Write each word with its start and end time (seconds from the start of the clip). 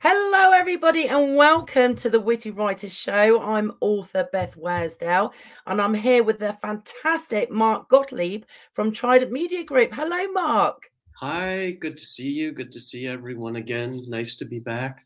Hello, 0.00 0.52
everybody, 0.52 1.08
and 1.08 1.34
welcome 1.34 1.96
to 1.96 2.08
the 2.08 2.20
Witty 2.20 2.52
Writers 2.52 2.94
Show. 2.94 3.42
I'm 3.42 3.72
author 3.80 4.28
Beth 4.30 4.54
Worsdell, 4.54 5.32
and 5.66 5.82
I'm 5.82 5.92
here 5.92 6.22
with 6.22 6.38
the 6.38 6.52
fantastic 6.52 7.50
Mark 7.50 7.88
Gottlieb 7.88 8.44
from 8.74 8.92
Trident 8.92 9.32
Media 9.32 9.64
Group. 9.64 9.92
Hello, 9.92 10.30
Mark. 10.30 10.88
Hi, 11.16 11.72
good 11.80 11.96
to 11.96 12.04
see 12.04 12.28
you. 12.28 12.52
Good 12.52 12.70
to 12.70 12.80
see 12.80 13.08
everyone 13.08 13.56
again. 13.56 14.04
Nice 14.06 14.36
to 14.36 14.44
be 14.44 14.60
back. 14.60 15.02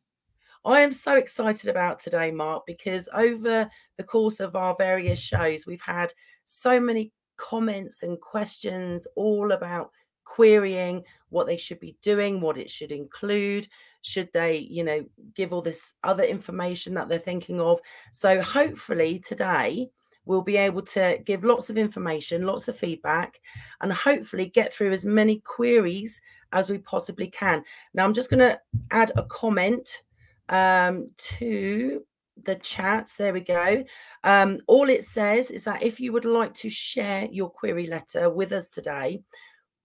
I 0.66 0.80
am 0.80 0.92
so 0.92 1.16
excited 1.16 1.70
about 1.70 1.98
today, 1.98 2.30
Mark, 2.30 2.64
because 2.66 3.08
over 3.14 3.70
the 3.96 4.04
course 4.04 4.40
of 4.40 4.56
our 4.56 4.76
various 4.76 5.18
shows, 5.18 5.66
we've 5.66 5.80
had 5.80 6.12
so 6.44 6.78
many 6.78 7.12
comments 7.38 8.02
and 8.02 8.20
questions 8.20 9.06
all 9.16 9.52
about 9.52 9.90
querying 10.24 11.04
what 11.30 11.46
they 11.46 11.56
should 11.56 11.80
be 11.80 11.96
doing, 12.02 12.40
what 12.40 12.58
it 12.58 12.70
should 12.70 12.92
include, 12.92 13.66
should 14.02 14.28
they, 14.32 14.58
you 14.58 14.84
know, 14.84 15.04
give 15.34 15.52
all 15.52 15.62
this 15.62 15.94
other 16.04 16.24
information 16.24 16.94
that 16.94 17.08
they're 17.08 17.18
thinking 17.18 17.60
of. 17.60 17.80
So 18.12 18.40
hopefully 18.42 19.18
today 19.18 19.88
we'll 20.24 20.42
be 20.42 20.56
able 20.56 20.82
to 20.82 21.18
give 21.24 21.44
lots 21.44 21.70
of 21.70 21.78
information, 21.78 22.46
lots 22.46 22.68
of 22.68 22.76
feedback, 22.76 23.40
and 23.80 23.92
hopefully 23.92 24.46
get 24.46 24.72
through 24.72 24.92
as 24.92 25.04
many 25.06 25.40
queries 25.40 26.20
as 26.52 26.70
we 26.70 26.78
possibly 26.78 27.28
can. 27.28 27.64
Now 27.94 28.04
I'm 28.04 28.14
just 28.14 28.30
going 28.30 28.40
to 28.40 28.60
add 28.90 29.12
a 29.16 29.24
comment 29.24 30.02
um, 30.48 31.06
to 31.18 32.04
the 32.44 32.56
chats. 32.56 33.16
There 33.16 33.32
we 33.32 33.40
go. 33.40 33.84
Um, 34.24 34.58
all 34.66 34.88
it 34.88 35.04
says 35.04 35.50
is 35.50 35.64
that 35.64 35.82
if 35.82 36.00
you 36.00 36.12
would 36.12 36.24
like 36.24 36.54
to 36.54 36.70
share 36.70 37.28
your 37.30 37.50
query 37.50 37.86
letter 37.86 38.30
with 38.30 38.52
us 38.52 38.68
today, 38.68 39.22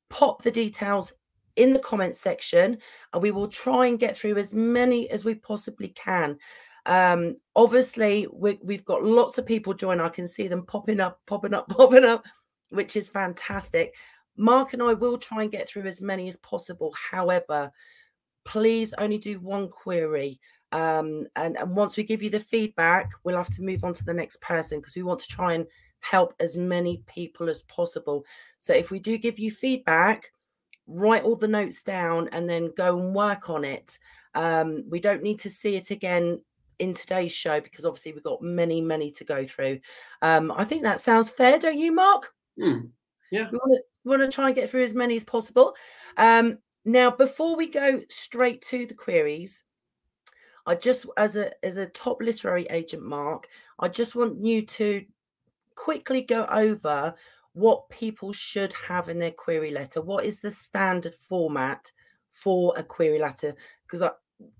pop 0.09 0.41
the 0.41 0.51
details 0.51 1.13
in 1.55 1.73
the 1.73 1.79
comments 1.79 2.19
section 2.19 2.77
and 3.13 3.21
we 3.21 3.31
will 3.31 3.47
try 3.47 3.87
and 3.87 3.99
get 3.99 4.17
through 4.17 4.37
as 4.37 4.53
many 4.53 5.09
as 5.09 5.25
we 5.25 5.35
possibly 5.35 5.89
can. 5.89 6.37
Um, 6.85 7.35
obviously, 7.55 8.27
we, 8.31 8.59
we've 8.63 8.85
got 8.85 9.03
lots 9.03 9.37
of 9.37 9.45
people 9.45 9.73
join. 9.73 9.99
I 9.99 10.09
can 10.09 10.27
see 10.27 10.47
them 10.47 10.65
popping 10.65 10.99
up, 10.99 11.19
popping 11.27 11.53
up, 11.53 11.67
popping 11.69 12.05
up, 12.05 12.25
which 12.69 12.95
is 12.95 13.09
fantastic. 13.09 13.93
Mark 14.37 14.73
and 14.73 14.83
I 14.83 14.93
will 14.93 15.17
try 15.17 15.41
and 15.41 15.51
get 15.51 15.67
through 15.67 15.87
as 15.87 16.01
many 16.01 16.27
as 16.27 16.37
possible. 16.37 16.93
However, 17.11 17.71
please 18.45 18.93
only 18.97 19.17
do 19.17 19.39
one 19.39 19.67
query. 19.67 20.39
Um, 20.71 21.25
and, 21.35 21.57
and 21.57 21.75
once 21.75 21.97
we 21.97 22.03
give 22.03 22.21
you 22.21 22.29
the 22.29 22.39
feedback, 22.39 23.11
we'll 23.23 23.37
have 23.37 23.53
to 23.55 23.63
move 23.63 23.83
on 23.83 23.93
to 23.93 24.05
the 24.05 24.13
next 24.13 24.39
person 24.41 24.79
because 24.79 24.95
we 24.95 25.03
want 25.03 25.19
to 25.21 25.27
try 25.27 25.53
and 25.53 25.65
help 25.99 26.33
as 26.39 26.57
many 26.57 27.03
people 27.07 27.49
as 27.49 27.63
possible. 27.63 28.25
So 28.57 28.73
if 28.73 28.91
we 28.91 28.99
do 28.99 29.17
give 29.17 29.39
you 29.39 29.51
feedback, 29.51 30.31
write 30.87 31.23
all 31.23 31.35
the 31.35 31.47
notes 31.47 31.83
down 31.83 32.29
and 32.31 32.49
then 32.49 32.71
go 32.77 32.97
and 32.99 33.13
work 33.13 33.49
on 33.49 33.63
it. 33.63 33.99
Um, 34.35 34.83
we 34.89 34.99
don't 34.99 35.23
need 35.23 35.39
to 35.39 35.49
see 35.49 35.75
it 35.75 35.91
again 35.91 36.41
in 36.79 36.93
today's 36.93 37.31
show 37.31 37.59
because 37.59 37.85
obviously 37.85 38.13
we've 38.13 38.23
got 38.23 38.41
many, 38.41 38.81
many 38.81 39.11
to 39.11 39.23
go 39.23 39.45
through. 39.45 39.79
Um, 40.21 40.51
I 40.55 40.63
think 40.63 40.83
that 40.83 41.01
sounds 41.01 41.29
fair, 41.29 41.59
don't 41.59 41.77
you, 41.77 41.91
Mark? 41.91 42.33
Mm, 42.59 42.89
yeah. 43.31 43.49
We 43.51 43.57
want, 43.57 43.73
to, 43.73 43.81
we 44.03 44.09
want 44.09 44.21
to 44.21 44.33
try 44.33 44.47
and 44.47 44.55
get 44.55 44.69
through 44.69 44.83
as 44.83 44.93
many 44.93 45.15
as 45.15 45.23
possible. 45.23 45.75
Um, 46.17 46.59
now, 46.85 47.11
before 47.11 47.55
we 47.55 47.67
go 47.67 48.01
straight 48.09 48.61
to 48.63 48.85
the 48.85 48.93
queries, 48.93 49.63
I 50.65 50.75
just, 50.75 51.05
as 51.15 51.35
a 51.37 51.51
as 51.65 51.77
a 51.77 51.85
top 51.85 52.21
literary 52.21 52.67
agent, 52.69 53.01
Mark, 53.01 53.47
I 53.79 53.87
just 53.87 54.15
want 54.15 54.45
you 54.45 54.65
to 54.65 55.05
quickly 55.77 56.21
go 56.21 56.45
over 56.47 57.15
what 57.53 57.89
people 57.89 58.33
should 58.33 58.73
have 58.73 59.07
in 59.07 59.19
their 59.19 59.31
query 59.31 59.71
letter. 59.71 60.01
What 60.01 60.25
is 60.25 60.41
the 60.41 60.51
standard 60.51 61.15
format 61.15 61.91
for 62.31 62.73
a 62.75 62.83
query 62.83 63.19
letter? 63.19 63.55
Because 63.83 64.09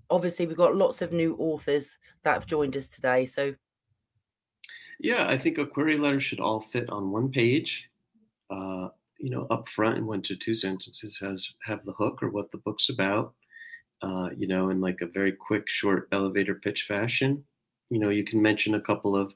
obviously 0.08 0.46
we've 0.46 0.56
got 0.56 0.74
lots 0.74 1.02
of 1.02 1.12
new 1.12 1.36
authors 1.36 1.98
that 2.24 2.32
have 2.32 2.46
joined 2.46 2.76
us 2.76 2.88
today. 2.88 3.26
So, 3.26 3.54
yeah, 4.98 5.28
I 5.28 5.36
think 5.36 5.58
a 5.58 5.66
query 5.66 5.98
letter 5.98 6.20
should 6.20 6.40
all 6.40 6.60
fit 6.60 6.88
on 6.88 7.12
one 7.12 7.30
page. 7.30 7.84
Uh, 8.50 8.88
you 9.18 9.30
know, 9.30 9.46
up 9.50 9.68
front 9.68 9.98
in 9.98 10.06
one 10.06 10.22
to 10.22 10.36
two 10.36 10.54
sentences 10.54 11.18
has 11.20 11.48
have 11.64 11.84
the 11.84 11.92
hook 11.92 12.22
or 12.22 12.30
what 12.30 12.50
the 12.50 12.58
book's 12.58 12.88
about. 12.88 13.34
Uh, 14.00 14.30
you 14.36 14.46
know, 14.46 14.70
in 14.70 14.80
like 14.80 15.00
a 15.02 15.06
very 15.06 15.32
quick, 15.32 15.68
short 15.68 16.08
elevator 16.12 16.54
pitch 16.54 16.84
fashion. 16.88 17.44
You 17.90 17.98
know, 17.98 18.10
you 18.10 18.24
can 18.24 18.40
mention 18.40 18.74
a 18.74 18.80
couple 18.80 19.16
of 19.16 19.34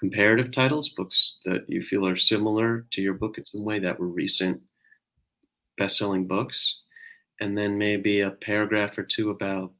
comparative 0.00 0.50
titles, 0.50 0.88
books 0.88 1.38
that 1.44 1.68
you 1.68 1.82
feel 1.82 2.08
are 2.08 2.16
similar 2.16 2.86
to 2.90 3.02
your 3.02 3.14
book 3.14 3.38
in 3.38 3.44
some 3.44 3.64
way 3.64 3.78
that 3.78 4.00
were 4.00 4.08
recent 4.08 4.60
best-selling 5.76 6.26
books, 6.26 6.80
and 7.40 7.56
then 7.56 7.78
maybe 7.78 8.20
a 8.20 8.30
paragraph 8.30 8.98
or 8.98 9.02
two 9.02 9.30
about 9.30 9.72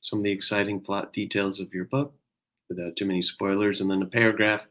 some 0.00 0.20
of 0.20 0.24
the 0.24 0.30
exciting 0.30 0.80
plot 0.80 1.12
details 1.12 1.58
of 1.58 1.74
your 1.74 1.84
book 1.86 2.14
without 2.68 2.94
too 2.96 3.04
many 3.04 3.20
spoilers, 3.20 3.80
and 3.80 3.90
then 3.90 4.02
a 4.02 4.06
paragraph, 4.06 4.66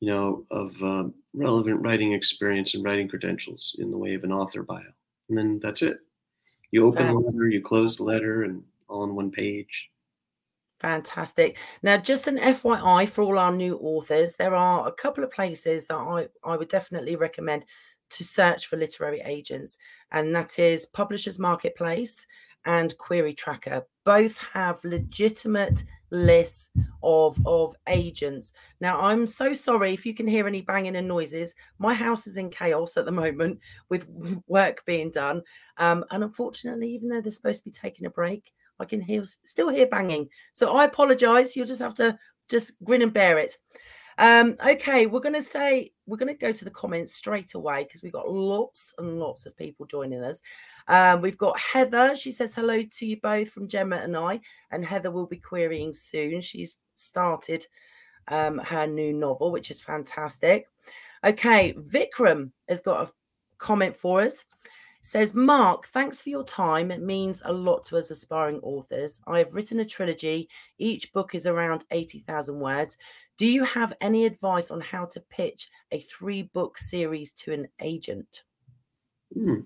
you 0.00 0.10
know, 0.10 0.46
of 0.50 0.80
uh, 0.82 1.04
relevant 1.34 1.80
writing 1.82 2.12
experience 2.12 2.74
and 2.74 2.84
writing 2.84 3.08
credentials 3.08 3.76
in 3.78 3.90
the 3.90 3.98
way 3.98 4.14
of 4.14 4.24
an 4.24 4.32
author 4.32 4.62
bio, 4.62 4.82
and 5.28 5.36
then 5.36 5.58
that's 5.60 5.82
it. 5.82 5.98
You 6.70 6.86
open 6.86 7.06
the 7.06 7.14
letter, 7.14 7.48
you 7.48 7.60
close 7.60 7.96
the 7.96 8.04
letter, 8.04 8.44
and 8.44 8.62
all 8.88 9.02
on 9.02 9.16
one 9.16 9.30
page. 9.32 9.90
Fantastic. 10.80 11.58
Now, 11.82 11.98
just 11.98 12.26
an 12.26 12.38
FYI 12.38 13.08
for 13.08 13.22
all 13.22 13.38
our 13.38 13.52
new 13.52 13.76
authors, 13.76 14.36
there 14.36 14.54
are 14.54 14.88
a 14.88 14.92
couple 14.92 15.22
of 15.22 15.30
places 15.30 15.86
that 15.86 15.96
I, 15.96 16.28
I 16.42 16.56
would 16.56 16.68
definitely 16.68 17.16
recommend 17.16 17.66
to 18.10 18.24
search 18.24 18.66
for 18.66 18.76
literary 18.76 19.20
agents, 19.24 19.76
and 20.10 20.34
that 20.34 20.58
is 20.58 20.86
Publishers 20.86 21.38
Marketplace 21.38 22.26
and 22.64 22.96
Query 22.96 23.34
Tracker. 23.34 23.86
Both 24.04 24.38
have 24.38 24.82
legitimate 24.82 25.84
lists 26.10 26.70
of, 27.02 27.38
of 27.46 27.74
agents. 27.86 28.54
Now, 28.80 29.00
I'm 29.00 29.26
so 29.26 29.52
sorry 29.52 29.92
if 29.92 30.06
you 30.06 30.14
can 30.14 30.26
hear 30.26 30.46
any 30.46 30.62
banging 30.62 30.96
and 30.96 31.06
noises. 31.06 31.54
My 31.78 31.92
house 31.92 32.26
is 32.26 32.38
in 32.38 32.48
chaos 32.50 32.96
at 32.96 33.04
the 33.04 33.12
moment 33.12 33.60
with 33.90 34.08
work 34.46 34.84
being 34.86 35.10
done. 35.10 35.42
Um, 35.76 36.04
and 36.10 36.24
unfortunately, 36.24 36.90
even 36.90 37.10
though 37.10 37.20
they're 37.20 37.30
supposed 37.30 37.64
to 37.64 37.70
be 37.70 37.74
taking 37.74 38.06
a 38.06 38.10
break, 38.10 38.52
I 38.80 38.84
can 38.84 39.00
hear 39.00 39.22
still 39.24 39.68
hear 39.68 39.86
banging. 39.86 40.28
So 40.52 40.74
I 40.74 40.84
apologize. 40.84 41.56
You'll 41.56 41.66
just 41.66 41.82
have 41.82 41.94
to 41.94 42.18
just 42.48 42.72
grin 42.82 43.02
and 43.02 43.12
bear 43.12 43.38
it. 43.38 43.56
Um, 44.18 44.56
okay, 44.66 45.06
we're 45.06 45.20
going 45.20 45.34
to 45.34 45.42
say 45.42 45.92
we're 46.06 46.18
going 46.18 46.32
to 46.32 46.38
go 46.38 46.52
to 46.52 46.64
the 46.64 46.70
comments 46.70 47.14
straight 47.14 47.54
away 47.54 47.84
because 47.84 48.02
we've 48.02 48.12
got 48.12 48.30
lots 48.30 48.92
and 48.98 49.18
lots 49.18 49.46
of 49.46 49.56
people 49.56 49.86
joining 49.86 50.22
us. 50.22 50.42
Um, 50.88 51.22
we've 51.22 51.38
got 51.38 51.58
Heather. 51.58 52.14
She 52.14 52.30
says 52.30 52.54
hello 52.54 52.82
to 52.82 53.06
you 53.06 53.18
both 53.22 53.50
from 53.50 53.68
Gemma 53.68 53.96
and 53.96 54.16
I, 54.16 54.40
and 54.72 54.84
Heather 54.84 55.10
will 55.10 55.26
be 55.26 55.38
querying 55.38 55.94
soon. 55.94 56.40
She's 56.40 56.76
started 56.96 57.66
um, 58.28 58.58
her 58.58 58.86
new 58.86 59.12
novel, 59.12 59.52
which 59.52 59.70
is 59.70 59.80
fantastic. 59.80 60.68
Okay, 61.24 61.72
Vikram 61.74 62.50
has 62.68 62.80
got 62.80 63.08
a 63.08 63.12
comment 63.58 63.96
for 63.96 64.20
us 64.22 64.44
says 65.02 65.34
mark 65.34 65.86
thanks 65.86 66.20
for 66.20 66.28
your 66.28 66.44
time. 66.44 66.90
It 66.90 67.02
means 67.02 67.42
a 67.44 67.52
lot 67.52 67.84
to 67.86 67.96
us 67.96 68.10
aspiring 68.10 68.60
authors. 68.62 69.20
I 69.26 69.38
have 69.38 69.54
written 69.54 69.80
a 69.80 69.84
trilogy. 69.84 70.48
Each 70.78 71.12
book 71.12 71.34
is 71.34 71.46
around 71.46 71.84
80000 71.90 72.58
words. 72.58 72.96
Do 73.38 73.46
you 73.46 73.64
have 73.64 73.94
any 74.00 74.26
advice 74.26 74.70
on 74.70 74.80
how 74.80 75.06
to 75.06 75.20
pitch 75.20 75.68
a 75.90 76.00
three 76.00 76.42
book 76.42 76.76
series 76.78 77.32
to 77.32 77.52
an 77.52 77.68
agent? 77.80 78.42
Hmm. 79.32 79.60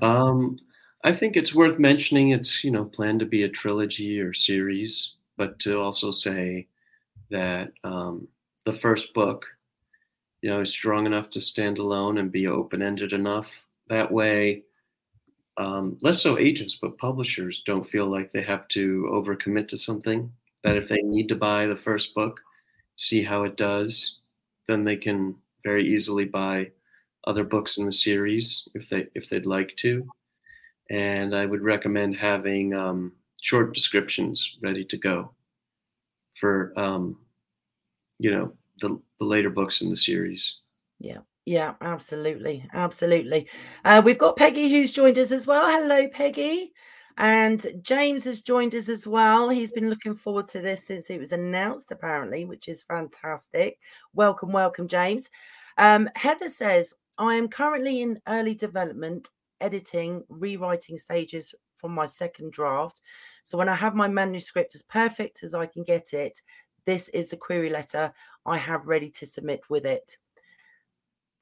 um, 0.00 0.56
i 1.02 1.12
think 1.12 1.36
it's 1.36 1.52
worth 1.52 1.80
mentioning 1.80 2.30
it's 2.30 2.62
you 2.62 2.70
know 2.70 2.84
planned 2.84 3.18
to 3.18 3.26
be 3.26 3.42
a 3.42 3.48
trilogy 3.48 4.20
or 4.20 4.32
series 4.32 5.16
but 5.36 5.58
to 5.58 5.80
also 5.80 6.12
say 6.12 6.68
that 7.30 7.72
um, 7.82 8.28
the 8.66 8.72
first 8.72 9.14
book 9.14 9.46
you 10.42 10.50
know 10.50 10.60
is 10.60 10.70
strong 10.70 11.06
enough 11.06 11.30
to 11.30 11.40
stand 11.40 11.78
alone 11.78 12.18
and 12.18 12.32
be 12.32 12.46
open-ended 12.46 13.12
enough. 13.12 13.64
That 13.88 14.10
way 14.10 14.62
um, 15.56 15.98
less 16.00 16.22
so 16.22 16.38
agents, 16.38 16.78
but 16.80 16.98
publishers 16.98 17.62
don't 17.64 17.88
feel 17.88 18.06
like 18.06 18.32
they 18.32 18.42
have 18.42 18.68
to 18.68 19.08
overcommit 19.12 19.68
to 19.68 19.78
something. 19.78 20.32
That 20.62 20.76
if 20.76 20.88
they 20.88 21.00
need 21.02 21.28
to 21.28 21.36
buy 21.36 21.66
the 21.66 21.76
first 21.76 22.14
book, 22.14 22.40
see 22.96 23.22
how 23.22 23.44
it 23.44 23.56
does, 23.56 24.18
then 24.68 24.84
they 24.84 24.96
can 24.96 25.36
very 25.64 25.86
easily 25.86 26.24
buy 26.24 26.70
other 27.26 27.44
books 27.44 27.78
in 27.78 27.86
the 27.86 27.92
series 27.92 28.68
if 28.74 28.88
they 28.88 29.06
if 29.14 29.28
they'd 29.28 29.46
like 29.46 29.74
to. 29.76 30.06
And 30.90 31.34
I 31.34 31.46
would 31.46 31.62
recommend 31.62 32.16
having 32.16 32.74
um, 32.74 33.12
short 33.40 33.74
descriptions 33.74 34.58
ready 34.62 34.84
to 34.84 34.96
go 34.96 35.32
for 36.34 36.72
um, 36.76 37.18
you 38.18 38.30
know 38.30 38.52
the, 38.80 39.00
the 39.18 39.24
later 39.24 39.50
books 39.50 39.82
in 39.82 39.90
the 39.90 39.96
series. 39.96 40.56
Yeah. 40.98 41.18
Yeah, 41.46 41.74
absolutely. 41.80 42.68
Absolutely. 42.72 43.48
Uh, 43.84 44.02
we've 44.04 44.18
got 44.18 44.36
Peggy 44.36 44.68
who's 44.70 44.92
joined 44.92 45.18
us 45.18 45.32
as 45.32 45.46
well. 45.46 45.66
Hello, 45.70 46.06
Peggy. 46.08 46.72
And 47.16 47.66
James 47.82 48.24
has 48.24 48.40
joined 48.40 48.74
us 48.74 48.88
as 48.88 49.06
well. 49.06 49.48
He's 49.48 49.72
been 49.72 49.90
looking 49.90 50.14
forward 50.14 50.46
to 50.48 50.60
this 50.60 50.86
since 50.86 51.10
it 51.10 51.18
was 51.18 51.32
announced, 51.32 51.90
apparently, 51.90 52.44
which 52.44 52.68
is 52.68 52.82
fantastic. 52.82 53.78
Welcome, 54.14 54.52
welcome, 54.52 54.86
James. 54.88 55.28
Um, 55.76 56.08
Heather 56.14 56.48
says, 56.48 56.94
I 57.18 57.34
am 57.34 57.48
currently 57.48 58.00
in 58.02 58.20
early 58.28 58.54
development, 58.54 59.28
editing, 59.60 60.22
rewriting 60.28 60.98
stages 60.98 61.54
from 61.76 61.92
my 61.92 62.06
second 62.06 62.52
draft. 62.52 63.00
So 63.44 63.58
when 63.58 63.68
I 63.68 63.74
have 63.74 63.94
my 63.94 64.08
manuscript 64.08 64.74
as 64.74 64.82
perfect 64.82 65.42
as 65.42 65.54
I 65.54 65.66
can 65.66 65.82
get 65.82 66.12
it, 66.12 66.38
this 66.86 67.08
is 67.08 67.28
the 67.28 67.36
query 67.36 67.70
letter 67.70 68.12
I 68.46 68.56
have 68.56 68.88
ready 68.88 69.10
to 69.10 69.26
submit 69.26 69.60
with 69.68 69.84
it. 69.84 70.16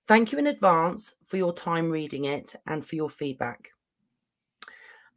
Thank 0.08 0.32
you 0.32 0.38
in 0.38 0.46
advance 0.46 1.14
for 1.22 1.36
your 1.36 1.52
time 1.52 1.90
reading 1.90 2.24
it 2.24 2.54
and 2.66 2.84
for 2.84 2.96
your 2.96 3.10
feedback. 3.10 3.68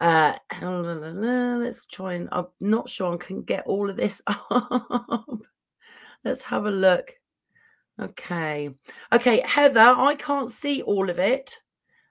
Uh, 0.01 0.33
let's 0.61 1.85
try 1.85 2.13
and 2.13 2.27
I'm 2.33 2.47
not 2.59 2.89
sure 2.89 3.13
I 3.13 3.17
can 3.17 3.41
get 3.43 3.65
all 3.65 3.89
of 3.89 3.95
this 3.95 4.21
up. 4.27 5.39
let's 6.25 6.41
have 6.41 6.65
a 6.65 6.71
look. 6.71 7.13
Okay. 8.01 8.71
Okay, 9.13 9.41
Heather, 9.45 9.79
I 9.79 10.15
can't 10.15 10.49
see 10.49 10.81
all 10.81 11.09
of 11.09 11.19
it. 11.19 11.57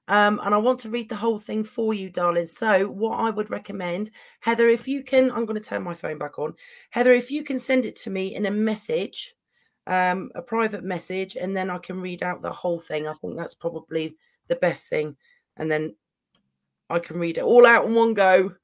Um, 0.08 0.40
and 0.42 0.54
I 0.54 0.58
want 0.58 0.80
to 0.80 0.90
read 0.90 1.08
the 1.08 1.16
whole 1.16 1.38
thing 1.38 1.62
for 1.62 1.92
you, 1.92 2.08
darling. 2.08 2.46
So, 2.46 2.86
what 2.86 3.18
I 3.18 3.30
would 3.30 3.50
recommend, 3.50 4.10
Heather, 4.40 4.68
if 4.68 4.88
you 4.88 5.04
can, 5.04 5.30
I'm 5.30 5.44
going 5.44 5.60
to 5.60 5.68
turn 5.68 5.84
my 5.84 5.94
phone 5.94 6.18
back 6.18 6.38
on. 6.38 6.54
Heather, 6.90 7.12
if 7.12 7.30
you 7.30 7.44
can 7.44 7.58
send 7.58 7.86
it 7.86 7.94
to 8.00 8.10
me 8.10 8.34
in 8.34 8.46
a 8.46 8.50
message, 8.50 9.34
um, 9.90 10.30
a 10.36 10.40
private 10.40 10.84
message, 10.84 11.36
and 11.36 11.54
then 11.54 11.68
I 11.68 11.78
can 11.78 12.00
read 12.00 12.22
out 12.22 12.42
the 12.42 12.52
whole 12.52 12.78
thing. 12.78 13.08
I 13.08 13.12
think 13.14 13.36
that's 13.36 13.54
probably 13.54 14.16
the 14.46 14.54
best 14.54 14.88
thing. 14.88 15.16
And 15.56 15.68
then 15.68 15.96
I 16.88 17.00
can 17.00 17.18
read 17.18 17.38
it 17.38 17.44
all 17.44 17.66
out 17.66 17.86
in 17.86 17.94
one 17.94 18.14
go. 18.14 18.54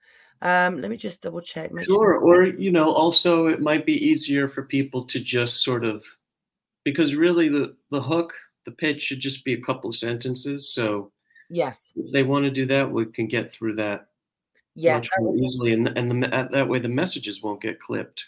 Um, 0.41 0.81
let 0.81 0.89
me 0.89 0.97
just 0.97 1.23
double 1.23 1.41
check. 1.41 1.71
Sure. 1.71 1.83
sure. 1.83 2.19
Or, 2.19 2.45
you 2.45 2.71
know, 2.71 2.93
also 2.93 3.47
it 3.47 3.61
might 3.61 3.85
be 3.85 4.07
easier 4.07 4.47
for 4.47 4.63
people 4.63 5.05
to 5.07 5.19
just 5.19 5.65
sort 5.65 5.85
of, 5.85 6.05
because 6.85 7.17
really 7.17 7.49
the, 7.49 7.75
the 7.91 8.01
hook, 8.01 8.33
the 8.65 8.71
pitch 8.71 9.03
should 9.03 9.21
just 9.21 9.45
be 9.45 9.55
a 9.55 9.61
couple 9.61 9.91
of 9.91 9.97
sentences. 9.97 10.73
So, 10.73 11.11
yes, 11.51 11.93
if 11.97 12.13
they 12.13 12.23
want 12.23 12.45
to 12.45 12.51
do 12.53 12.67
that, 12.67 12.89
we 12.89 13.05
can 13.07 13.27
get 13.27 13.51
through 13.51 13.75
that 13.77 14.07
yeah, 14.77 14.95
much 14.95 15.09
more 15.19 15.37
easily. 15.37 15.73
And, 15.73 15.89
and 15.99 16.23
the, 16.23 16.49
that 16.53 16.69
way 16.69 16.79
the 16.79 16.89
messages 16.89 17.43
won't 17.43 17.63
get 17.63 17.81
clipped. 17.81 18.27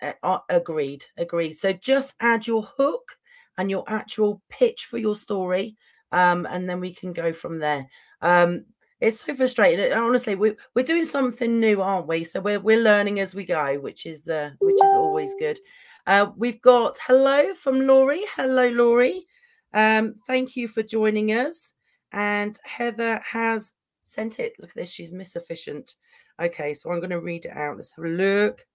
Uh, 0.00 0.38
agreed. 0.48 1.04
Agreed. 1.16 1.52
So 1.54 1.72
just 1.72 2.14
add 2.20 2.46
your 2.46 2.62
hook 2.62 3.18
and 3.56 3.70
your 3.70 3.84
actual 3.88 4.40
pitch 4.48 4.84
for 4.84 4.98
your 4.98 5.16
story. 5.16 5.76
Um, 6.12 6.46
and 6.50 6.68
then 6.68 6.80
we 6.80 6.94
can 6.94 7.12
go 7.12 7.32
from 7.32 7.58
there. 7.58 7.86
Um, 8.22 8.64
it's 9.00 9.24
so 9.24 9.34
frustrating. 9.34 9.92
Honestly, 9.92 10.34
we're 10.34 10.56
we're 10.74 10.84
doing 10.84 11.04
something 11.04 11.60
new, 11.60 11.82
aren't 11.82 12.08
we? 12.08 12.24
So 12.24 12.40
we're 12.40 12.58
we're 12.58 12.82
learning 12.82 13.20
as 13.20 13.34
we 13.34 13.44
go, 13.44 13.78
which 13.78 14.06
is 14.06 14.28
uh, 14.28 14.50
which 14.60 14.74
is 14.74 14.94
always 14.94 15.34
good. 15.38 15.58
Uh, 16.06 16.30
we've 16.36 16.60
got 16.62 16.96
hello 17.06 17.54
from 17.54 17.86
Laurie. 17.86 18.24
Hello, 18.34 18.68
Laurie. 18.68 19.26
Um, 19.74 20.14
thank 20.26 20.56
you 20.56 20.66
for 20.66 20.82
joining 20.82 21.28
us. 21.32 21.74
And 22.12 22.58
Heather 22.64 23.20
has 23.24 23.72
sent 24.02 24.40
it. 24.40 24.54
Look 24.58 24.70
at 24.70 24.76
this. 24.76 24.90
She's 24.90 25.12
miss 25.12 25.36
efficient. 25.36 25.94
Okay, 26.40 26.72
so 26.72 26.90
I'm 26.90 27.00
going 27.00 27.10
to 27.10 27.20
read 27.20 27.44
it 27.44 27.56
out. 27.56 27.76
Let's 27.76 27.92
have 27.92 28.04
a 28.04 28.08
look. 28.08 28.66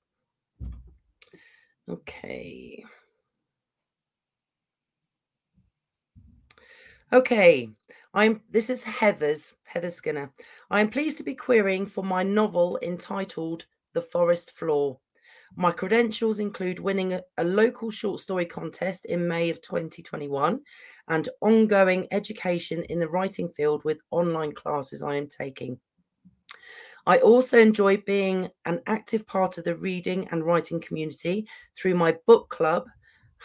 Okay. 1.90 2.84
Okay. 7.12 7.70
I'm 8.14 8.42
this 8.50 8.70
is 8.70 8.84
Heather's 8.84 9.54
Heather 9.66 9.90
Skinner. 9.90 10.32
I 10.70 10.80
am 10.80 10.90
pleased 10.90 11.18
to 11.18 11.24
be 11.24 11.36
querying 11.36 11.86
for 11.86 12.04
my 12.04 12.24
novel 12.24 12.80
entitled 12.82 13.66
The 13.94 14.02
Forest 14.02 14.52
Floor. 14.52 15.00
My 15.56 15.72
credentials 15.72 16.40
include 16.40 16.80
winning 16.80 17.14
a, 17.14 17.22
a, 17.38 17.44
local 17.44 17.92
short 17.92 18.20
story 18.20 18.46
contest 18.46 19.06
in 19.06 19.28
May 19.28 19.50
of 19.50 19.62
2021 19.62 20.60
and 21.10 21.30
ongoing 21.42 22.08
education 22.12 22.84
in 22.84 22.98
the 22.98 23.10
writing 23.10 23.50
field 23.50 23.84
with 23.84 24.02
online 24.10 24.54
classes 24.54 25.04
I 25.04 25.16
am 25.16 25.28
taking. 25.28 25.80
I 27.06 27.18
also 27.18 27.58
enjoy 27.60 27.98
being 27.98 28.50
an 28.66 28.82
active 28.88 29.28
part 29.28 29.58
of 29.58 29.66
the 29.66 29.76
reading 29.76 30.28
and 30.32 30.46
writing 30.46 30.80
community 30.80 31.48
through 31.78 31.96
my 31.96 32.16
book 32.26 32.50
club, 32.50 32.86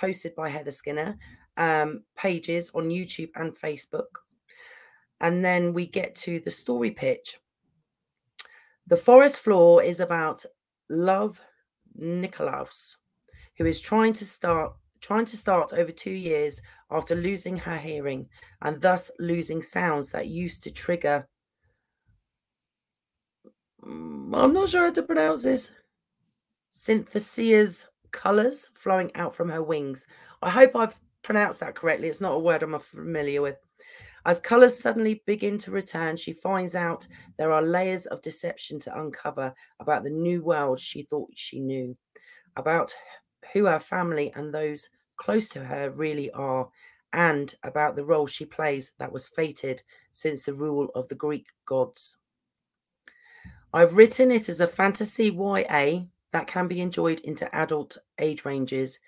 hosted 0.01 0.35
by 0.35 0.49
Heather 0.49 0.71
Skinner, 0.71 1.19
um, 1.57 2.05
pages 2.17 2.71
on 2.75 2.89
YouTube 2.89 3.31
and 3.35 3.53
Facebook. 3.53 4.07
And 5.21 5.45
then 5.45 5.73
we 5.73 5.87
get 5.87 6.15
to 6.17 6.39
the 6.41 6.51
story 6.51 6.93
pitch. 6.93 7.39
The 8.87 8.97
Forest 8.97 9.41
Floor 9.41 9.83
is 9.83 10.01
about 10.01 10.45
Love 10.89 11.41
Nicolaus, 11.97 12.97
who 13.57 13.67
is 13.67 13.81
trying 13.81 14.13
to 14.15 14.25
start 14.25 14.73
trying 15.01 15.25
to 15.25 15.37
start 15.37 15.73
over 15.73 15.93
two 15.93 16.11
years 16.11 16.61
after 16.91 17.15
losing 17.15 17.57
her 17.57 17.77
hearing 17.77 18.29
and 18.63 18.81
thus 18.81 19.13
losing 19.21 19.63
sounds 19.63 20.11
that 20.11 20.27
used 20.27 20.63
to 20.63 20.71
trigger. 20.73 21.29
Mm, 23.89 24.31
I'm 24.35 24.53
not 24.53 24.69
sure 24.69 24.85
how 24.85 24.93
to 24.93 25.03
pronounce 25.03 25.43
this. 25.43 25.73
Synthesia's 26.71 27.87
colors 28.11 28.71
flowing 28.75 29.15
out 29.15 29.35
from 29.35 29.49
her 29.49 29.63
wings. 29.63 30.07
I 30.43 30.51
hope 30.51 30.77
I've 30.77 30.99
pronounced 31.23 31.61
that 31.61 31.75
correctly. 31.75 32.09
It's 32.09 32.21
not 32.21 32.35
a 32.35 32.39
word 32.39 32.63
I'm 32.63 32.79
familiar 32.79 33.43
with. 33.43 33.57
As 34.27 34.41
colours 34.41 34.79
suddenly 34.79 35.23
begin 35.27 35.59
to 35.59 35.71
return, 35.71 36.17
she 36.17 36.33
finds 36.33 36.75
out 36.75 37.07
there 37.39 37.53
are 37.53 37.63
layers 37.63 38.07
of 38.07 38.21
deception 38.21 38.79
to 38.81 39.01
uncover 39.01 39.55
about 39.81 40.03
the 40.03 40.11
new 40.11 40.43
world 40.43 40.79
she 40.79 41.03
thought 41.03 41.31
she 41.35 41.61
knew, 41.61 41.97
about 42.57 42.95
who 43.53 43.65
her 43.65 43.79
family 43.79 44.33
and 44.35 44.53
those 44.53 44.91
close 45.17 45.49
to 45.51 45.65
her 45.65 45.91
really 45.91 46.31
are, 46.33 46.69
and 47.15 47.55
about 47.63 47.97
the 47.97 48.05
role 48.05 48.27
she 48.27 48.45
plays 48.45 48.93
that 48.99 49.11
was 49.11 49.29
fated 49.29 49.83
since 50.13 50.43
the 50.43 50.53
rule 50.53 50.91
of 50.95 51.09
the 51.09 51.15
Greek 51.15 51.47
gods. 51.65 52.19
I've 53.75 53.97
written 53.97 54.31
it 54.31 54.49
as 54.49 54.61
a 54.61 54.67
fantasy 54.67 55.27
YA 55.27 56.05
that 56.33 56.47
can 56.47 56.69
be 56.69 56.81
enjoyed 56.81 57.21
into 57.21 57.55
adult 57.55 57.99
age 58.19 58.47
ranges. 58.47 58.99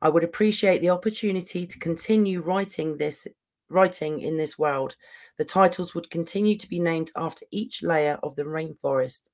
I 0.00 0.08
would 0.08 0.24
appreciate 0.24 0.80
the 0.80 0.90
opportunity 0.90 1.66
to 1.66 1.78
continue 1.78 2.40
writing 2.40 2.96
this 2.96 3.26
writing 3.68 4.20
in 4.20 4.36
this 4.36 4.58
world. 4.58 4.96
The 5.36 5.44
titles 5.44 5.94
would 5.94 6.08
continue 6.08 6.56
to 6.56 6.68
be 6.68 6.80
named 6.80 7.10
after 7.14 7.44
each 7.50 7.82
layer 7.82 8.18
of 8.22 8.36
the 8.36 8.44
rainforest, 8.44 9.28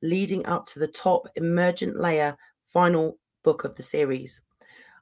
leading 0.00 0.46
up 0.46 0.64
to 0.66 0.78
the 0.78 0.86
top 0.86 1.28
emergent 1.36 1.98
layer 1.98 2.36
final 2.64 3.18
book 3.42 3.64
of 3.64 3.76
the 3.76 3.82
series. 3.82 4.40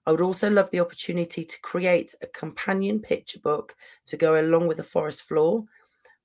I 0.07 0.11
would 0.11 0.21
also 0.21 0.51
love 0.51 0.71
the 0.71 0.81
opportunity 0.81 1.45
to 1.45 1.61
create 1.61 2.15
a 2.21 2.27
companion 2.27 3.01
picture 3.01 3.39
book 3.39 3.77
to 4.07 4.17
go 4.17 4.41
along 4.41 4.67
with 4.67 4.79
the 4.79 4.83
forest 4.83 5.23
floor, 5.23 5.67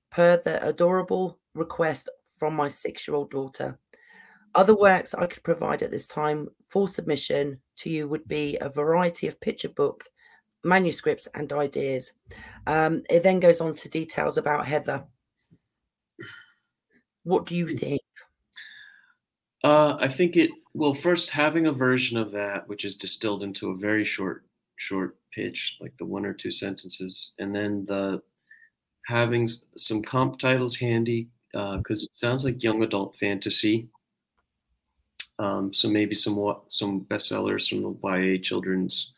per 0.10 0.38
the 0.38 0.66
adorable 0.66 1.38
request 1.54 2.10
from 2.46 2.56
my 2.56 2.68
six 2.68 3.08
year 3.08 3.16
old 3.16 3.32
daughter. 3.32 3.80
Other 4.54 4.76
works 4.76 5.16
I 5.16 5.26
could 5.26 5.42
provide 5.42 5.82
at 5.82 5.90
this 5.90 6.06
time 6.06 6.48
for 6.70 6.88
submission 6.88 7.60
to 7.78 7.90
you 7.90 8.08
would 8.08 8.28
be 8.28 8.56
a 8.62 8.70
variety 8.70 9.26
of 9.26 9.42
picture 9.42 9.70
book 9.70 10.04
manuscripts 10.64 11.28
and 11.34 11.52
ideas. 11.52 12.14
Um, 12.68 13.02
it 13.10 13.24
then 13.24 13.40
goes 13.40 13.62
on 13.62 13.74
to 13.74 13.90
details 13.90 14.38
about 14.38 14.68
Heather. 14.68 15.06
What 17.24 17.48
do 17.48 17.56
you 17.56 17.76
think? 17.76 18.02
Uh, 19.64 19.98
I 20.00 20.08
think 20.08 20.38
it 20.38 20.52
well 20.76 20.94
first 20.94 21.32
having 21.32 21.66
a 21.66 21.72
version 21.72 22.16
of 22.16 22.32
that 22.34 22.68
which 22.68 22.86
is 22.86 22.96
distilled 22.96 23.42
into 23.42 23.72
a 23.72 23.78
very 23.78 24.06
short 24.06 24.46
short 24.76 25.18
pitch, 25.34 25.78
like 25.82 25.98
the 25.98 26.06
one 26.06 26.28
or 26.28 26.34
two 26.34 26.52
sentences, 26.52 27.34
and 27.40 27.56
then 27.56 27.88
the 27.88 28.22
having 29.08 29.50
some 29.78 30.04
comp 30.04 30.38
titles 30.38 30.76
handy 30.76 31.30
because 31.56 32.04
uh, 32.04 32.08
it 32.12 32.16
sounds 32.16 32.44
like 32.44 32.64
young 32.64 32.84
adult 32.84 33.16
fantasy. 33.16 33.88
Um, 35.40 35.74
so 35.74 35.88
maybe 35.90 36.16
some 36.16 36.38
some 36.68 37.02
bestsellers 37.06 37.70
from 37.70 37.84
the 37.84 37.98
YA 38.04 38.42
children's 38.42 39.14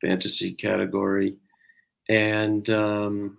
fantasy 0.00 0.54
category. 0.54 1.36
And 2.08 2.68
um, 2.70 3.38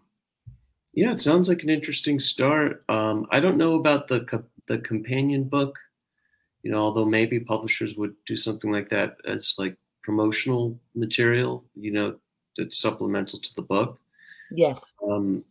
yeah, 0.93 1.11
it 1.11 1.21
sounds 1.21 1.49
like 1.49 1.63
an 1.63 1.69
interesting 1.69 2.19
start. 2.19 2.83
Um, 2.89 3.25
I 3.31 3.39
don't 3.39 3.57
know 3.57 3.75
about 3.75 4.07
the 4.07 4.21
co- 4.21 4.43
the 4.67 4.79
companion 4.79 5.45
book, 5.45 5.79
you 6.61 6.71
know, 6.71 6.77
although 6.77 7.05
maybe 7.05 7.39
publishers 7.39 7.95
would 7.95 8.15
do 8.27 8.35
something 8.35 8.71
like 8.71 8.89
that 8.89 9.17
as 9.25 9.55
like 9.57 9.77
promotional 10.03 10.79
material, 10.93 11.63
you 11.75 11.91
know, 11.91 12.15
that's 12.55 12.79
supplemental 12.79 13.39
to 13.39 13.55
the 13.55 13.61
book. 13.63 13.99
Yes. 14.51 14.91
Um, 15.07 15.43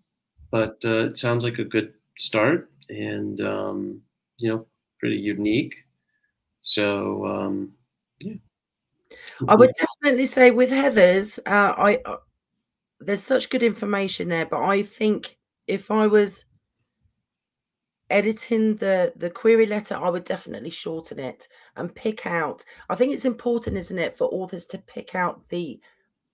but 0.51 0.79
uh, 0.85 1.07
it 1.07 1.19
sounds 1.19 1.43
like 1.43 1.59
a 1.59 1.65
good 1.65 1.95
start 2.17 2.71
and 2.89 3.41
um, 3.41 4.03
you 4.39 4.49
know 4.49 4.67
pretty 5.01 5.17
unique. 5.17 5.75
So 6.61 7.27
um, 7.27 7.73
yeah, 8.21 8.35
I 9.49 9.55
would 9.55 9.73
definitely 9.79 10.27
say 10.27 10.51
with 10.51 10.71
Heather's, 10.71 11.39
uh, 11.47 11.75
I 11.77 12.01
uh, 12.05 12.17
there's 13.01 13.23
such 13.23 13.51
good 13.51 13.63
information 13.63 14.29
there, 14.29 14.47
but 14.47 14.63
I 14.63 14.83
think 14.83 15.37
if 15.67 15.91
I 15.91 16.07
was 16.07 16.47
editing 18.11 18.77
the 18.77 19.13
the 19.17 19.31
query 19.31 19.67
letter, 19.67 19.97
I 19.97 20.11
would 20.11 20.25
definitely 20.25 20.71
shorten 20.71 21.19
it 21.19 21.49
and 21.77 21.95
pick 21.95 22.27
out. 22.27 22.65
I 22.89 22.95
think 22.95 23.13
it's 23.13 23.25
important, 23.25 23.77
isn't 23.77 23.99
it, 23.99 24.17
for 24.17 24.29
authors 24.29 24.67
to 24.67 24.79
pick 24.79 25.15
out 25.15 25.49
the 25.49 25.81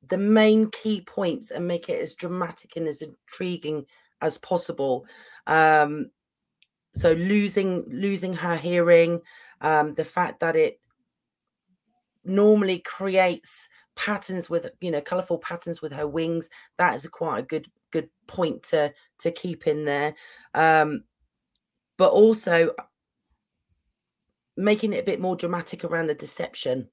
the 0.08 0.18
main 0.18 0.70
key 0.70 1.00
points 1.00 1.50
and 1.50 1.66
make 1.66 1.88
it 1.88 2.00
as 2.00 2.14
dramatic 2.14 2.76
and 2.76 2.88
as 2.88 3.02
intriguing 3.02 3.86
as 4.20 4.38
possible. 4.38 5.06
Um, 5.46 6.10
so 6.94 7.12
losing 7.12 7.84
losing 7.88 8.32
her 8.32 8.56
hearing, 8.56 9.20
um, 9.60 9.92
the 9.92 10.04
fact 10.04 10.40
that 10.40 10.56
it 10.56 10.80
normally 12.24 12.78
creates 12.80 13.68
patterns 13.94 14.48
with 14.48 14.66
you 14.80 14.90
know 14.90 15.00
colorful 15.00 15.38
patterns 15.38 15.82
with 15.82 15.92
her 15.92 16.06
wings 16.06 16.48
that 16.78 16.94
is 16.94 17.04
a 17.04 17.10
quite 17.10 17.38
a 17.38 17.42
good 17.42 17.66
good 17.90 18.08
point 18.26 18.62
to 18.62 18.92
to 19.18 19.30
keep 19.30 19.66
in 19.66 19.84
there. 19.84 20.14
Um 20.54 21.04
but 21.98 22.10
also 22.12 22.70
making 24.56 24.92
it 24.92 25.00
a 25.00 25.04
bit 25.04 25.20
more 25.20 25.36
dramatic 25.36 25.84
around 25.84 26.06
the 26.06 26.14
deception. 26.14 26.88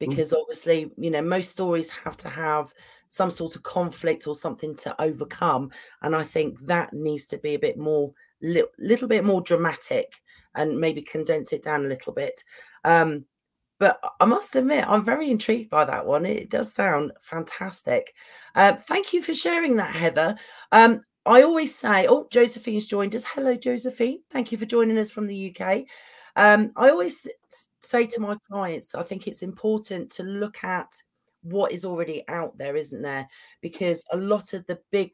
Mm. 0.00 0.08
because 0.08 0.32
obviously 0.32 0.90
you 0.96 1.10
know 1.10 1.22
most 1.22 1.50
stories 1.50 1.90
have 1.90 2.16
to 2.16 2.28
have 2.28 2.72
some 3.06 3.30
sort 3.30 3.56
of 3.56 3.62
conflict 3.62 4.26
or 4.26 4.34
something 4.34 4.74
to 4.76 5.00
overcome. 5.00 5.70
And 6.02 6.16
i 6.16 6.24
think 6.24 6.60
that 6.66 6.92
needs 6.92 7.26
to 7.26 7.38
be 7.38 7.54
a 7.54 7.58
bit 7.58 7.78
more 7.78 8.12
li- 8.42 8.64
little 8.78 9.08
bit 9.08 9.24
more 9.24 9.40
dramatic 9.40 10.20
and 10.54 10.78
maybe 10.78 11.02
condense 11.02 11.52
it 11.52 11.62
down 11.62 11.84
a 11.84 11.88
little 11.88 12.12
bit 12.12 12.42
um 12.84 13.24
but 13.78 14.00
i 14.20 14.24
must 14.24 14.54
admit 14.56 14.86
i'm 14.88 15.04
very 15.04 15.30
intrigued 15.30 15.70
by 15.70 15.84
that 15.84 16.04
one 16.04 16.26
it 16.26 16.50
does 16.50 16.72
sound 16.72 17.12
fantastic 17.20 18.14
uh, 18.54 18.74
thank 18.74 19.12
you 19.12 19.22
for 19.22 19.34
sharing 19.34 19.76
that 19.76 19.94
heather 19.94 20.36
um 20.72 21.00
I 21.24 21.42
always 21.42 21.74
say, 21.74 22.06
oh, 22.08 22.26
Josephine's 22.30 22.86
joined 22.86 23.14
us. 23.14 23.24
Hello, 23.24 23.54
Josephine. 23.54 24.22
Thank 24.30 24.50
you 24.50 24.58
for 24.58 24.66
joining 24.66 24.98
us 24.98 25.10
from 25.10 25.26
the 25.26 25.54
UK. 25.56 25.84
Um, 26.34 26.72
I 26.76 26.90
always 26.90 27.26
say 27.80 28.06
to 28.06 28.20
my 28.20 28.36
clients, 28.50 28.94
I 28.94 29.02
think 29.02 29.26
it's 29.26 29.42
important 29.42 30.10
to 30.12 30.24
look 30.24 30.64
at 30.64 30.92
what 31.42 31.72
is 31.72 31.84
already 31.84 32.24
out 32.28 32.56
there, 32.58 32.76
isn't 32.76 33.02
there? 33.02 33.28
Because 33.60 34.04
a 34.12 34.16
lot 34.16 34.52
of 34.52 34.66
the 34.66 34.80
big, 34.90 35.12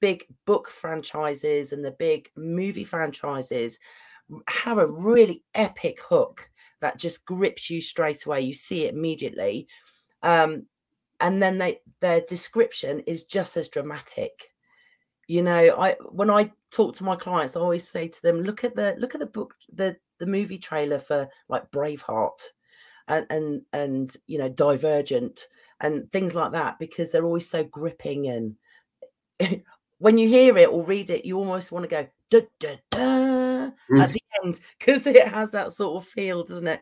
big 0.00 0.24
book 0.46 0.70
franchises 0.70 1.72
and 1.72 1.84
the 1.84 1.92
big 1.92 2.30
movie 2.36 2.84
franchises 2.84 3.78
have 4.48 4.78
a 4.78 4.86
really 4.86 5.42
epic 5.54 6.00
hook 6.02 6.48
that 6.80 6.98
just 6.98 7.24
grips 7.24 7.70
you 7.70 7.80
straight 7.80 8.26
away. 8.26 8.40
You 8.40 8.54
see 8.54 8.84
it 8.84 8.94
immediately. 8.94 9.68
Um, 10.22 10.66
and 11.20 11.42
then 11.42 11.58
they 11.58 11.80
their 12.00 12.20
description 12.22 13.00
is 13.00 13.24
just 13.24 13.56
as 13.56 13.68
dramatic 13.68 14.50
you 15.26 15.42
know 15.42 15.74
i 15.78 15.96
when 16.10 16.30
i 16.30 16.50
talk 16.70 16.94
to 16.94 17.04
my 17.04 17.16
clients 17.16 17.56
i 17.56 17.60
always 17.60 17.88
say 17.88 18.06
to 18.06 18.20
them 18.22 18.42
look 18.42 18.64
at 18.64 18.76
the 18.76 18.94
look 18.98 19.14
at 19.14 19.20
the 19.20 19.26
book 19.26 19.54
the 19.72 19.96
the 20.18 20.26
movie 20.26 20.58
trailer 20.58 20.98
for 20.98 21.28
like 21.48 21.70
Braveheart 21.70 22.40
and 23.08 23.26
and 23.30 23.62
and 23.72 24.16
you 24.26 24.38
know 24.38 24.48
Divergent 24.48 25.46
and 25.80 26.10
things 26.12 26.34
like 26.34 26.52
that 26.52 26.78
because 26.78 27.12
they're 27.12 27.24
always 27.24 27.48
so 27.48 27.62
gripping 27.64 28.28
and 28.28 28.56
when 29.98 30.18
you 30.18 30.28
hear 30.28 30.56
it 30.58 30.68
or 30.68 30.84
read 30.84 31.10
it 31.10 31.24
you 31.24 31.38
almost 31.38 31.72
want 31.72 31.82
to 31.82 31.88
go 31.88 32.06
da, 32.30 32.40
da, 32.60 32.76
da, 32.90 32.98
mm. 32.98 34.02
at 34.02 34.10
the 34.10 34.22
end 34.44 34.60
because 34.78 35.06
it 35.06 35.28
has 35.28 35.52
that 35.52 35.72
sort 35.72 36.02
of 36.02 36.08
feel 36.08 36.44
doesn't 36.44 36.68
it 36.68 36.80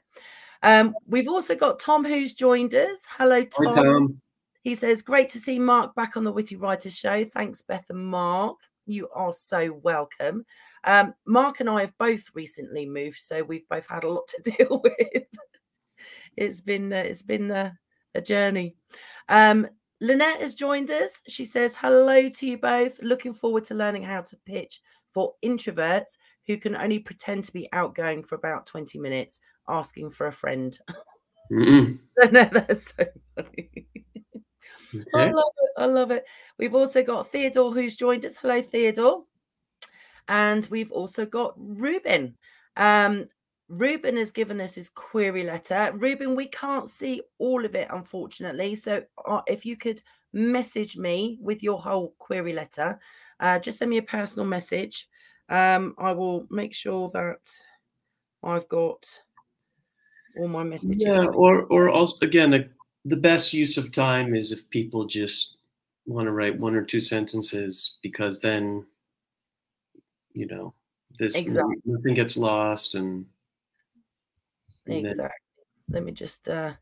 um, 0.62 0.94
we've 1.06 1.28
also 1.28 1.54
got 1.54 1.78
Tom 1.78 2.04
who's 2.04 2.33
joined 2.33 2.75
us 2.75 3.04
hello 3.09 3.44
Tom. 3.44 3.66
Hi, 3.66 3.75
Tom 3.75 4.21
he 4.62 4.75
says 4.75 5.02
great 5.02 5.28
to 5.30 5.38
see 5.38 5.59
Mark 5.59 5.94
back 5.94 6.16
on 6.16 6.25
the 6.25 6.33
Witty 6.33 6.56
Writers 6.56 6.94
show 6.94 7.25
thanks 7.25 7.62
Beth 7.62 7.87
and 7.90 8.06
Mark 8.06 8.56
you 8.87 9.09
are 9.14 9.33
so 9.33 9.78
welcome 9.83 10.44
um, 10.85 11.14
Mark 11.26 11.61
and 11.61 11.71
I 11.71 11.80
have 11.80 11.97
both 11.99 12.25
recently 12.35 12.87
moved, 12.87 13.18
so 13.18 13.42
we've 13.42 13.68
both 13.68 13.87
had 13.88 14.04
a 14.04 14.11
lot 14.11 14.28
to 14.28 14.50
deal 14.59 14.80
with. 14.83 15.25
it's 16.37 16.61
been 16.61 16.92
uh, 16.92 17.04
it's 17.06 17.23
been 17.23 17.50
uh, 17.50 17.73
a 18.14 18.21
journey. 18.21 18.76
Um, 19.28 19.66
Lynette 20.04 20.42
has 20.42 20.54
joined 20.54 20.90
us. 20.90 21.23
She 21.28 21.46
says 21.46 21.75
hello 21.75 22.28
to 22.28 22.46
you 22.46 22.58
both. 22.58 23.02
Looking 23.02 23.32
forward 23.32 23.64
to 23.64 23.75
learning 23.75 24.02
how 24.02 24.20
to 24.20 24.37
pitch 24.44 24.82
for 25.14 25.32
introverts 25.42 26.18
who 26.46 26.58
can 26.58 26.76
only 26.76 26.99
pretend 26.99 27.44
to 27.44 27.52
be 27.54 27.70
outgoing 27.73 28.23
for 28.23 28.34
about 28.34 28.66
20 28.66 28.99
minutes, 28.99 29.40
asking 29.66 30.11
for 30.11 30.26
a 30.26 30.32
friend. 30.32 30.78
no, 31.50 31.96
that's 32.44 32.92
so 32.94 33.06
funny. 33.34 33.70
Okay. 34.94 35.04
I 35.14 35.30
love 35.30 35.52
it. 35.56 35.70
I 35.78 35.87
love 35.87 36.11
it. 36.11 36.26
We've 36.58 36.75
also 36.75 37.02
got 37.02 37.30
Theodore 37.30 37.73
who's 37.73 37.96
joined 37.96 38.26
us. 38.26 38.37
Hello, 38.37 38.61
Theodore. 38.61 39.25
And 40.28 40.68
we've 40.70 40.92
also 40.92 41.25
got 41.25 41.54
Ruben. 41.56 42.37
Um, 42.76 43.28
Ruben 43.68 44.16
has 44.16 44.30
given 44.30 44.61
us 44.61 44.75
his 44.75 44.90
query 44.90 45.44
letter. 45.44 45.92
Ruben, 45.94 46.37
we 46.37 46.47
can't 46.47 46.88
see 46.88 47.23
all 47.38 47.64
of 47.64 47.75
it, 47.75 47.88
unfortunately. 47.90 48.75
So 48.75 49.02
uh, 49.26 49.40
if 49.47 49.64
you 49.64 49.76
could 49.76 50.02
message 50.33 50.97
me 50.97 51.38
with 51.40 51.62
your 51.62 51.78
whole 51.78 52.14
query 52.18 52.52
letter, 52.52 52.99
uh, 53.40 53.59
just 53.59 53.78
send 53.78 53.90
me 53.90 53.99
a 53.99 54.02
personal 54.02 54.47
message. 54.47 55.09
Um, 55.49 55.94
I 55.99 56.12
will 56.12 56.47
make 56.50 56.75
sure 56.75 57.11
that 57.14 57.50
I've 58.42 58.68
got 58.68 59.21
all 60.37 60.49
my 60.49 60.64
messages. 60.64 60.97
Yeah, 60.99 61.26
or 61.26 61.64
or 61.64 61.88
also 61.88 62.16
again, 62.23 62.54
a, 62.54 62.64
the 63.04 63.16
best 63.16 63.52
use 63.52 63.76
of 63.76 63.92
time 63.92 64.35
is 64.35 64.52
if 64.52 64.68
people 64.71 65.06
just 65.06 65.59
want 66.06 66.26
to 66.26 66.33
write 66.33 66.59
one 66.59 66.76
or 66.76 66.85
two 66.85 67.00
sentences 67.00 67.97
because 68.02 68.40
then 68.40 68.85
you 70.35 70.47
know 70.47 70.75
this 71.18 71.37
exactly. 71.37 71.76
nothing 71.87 72.14
gets 72.14 72.37
lost 72.37 72.94
and, 72.94 73.06
and 73.16 73.26
exactly. 74.87 75.64
Let 75.88 76.05
me 76.05 76.12
just 76.12 76.49
uh 76.49 76.75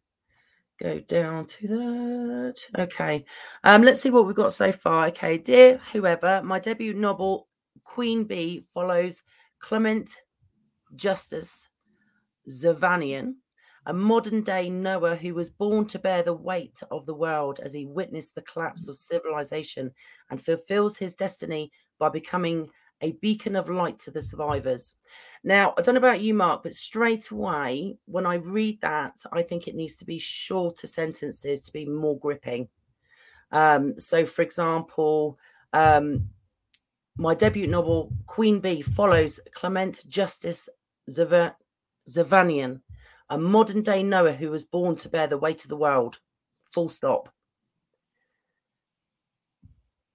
go 0.80 1.00
down 1.00 1.46
to 1.46 1.68
that. 1.68 2.56
Okay. 2.78 3.24
Um 3.64 3.82
let's 3.82 4.00
see 4.00 4.10
what 4.10 4.26
we've 4.26 4.36
got 4.36 4.52
so 4.52 4.72
far. 4.72 5.06
Okay 5.08 5.38
dear 5.38 5.80
whoever 5.92 6.42
my 6.42 6.58
debut 6.58 6.94
novel 6.94 7.48
queen 7.84 8.24
bee 8.24 8.64
follows 8.72 9.22
clement 9.60 10.16
Justice 10.94 11.68
Zervanian 12.48 13.34
a 13.86 13.92
modern 13.92 14.42
day 14.42 14.70
Noah 14.70 15.16
who 15.16 15.34
was 15.34 15.50
born 15.50 15.86
to 15.86 15.98
bear 15.98 16.22
the 16.22 16.34
weight 16.34 16.80
of 16.90 17.04
the 17.04 17.14
world 17.14 17.58
as 17.62 17.72
he 17.72 17.84
witnessed 17.84 18.34
the 18.34 18.42
collapse 18.42 18.86
of 18.86 18.96
civilization 18.96 19.90
and 20.30 20.40
fulfills 20.40 20.96
his 20.96 21.14
destiny 21.14 21.72
by 21.98 22.08
becoming 22.08 22.68
a 23.02 23.12
beacon 23.12 23.56
of 23.56 23.68
light 23.68 23.98
to 23.98 24.10
the 24.10 24.22
survivors. 24.22 24.94
Now, 25.44 25.74
I 25.76 25.82
don't 25.82 25.94
know 25.94 25.98
about 25.98 26.20
you, 26.20 26.34
Mark, 26.34 26.62
but 26.62 26.74
straight 26.74 27.30
away, 27.30 27.96
when 28.06 28.26
I 28.26 28.36
read 28.36 28.80
that, 28.80 29.16
I 29.32 29.42
think 29.42 29.66
it 29.66 29.74
needs 29.74 29.96
to 29.96 30.04
be 30.04 30.18
shorter 30.18 30.86
sentences 30.86 31.62
to 31.62 31.72
be 31.72 31.84
more 31.84 32.18
gripping. 32.18 32.68
Um, 33.50 33.98
so, 33.98 34.24
for 34.24 34.42
example, 34.42 35.38
um, 35.72 36.30
my 37.16 37.34
debut 37.34 37.66
novel, 37.66 38.12
Queen 38.26 38.60
Bee, 38.60 38.82
follows 38.82 39.40
Clement 39.52 40.04
Justus 40.08 40.68
Zervanian, 41.10 42.80
a 43.28 43.38
modern 43.38 43.82
day 43.82 44.02
Noah 44.02 44.32
who 44.32 44.50
was 44.50 44.64
born 44.64 44.96
to 44.96 45.08
bear 45.08 45.26
the 45.26 45.38
weight 45.38 45.64
of 45.64 45.68
the 45.68 45.76
world. 45.76 46.20
Full 46.70 46.88
stop. 46.88 47.28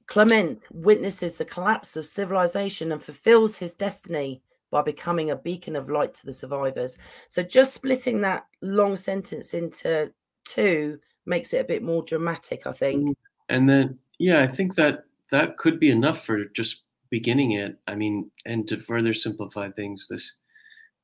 Clement 0.08 0.68
witnesses 0.72 1.38
the 1.38 1.46
collapse 1.46 1.96
of 1.96 2.06
civilization 2.06 2.92
and 2.92 3.04
fulfills 3.04 3.58
his 3.58 3.74
destiny 3.74 4.42
by 4.72 4.82
becoming 4.82 5.32
a 5.32 5.36
beacon 5.36 5.76
of 5.76 5.90
light 5.90 6.14
to 6.14 6.26
the 6.26 6.34
survivors. 6.34 6.98
So 7.28 7.44
just 7.44 7.74
splitting 7.74 8.22
that 8.22 8.46
long 8.62 8.96
sentence 8.96 9.54
into 9.54 10.12
two 10.46 11.00
makes 11.26 11.54
it 11.54 11.60
a 11.60 11.68
bit 11.68 11.84
more 11.84 12.04
dramatic, 12.04 12.66
I 12.66 12.72
think. 12.72 13.10
Mm, 13.10 13.16
and 13.50 13.70
then, 13.70 14.00
yeah, 14.18 14.42
I 14.42 14.48
think 14.48 14.76
that 14.76 15.06
that 15.32 15.58
could 15.58 15.80
be 15.80 15.92
enough 15.92 16.26
for 16.26 16.46
just 16.46 16.84
beginning 17.10 17.54
it. 17.54 17.78
I 17.88 17.96
mean, 17.96 18.32
and 18.46 18.68
to 18.68 18.78
further 18.78 19.14
simplify 19.14 19.70
things, 19.70 20.08
this 20.10 20.34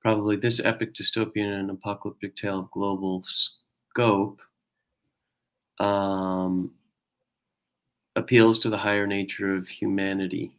probably 0.02 0.36
this 0.36 0.60
epic 0.60 0.94
dystopian 0.94 1.60
and 1.60 1.70
apocalyptic 1.70 2.36
tale 2.36 2.60
of 2.60 2.72
global 2.72 3.24
scope 3.24 4.42
um, 5.80 6.72
appeals 8.16 8.60
to 8.60 8.70
the 8.70 8.78
higher 8.78 9.08
nature 9.08 9.56
of 9.56 9.68
humanity. 9.68 10.56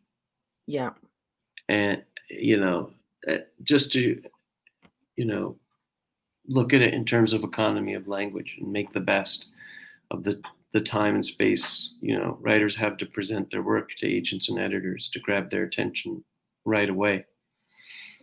Yeah. 0.67 0.91
And, 1.69 2.03
you 2.29 2.59
know, 2.59 2.91
eh, 3.27 3.41
just 3.63 3.93
to, 3.93 4.21
you 5.17 5.25
know, 5.25 5.57
look 6.47 6.73
at 6.73 6.83
it 6.83 6.95
in 6.95 7.05
terms 7.05 7.33
of 7.33 7.45
economy 7.45 7.95
of 7.95 8.09
language 8.09 8.57
and 8.61 8.73
make 8.73 8.91
the 8.91 9.01
best 9.01 9.47
of 10.11 10.25
the, 10.25 10.43
the 10.73 10.81
time 10.81 11.15
and 11.15 11.25
space, 11.25 11.95
you 12.01 12.19
know, 12.19 12.37
writers 12.41 12.77
have 12.77 12.97
to 12.99 13.07
present 13.07 13.51
their 13.51 13.63
work 13.63 13.91
to 13.97 14.07
agents 14.07 14.49
and 14.49 14.59
editors 14.59 15.09
to 15.09 15.21
grab 15.21 15.49
their 15.51 15.63
attention 15.63 16.23
right 16.65 16.89
away. 16.89 17.25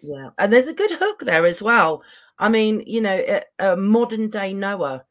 Yeah. 0.01 0.29
And 0.38 0.51
there's 0.51 0.67
a 0.67 0.73
good 0.73 0.91
hook 0.91 1.21
there 1.21 1.45
as 1.45 1.61
well. 1.61 2.03
I 2.39 2.50
mean, 2.50 2.83
you 2.85 3.01
know, 3.01 3.41
a 3.59 3.75
modern 3.75 4.29
day 4.29 4.53
Noah. 4.53 5.05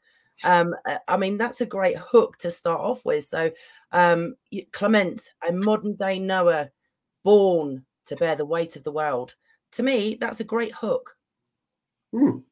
Um, 0.45 0.75
eh, 0.87 0.99
I 1.09 1.17
mean, 1.17 1.37
that's 1.37 1.61
a 1.61 1.67
great 1.67 1.97
hook 1.99 2.39
to 2.39 2.51
start 2.51 2.81
off 2.81 3.05
with. 3.05 3.25
So 3.27 3.51
um, 3.93 4.37
Clement, 4.73 5.29
a 5.47 5.53
modern 5.53 5.97
day 5.97 6.19
Noah, 6.19 6.71
born 7.25 7.85
to 8.07 8.17
bear 8.17 8.37
the 8.37 8.45
weight 8.45 8.77
of 8.77 8.85
the 8.85 8.93
world. 8.93 9.35
To 9.73 9.83
me, 9.83 10.17
that's 10.21 10.41
a 10.41 10.45
great 10.45 10.75
hook. 10.75 11.17
Mm. 12.15 12.43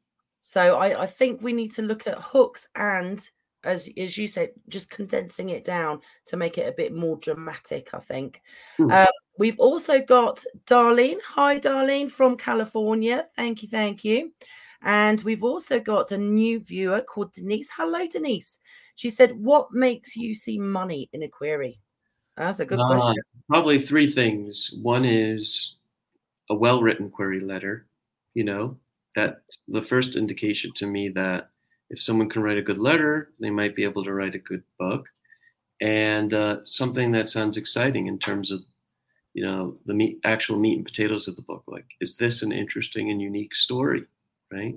So 0.40 0.78
I, 0.78 1.02
I 1.02 1.07
think 1.07 1.42
we 1.42 1.52
need 1.52 1.73
to 1.73 1.83
look 1.83 2.07
at 2.07 2.18
hooks 2.18 2.66
and 2.75 3.28
as 3.64 3.90
as 3.97 4.16
you 4.16 4.26
said, 4.26 4.50
just 4.68 4.88
condensing 4.88 5.49
it 5.50 5.64
down 5.64 6.00
to 6.26 6.37
make 6.37 6.59
it 6.59 6.68
a 6.68 6.76
bit 6.76 6.95
more 6.95 7.16
dramatic. 7.16 7.90
I 7.92 7.99
think. 7.99 8.40
Hmm. 8.76 8.90
Um, 8.90 9.07
we've 9.38 9.59
also 9.59 10.00
got 10.00 10.45
Darlene. 10.66 11.21
Hi, 11.26 11.59
Darlene 11.59 12.11
from 12.11 12.37
California. 12.37 13.26
Thank 13.37 13.62
you, 13.62 13.68
thank 13.68 14.04
you. 14.04 14.33
And 14.82 15.20
we've 15.23 15.42
also 15.42 15.80
got 15.80 16.12
a 16.12 16.18
new 16.18 16.61
viewer 16.61 17.00
called 17.00 17.32
Denise. 17.32 17.68
Hello, 17.76 18.06
Denise. 18.06 18.58
She 18.97 19.11
said, 19.11 19.32
"What 19.32 19.73
makes 19.73 20.16
you 20.16 20.35
see 20.35 20.58
money 20.58 21.08
in 21.12 21.23
a 21.23 21.28
query?" 21.28 21.80
That's 22.37 22.61
a 22.61 22.66
good 22.66 22.78
Uh, 22.80 22.87
question. 22.87 23.23
Probably 23.49 23.80
three 23.80 24.06
things. 24.06 24.78
One 24.82 25.04
is 25.04 25.75
a 26.50 26.54
well-written 26.54 27.11
query 27.11 27.40
letter. 27.40 27.87
You 28.35 28.44
know, 28.44 28.78
that's 29.16 29.58
the 29.66 29.82
first 29.82 30.14
indication 30.16 30.73
to 30.75 30.87
me 30.87 31.08
that 31.11 31.50
if 31.90 32.00
someone 32.00 32.28
can 32.28 32.42
write 32.42 32.58
a 32.58 32.62
good 32.62 32.78
letter, 32.78 33.32
they 33.40 33.50
might 33.50 33.75
be 33.75 33.82
able 33.82 34.04
to 34.04 34.12
write 34.12 34.35
a 34.35 34.38
good 34.38 34.62
book, 34.78 35.08
and 35.80 36.32
uh, 36.35 36.64
something 36.64 37.12
that 37.12 37.28
sounds 37.28 37.56
exciting 37.56 38.06
in 38.06 38.18
terms 38.18 38.52
of, 38.52 38.61
you 39.35 39.42
know, 39.44 39.76
the 39.87 39.94
meat, 39.94 40.20
actual 40.25 40.58
meat 40.58 40.76
and 40.76 40.85
potatoes 40.87 41.26
of 41.26 41.37
the 41.37 41.42
book. 41.42 41.64
Like, 41.66 41.87
is 42.00 42.16
this 42.16 42.42
an 42.42 42.52
interesting 42.52 43.11
and 43.11 43.20
unique 43.20 43.54
story, 43.54 44.04
right? 44.52 44.75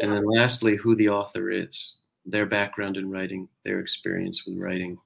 And 0.00 0.12
then 0.12 0.24
lastly, 0.24 0.76
who 0.76 0.94
the 0.96 1.08
author 1.08 1.50
is, 1.50 1.96
their 2.24 2.46
background 2.46 2.96
in 2.96 3.10
writing, 3.10 3.48
their 3.64 3.80
experience 3.80 4.44
with 4.46 4.58
writing. 4.58 4.98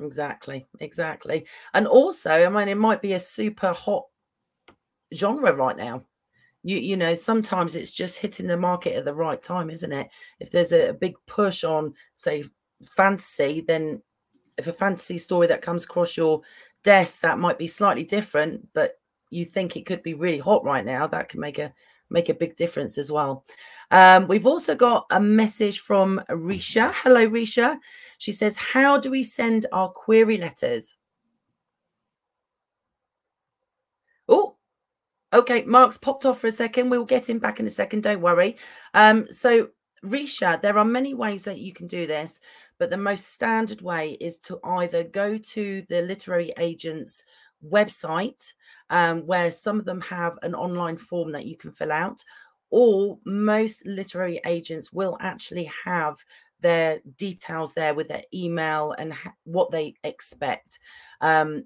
Exactly, 0.00 0.66
exactly. 0.80 1.46
And 1.74 1.86
also, 1.86 2.30
I 2.30 2.48
mean, 2.48 2.68
it 2.68 2.76
might 2.76 3.02
be 3.02 3.14
a 3.14 3.20
super 3.20 3.72
hot 3.72 4.04
genre 5.14 5.52
right 5.54 5.76
now. 5.76 6.04
You 6.62 6.78
you 6.78 6.96
know, 6.96 7.14
sometimes 7.14 7.74
it's 7.74 7.90
just 7.90 8.18
hitting 8.18 8.46
the 8.46 8.56
market 8.56 8.94
at 8.94 9.04
the 9.04 9.14
right 9.14 9.40
time, 9.40 9.70
isn't 9.70 9.92
it? 9.92 10.10
If 10.40 10.50
there's 10.50 10.72
a, 10.72 10.90
a 10.90 10.94
big 10.94 11.14
push 11.26 11.64
on, 11.64 11.94
say, 12.14 12.44
fantasy, 12.84 13.64
then 13.66 14.02
if 14.56 14.66
a 14.66 14.72
fantasy 14.72 15.18
story 15.18 15.46
that 15.48 15.62
comes 15.62 15.84
across 15.84 16.16
your 16.16 16.42
desk 16.84 17.20
that 17.20 17.38
might 17.38 17.58
be 17.58 17.66
slightly 17.66 18.04
different, 18.04 18.68
but 18.74 18.94
you 19.30 19.44
think 19.44 19.76
it 19.76 19.86
could 19.86 20.02
be 20.02 20.14
really 20.14 20.38
hot 20.38 20.64
right 20.64 20.84
now, 20.84 21.06
that 21.06 21.28
can 21.28 21.40
make 21.40 21.58
a 21.58 21.72
make 22.10 22.28
a 22.28 22.34
big 22.34 22.56
difference 22.56 22.98
as 22.98 23.12
well. 23.12 23.44
Um, 23.90 24.28
we've 24.28 24.46
also 24.46 24.74
got 24.74 25.06
a 25.10 25.20
message 25.20 25.80
from 25.80 26.20
Risha. 26.28 26.92
Hello, 26.94 27.26
Risha. 27.26 27.78
She 28.18 28.32
says, 28.32 28.56
How 28.56 28.98
do 28.98 29.10
we 29.10 29.22
send 29.22 29.66
our 29.72 29.88
query 29.88 30.38
letters? 30.38 30.94
Oh, 34.28 34.56
okay. 35.32 35.62
Mark's 35.64 35.96
popped 35.96 36.26
off 36.26 36.40
for 36.40 36.48
a 36.48 36.52
second. 36.52 36.90
We'll 36.90 37.04
get 37.04 37.28
him 37.28 37.38
back 37.38 37.60
in 37.60 37.66
a 37.66 37.70
second. 37.70 38.02
Don't 38.02 38.20
worry. 38.20 38.56
Um, 38.94 39.26
so, 39.28 39.68
Risha, 40.04 40.60
there 40.60 40.78
are 40.78 40.84
many 40.84 41.14
ways 41.14 41.44
that 41.44 41.58
you 41.58 41.72
can 41.72 41.86
do 41.86 42.06
this, 42.06 42.40
but 42.78 42.90
the 42.90 42.96
most 42.96 43.32
standard 43.32 43.80
way 43.80 44.16
is 44.20 44.38
to 44.40 44.60
either 44.62 45.02
go 45.02 45.38
to 45.38 45.82
the 45.88 46.02
literary 46.02 46.52
agent's 46.58 47.24
website, 47.66 48.52
um, 48.90 49.26
where 49.26 49.52
some 49.52 49.78
of 49.78 49.84
them 49.84 50.00
have 50.02 50.38
an 50.42 50.54
online 50.54 50.96
form 50.96 51.32
that 51.32 51.46
you 51.46 51.56
can 51.56 51.72
fill 51.72 51.92
out, 51.92 52.24
or 52.70 53.18
most 53.24 53.86
literary 53.86 54.40
agents 54.44 54.92
will 54.92 55.16
actually 55.20 55.70
have 55.84 56.16
their 56.60 57.00
details 57.16 57.74
there 57.74 57.94
with 57.94 58.08
their 58.08 58.24
email 58.34 58.92
and 58.98 59.12
ha- 59.12 59.34
what 59.44 59.70
they 59.70 59.94
expect. 60.04 60.78
Um, 61.20 61.64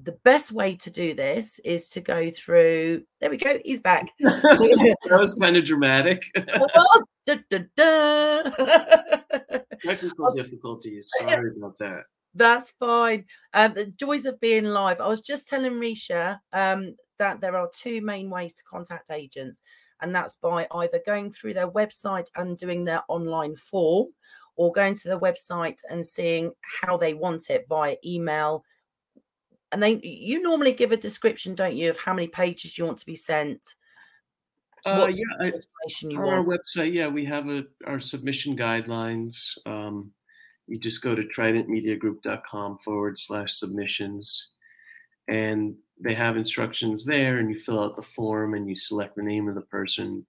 the 0.00 0.18
best 0.24 0.52
way 0.52 0.74
to 0.76 0.90
do 0.90 1.14
this 1.14 1.60
is 1.60 1.88
to 1.90 2.00
go 2.00 2.30
through. 2.30 3.04
There 3.20 3.30
we 3.30 3.36
go. 3.36 3.58
He's 3.64 3.80
back. 3.80 4.08
that 4.20 4.96
was 5.10 5.34
kind 5.34 5.56
of 5.56 5.64
dramatic. 5.64 6.22
Da, 7.26 7.36
da, 7.48 7.58
da. 7.76 8.42
Technical 9.82 10.30
difficulties. 10.36 11.10
Sorry 11.18 11.50
about 11.56 11.78
that. 11.78 12.02
That's 12.34 12.70
fine. 12.70 13.26
Um, 13.52 13.74
the 13.74 13.86
joys 13.86 14.26
of 14.26 14.40
being 14.40 14.64
live. 14.64 15.00
I 15.00 15.06
was 15.06 15.20
just 15.20 15.48
telling 15.48 15.74
Risha 15.74 16.40
um, 16.52 16.96
that 17.18 17.40
there 17.40 17.56
are 17.56 17.70
two 17.72 18.00
main 18.00 18.28
ways 18.28 18.54
to 18.54 18.64
contact 18.64 19.10
agents, 19.10 19.62
and 20.00 20.14
that's 20.14 20.36
by 20.36 20.66
either 20.72 21.00
going 21.06 21.30
through 21.30 21.54
their 21.54 21.70
website 21.70 22.26
and 22.34 22.58
doing 22.58 22.84
their 22.84 23.02
online 23.08 23.54
form, 23.56 24.08
or 24.56 24.72
going 24.72 24.94
to 24.94 25.08
the 25.08 25.18
website 25.18 25.80
and 25.90 26.04
seeing 26.04 26.52
how 26.82 26.96
they 26.96 27.14
want 27.14 27.50
it 27.50 27.66
via 27.68 27.96
email. 28.04 28.64
And 29.72 29.82
then 29.82 30.00
you 30.02 30.42
normally 30.42 30.72
give 30.72 30.92
a 30.92 30.96
description, 30.96 31.54
don't 31.54 31.74
you, 31.74 31.90
of 31.90 31.98
how 31.98 32.14
many 32.14 32.28
pages 32.28 32.78
you 32.78 32.84
want 32.84 32.98
to 32.98 33.06
be 33.06 33.16
sent, 33.16 33.74
Uh, 34.86 35.10
yeah, 35.10 35.24
I, 35.40 35.52
you 36.02 36.18
our 36.18 36.42
want. 36.42 36.48
website, 36.48 36.92
yeah, 36.92 37.08
we 37.08 37.24
have 37.24 37.48
a, 37.48 37.64
our 37.86 37.98
submission 37.98 38.56
guidelines. 38.56 39.56
Um, 39.66 40.12
you 40.66 40.78
just 40.78 41.02
go 41.02 41.14
to 41.14 41.22
tridentmediagroup.com 41.22 42.78
forward 42.78 43.18
slash 43.18 43.52
submissions, 43.52 44.52
and 45.28 45.74
they 46.00 46.14
have 46.14 46.36
instructions 46.36 47.04
there, 47.04 47.38
and 47.38 47.50
you 47.50 47.58
fill 47.58 47.82
out 47.82 47.96
the 47.96 48.02
form 48.02 48.54
and 48.54 48.68
you 48.68 48.76
select 48.76 49.16
the 49.16 49.22
name 49.22 49.48
of 49.48 49.54
the 49.54 49.60
person 49.62 50.26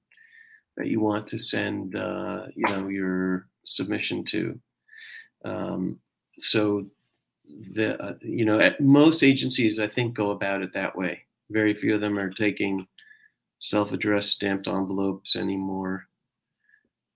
that 0.78 0.88
you 0.88 1.00
want 1.00 1.26
to 1.28 1.40
send, 1.40 1.96
uh, 1.96 2.46
you 2.56 2.66
know, 2.68 2.88
your 2.88 3.48
submission 3.64 4.24
to. 4.26 4.60
Um, 5.46 6.00
so 6.38 6.86
the 7.72 8.02
uh, 8.02 8.14
you 8.22 8.46
know 8.46 8.74
most 8.80 9.24
agencies 9.24 9.80
I 9.80 9.88
think 9.88 10.14
go 10.14 10.32
about 10.32 10.62
it 10.62 10.74
that 10.74 10.96
way. 10.96 11.22
Very 11.50 11.74
few 11.74 11.94
of 11.96 12.02
them 12.02 12.18
are 12.18 12.30
taking 12.30 12.88
self-addressed 13.60 14.32
stamped 14.32 14.68
envelopes 14.68 15.36
anymore. 15.36 16.08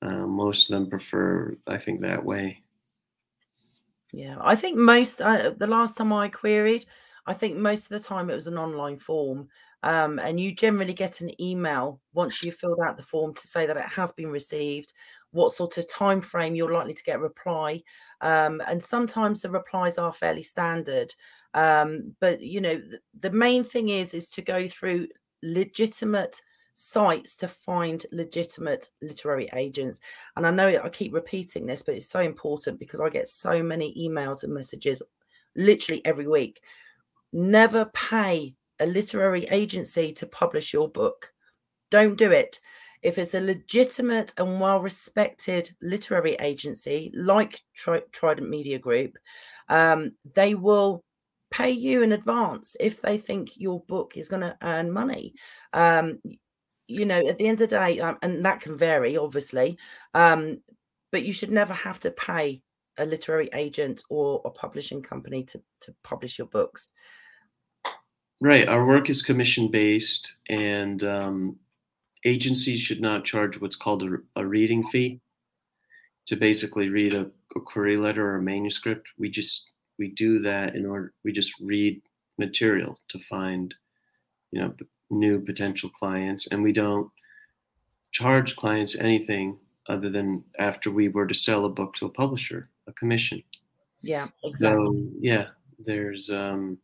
Uh, 0.01 0.25
most 0.27 0.69
of 0.69 0.75
them 0.75 0.89
prefer, 0.89 1.57
I 1.67 1.77
think, 1.77 1.99
that 2.01 2.23
way. 2.23 2.61
Yeah, 4.11 4.37
I 4.41 4.55
think 4.55 4.77
most 4.77 5.21
uh, 5.21 5.51
the 5.57 5.67
last 5.67 5.97
time 5.97 6.11
I 6.13 6.29
queried, 6.29 6.85
I 7.27 7.33
think 7.33 7.57
most 7.57 7.83
of 7.85 7.89
the 7.89 7.99
time 8.07 8.29
it 8.29 8.35
was 8.35 8.47
an 8.47 8.57
online 8.57 8.97
form, 8.97 9.49
um, 9.83 10.17
and 10.19 10.39
you 10.39 10.53
generally 10.55 10.93
get 10.93 11.21
an 11.21 11.39
email 11.41 12.01
once 12.13 12.43
you've 12.43 12.55
filled 12.55 12.79
out 12.85 12.97
the 12.97 13.03
form 13.03 13.33
to 13.35 13.47
say 13.47 13.65
that 13.67 13.77
it 13.77 13.83
has 13.85 14.11
been 14.11 14.29
received, 14.31 14.93
what 15.31 15.51
sort 15.51 15.77
of 15.77 15.87
time 15.87 16.21
frame 16.21 16.55
you're 16.55 16.71
likely 16.73 16.93
to 16.95 17.03
get 17.03 17.17
a 17.17 17.19
reply, 17.19 17.83
um, 18.21 18.61
and 18.67 18.81
sometimes 18.81 19.41
the 19.41 19.49
replies 19.51 19.97
are 19.99 20.11
fairly 20.13 20.43
standard. 20.43 21.13
Um, 21.53 22.15
but 22.19 22.41
you 22.41 22.61
know, 22.61 22.77
th- 22.79 23.01
the 23.19 23.31
main 23.31 23.63
thing 23.63 23.89
is 23.89 24.13
is 24.15 24.27
to 24.31 24.41
go 24.41 24.67
through 24.67 25.07
legitimate 25.43 26.41
sites 26.79 27.35
to 27.35 27.47
find 27.47 28.05
legitimate 28.11 28.89
literary 29.01 29.49
agents. 29.53 29.99
And 30.35 30.47
I 30.47 30.51
know 30.51 30.67
I 30.67 30.89
keep 30.89 31.13
repeating 31.13 31.65
this, 31.65 31.81
but 31.81 31.95
it's 31.95 32.09
so 32.09 32.21
important 32.21 32.79
because 32.79 33.01
I 33.01 33.09
get 33.09 33.27
so 33.27 33.61
many 33.61 33.93
emails 33.97 34.43
and 34.43 34.53
messages 34.53 35.03
literally 35.55 36.03
every 36.05 36.27
week. 36.27 36.61
Never 37.33 37.85
pay 37.85 38.55
a 38.79 38.85
literary 38.85 39.43
agency 39.45 40.13
to 40.13 40.25
publish 40.25 40.73
your 40.73 40.87
book. 40.87 41.31
Don't 41.91 42.17
do 42.17 42.31
it. 42.31 42.59
If 43.01 43.17
it's 43.17 43.33
a 43.33 43.41
legitimate 43.41 44.33
and 44.37 44.59
well 44.59 44.79
respected 44.79 45.71
literary 45.81 46.35
agency 46.35 47.11
like 47.13 47.61
Tri- 47.75 48.03
Trident 48.11 48.49
Media 48.49 48.79
Group, 48.79 49.17
um, 49.67 50.13
they 50.33 50.55
will 50.55 51.03
pay 51.51 51.71
you 51.71 52.03
in 52.03 52.11
advance 52.11 52.75
if 52.79 53.01
they 53.01 53.17
think 53.17 53.57
your 53.57 53.81
book 53.81 54.15
is 54.15 54.29
going 54.29 54.41
to 54.41 54.57
earn 54.61 54.91
money. 54.91 55.33
Um, 55.73 56.19
you 56.89 57.05
know, 57.05 57.19
at 57.27 57.37
the 57.37 57.47
end 57.47 57.61
of 57.61 57.69
the 57.69 57.77
day, 57.77 57.99
um, 57.99 58.17
and 58.21 58.43
that 58.45 58.61
can 58.61 58.77
vary, 58.77 59.15
obviously, 59.15 59.77
um, 60.13 60.61
but 61.11 61.23
you 61.23 61.33
should 61.33 61.51
never 61.51 61.73
have 61.73 61.99
to 62.01 62.11
pay 62.11 62.61
a 62.97 63.05
literary 63.05 63.49
agent 63.53 64.03
or 64.09 64.41
a 64.43 64.49
publishing 64.49 65.01
company 65.01 65.43
to, 65.43 65.61
to 65.81 65.95
publish 66.03 66.37
your 66.37 66.47
books. 66.47 66.87
Right. 68.41 68.67
Our 68.67 68.85
work 68.85 69.09
is 69.09 69.21
commission 69.21 69.69
based, 69.69 70.33
and 70.49 71.03
um, 71.03 71.59
agencies 72.25 72.79
should 72.79 73.01
not 73.01 73.25
charge 73.25 73.59
what's 73.59 73.75
called 73.75 74.03
a, 74.03 74.17
a 74.35 74.45
reading 74.45 74.83
fee 74.83 75.19
to 76.27 76.35
basically 76.35 76.89
read 76.89 77.13
a, 77.13 77.31
a 77.55 77.59
query 77.59 77.97
letter 77.97 78.31
or 78.31 78.37
a 78.37 78.41
manuscript. 78.41 79.07
We 79.17 79.29
just 79.29 79.71
we 79.97 80.09
do 80.09 80.39
that 80.39 80.75
in 80.75 80.85
order 80.85 81.13
we 81.23 81.31
just 81.33 81.53
read 81.59 82.01
material 82.37 82.97
to 83.09 83.19
find 83.19 83.75
you 84.51 84.61
know 84.61 84.73
new 85.09 85.39
potential 85.39 85.89
clients, 85.89 86.47
and 86.47 86.61
we 86.61 86.71
don't 86.71 87.09
charge 88.11 88.55
clients 88.55 88.95
anything 88.95 89.59
other 89.87 90.09
than 90.09 90.43
after 90.59 90.91
we 90.91 91.09
were 91.09 91.27
to 91.27 91.33
sell 91.33 91.65
a 91.65 91.69
book 91.69 91.95
to 91.95 92.05
a 92.05 92.09
publisher, 92.09 92.69
a 92.87 92.93
commission. 92.93 93.43
Yeah, 94.01 94.27
exactly. 94.43 94.85
So 94.85 95.07
yeah, 95.19 95.47
there's 95.79 96.29
um, 96.29 96.77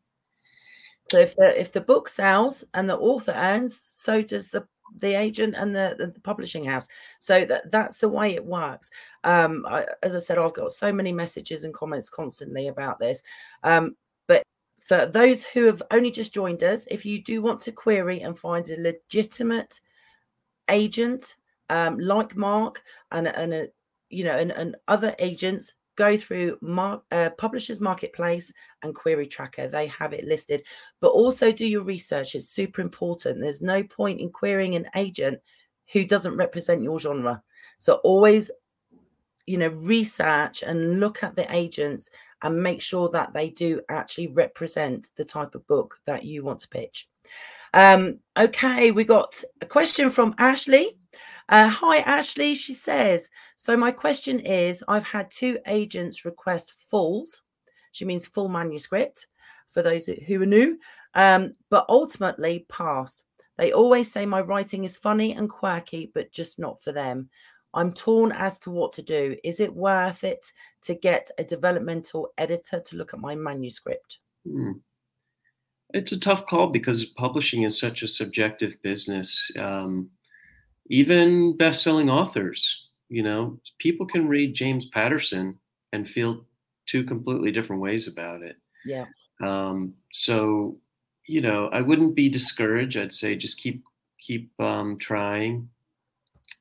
So 1.11 1.19
if 1.19 1.35
the 1.35 1.59
if 1.59 1.71
the 1.71 1.81
book 1.81 2.09
sells 2.09 2.63
and 2.73 2.89
the 2.89 2.97
author 2.97 3.33
earns, 3.33 3.79
so 3.79 4.21
does 4.21 4.51
the 4.51 4.67
the 4.99 5.15
agent 5.15 5.55
and 5.57 5.75
the, 5.75 5.95
the, 5.97 6.07
the 6.07 6.19
publishing 6.21 6.63
house. 6.63 6.87
So 7.19 7.45
that 7.45 7.71
that's 7.71 7.97
the 7.97 8.09
way 8.09 8.35
it 8.35 8.45
works. 8.45 8.89
Um, 9.23 9.65
I, 9.67 9.85
as 10.03 10.15
I 10.15 10.19
said, 10.19 10.37
I've 10.37 10.53
got 10.53 10.71
so 10.71 10.91
many 10.91 11.11
messages 11.11 11.63
and 11.63 11.73
comments 11.73 12.09
constantly 12.09 12.67
about 12.67 12.99
this. 12.99 13.21
Um, 13.63 13.95
but 14.27 14.43
for 14.85 15.05
those 15.05 15.43
who 15.43 15.65
have 15.65 15.81
only 15.91 16.11
just 16.11 16.33
joined 16.33 16.63
us, 16.63 16.87
if 16.89 17.05
you 17.05 17.23
do 17.23 17.41
want 17.41 17.59
to 17.61 17.71
query 17.71 18.21
and 18.21 18.37
find 18.37 18.67
a 18.69 18.81
legitimate 18.81 19.79
agent 20.69 21.35
um, 21.69 21.99
like 21.99 22.35
Mark 22.35 22.81
and 23.11 23.27
and 23.27 23.53
a 23.53 23.67
you 24.09 24.23
know, 24.23 24.37
and, 24.37 24.51
and 24.51 24.75
other 24.87 25.15
agents 25.19 25.73
go 25.95 26.17
through 26.17 26.57
Mar- 26.61 27.01
uh, 27.11 27.29
Publishers 27.37 27.79
Marketplace 27.79 28.53
and 28.83 28.93
Query 28.93 29.27
Tracker. 29.27 29.67
They 29.67 29.87
have 29.87 30.13
it 30.13 30.25
listed, 30.25 30.63
but 30.99 31.09
also 31.09 31.51
do 31.51 31.65
your 31.65 31.83
research. 31.83 32.35
It's 32.35 32.49
super 32.49 32.81
important. 32.81 33.41
There's 33.41 33.61
no 33.61 33.83
point 33.83 34.19
in 34.19 34.29
querying 34.29 34.75
an 34.75 34.87
agent 34.95 35.39
who 35.91 36.05
doesn't 36.05 36.37
represent 36.37 36.83
your 36.83 36.99
genre. 36.99 37.41
So 37.77 37.95
always, 38.03 38.51
you 39.45 39.57
know, 39.57 39.69
research 39.69 40.63
and 40.63 40.99
look 40.99 41.23
at 41.23 41.35
the 41.35 41.53
agents 41.55 42.09
and 42.41 42.61
make 42.61 42.81
sure 42.81 43.09
that 43.09 43.33
they 43.33 43.49
do 43.49 43.81
actually 43.89 44.27
represent 44.27 45.09
the 45.15 45.25
type 45.25 45.55
of 45.55 45.67
book 45.67 45.99
that 46.05 46.23
you 46.23 46.43
want 46.43 46.59
to 46.59 46.67
pitch. 46.67 47.07
Um, 47.73 48.19
okay, 48.37 48.91
we 48.91 49.03
got 49.03 49.43
a 49.61 49.65
question 49.65 50.09
from 50.09 50.35
Ashley. 50.37 50.97
Uh, 51.49 51.67
hi, 51.67 51.97
Ashley. 51.99 52.55
She 52.55 52.73
says, 52.73 53.29
So, 53.57 53.77
my 53.77 53.91
question 53.91 54.39
is 54.39 54.83
I've 54.87 55.03
had 55.03 55.29
two 55.29 55.59
agents 55.67 56.25
request 56.25 56.71
fulls. 56.71 57.41
She 57.91 58.05
means 58.05 58.25
full 58.25 58.47
manuscript 58.47 59.27
for 59.67 59.81
those 59.81 60.05
who 60.05 60.41
are 60.41 60.45
new, 60.45 60.79
um, 61.13 61.53
but 61.69 61.85
ultimately 61.89 62.65
pass. 62.69 63.23
They 63.57 63.71
always 63.71 64.11
say 64.11 64.25
my 64.25 64.41
writing 64.41 64.83
is 64.83 64.97
funny 64.97 65.33
and 65.33 65.49
quirky, 65.49 66.11
but 66.13 66.31
just 66.31 66.59
not 66.59 66.81
for 66.81 66.91
them. 66.91 67.29
I'm 67.75 67.93
torn 67.93 68.31
as 68.31 68.57
to 68.59 68.71
what 68.71 68.93
to 68.93 69.01
do. 69.01 69.35
Is 69.43 69.59
it 69.59 69.75
worth 69.75 70.23
it 70.23 70.51
to 70.83 70.95
get 70.95 71.29
a 71.37 71.43
developmental 71.43 72.29
editor 72.37 72.79
to 72.79 72.95
look 72.95 73.13
at 73.13 73.19
my 73.19 73.35
manuscript? 73.35 74.19
Hmm. 74.47 74.71
It's 75.93 76.11
a 76.11 76.19
tough 76.19 76.45
call 76.47 76.67
because 76.67 77.05
publishing 77.05 77.63
is 77.63 77.79
such 77.79 78.01
a 78.01 78.07
subjective 78.07 78.81
business. 78.81 79.51
Um, 79.57 80.09
even 80.89 81.55
best-selling 81.57 82.09
authors 82.09 82.85
you 83.09 83.23
know 83.23 83.59
people 83.77 84.05
can 84.05 84.27
read 84.27 84.53
james 84.53 84.85
patterson 84.85 85.57
and 85.93 86.07
feel 86.07 86.45
two 86.85 87.03
completely 87.03 87.51
different 87.51 87.81
ways 87.81 88.07
about 88.07 88.41
it 88.41 88.57
yeah 88.85 89.05
um, 89.41 89.93
so 90.11 90.77
you 91.27 91.41
know 91.41 91.67
i 91.69 91.81
wouldn't 91.81 92.15
be 92.15 92.29
discouraged 92.29 92.97
i'd 92.97 93.13
say 93.13 93.35
just 93.35 93.59
keep 93.59 93.83
keep 94.19 94.49
um, 94.59 94.97
trying 94.97 95.67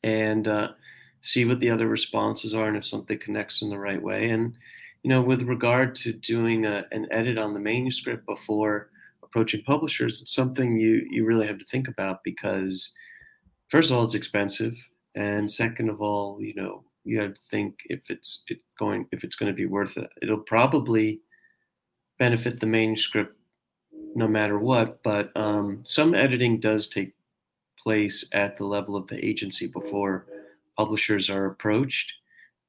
and 0.02 0.48
uh, 0.48 0.68
see 1.24 1.44
what 1.44 1.60
the 1.60 1.70
other 1.70 1.88
responses 1.88 2.54
are 2.54 2.68
and 2.68 2.76
if 2.76 2.84
something 2.84 3.18
connects 3.18 3.62
in 3.62 3.70
the 3.70 3.78
right 3.78 4.02
way 4.02 4.30
and 4.30 4.54
you 5.02 5.10
know 5.10 5.22
with 5.22 5.42
regard 5.42 5.94
to 5.94 6.12
doing 6.12 6.66
a, 6.66 6.84
an 6.92 7.06
edit 7.10 7.38
on 7.38 7.54
the 7.54 7.60
manuscript 7.60 8.26
before 8.26 8.90
approaching 9.22 9.62
publishers 9.62 10.20
it's 10.20 10.34
something 10.34 10.78
you 10.78 11.06
you 11.10 11.24
really 11.24 11.46
have 11.46 11.58
to 11.58 11.64
think 11.64 11.88
about 11.88 12.22
because 12.24 12.94
first 13.68 13.90
of 13.90 13.96
all, 13.96 14.04
it's 14.04 14.14
expensive, 14.14 14.76
and 15.14 15.50
second 15.50 15.88
of 15.88 16.00
all, 16.00 16.40
you 16.40 16.54
know, 16.54 16.84
you 17.04 17.20
have 17.20 17.34
to 17.34 17.40
think 17.50 17.80
if 17.86 18.10
it's 18.10 18.44
it 18.48 18.60
going 18.78 19.06
if 19.12 19.24
it's 19.24 19.36
going 19.36 19.50
to 19.50 19.56
be 19.56 19.66
worth 19.66 19.96
it. 19.96 20.08
It'll 20.22 20.38
probably 20.38 21.20
benefit 22.18 22.60
the 22.60 22.66
manuscript 22.66 23.36
no 24.14 24.28
matter 24.28 24.58
what, 24.58 25.02
but 25.02 25.32
um, 25.36 25.80
some 25.84 26.14
editing 26.14 26.60
does 26.60 26.86
take 26.86 27.14
place 27.76 28.28
at 28.32 28.56
the 28.56 28.64
level 28.64 28.94
of 28.94 29.08
the 29.08 29.24
agency 29.24 29.66
before 29.66 30.26
publishers 30.76 31.30
are 31.30 31.46
approached, 31.46 32.12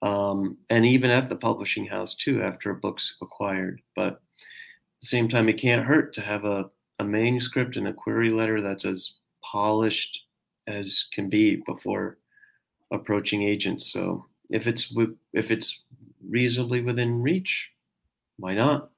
um, 0.01 0.57
and 0.69 0.85
even 0.85 1.11
at 1.11 1.29
the 1.29 1.35
publishing 1.35 1.85
house 1.85 2.15
too 2.15 2.41
after 2.41 2.69
a 2.69 2.75
book's 2.75 3.17
acquired. 3.21 3.81
But 3.95 4.13
at 4.13 4.19
the 5.01 5.07
same 5.07 5.27
time, 5.27 5.49
it 5.49 5.57
can't 5.57 5.85
hurt 5.85 6.13
to 6.13 6.21
have 6.21 6.45
a, 6.45 6.69
a 6.99 7.03
manuscript 7.03 7.77
and 7.77 7.87
a 7.87 7.93
query 7.93 8.29
letter 8.29 8.61
that's 8.61 8.85
as 8.85 9.15
polished 9.43 10.25
as 10.67 11.07
can 11.13 11.29
be 11.29 11.57
before 11.65 12.17
approaching 12.91 13.43
agents. 13.43 13.91
So 13.91 14.25
if 14.49 14.67
it's 14.67 14.93
if 15.33 15.51
it's 15.51 15.83
reasonably 16.27 16.81
within 16.81 17.21
reach, 17.21 17.69
why 18.37 18.53
not? 18.53 18.89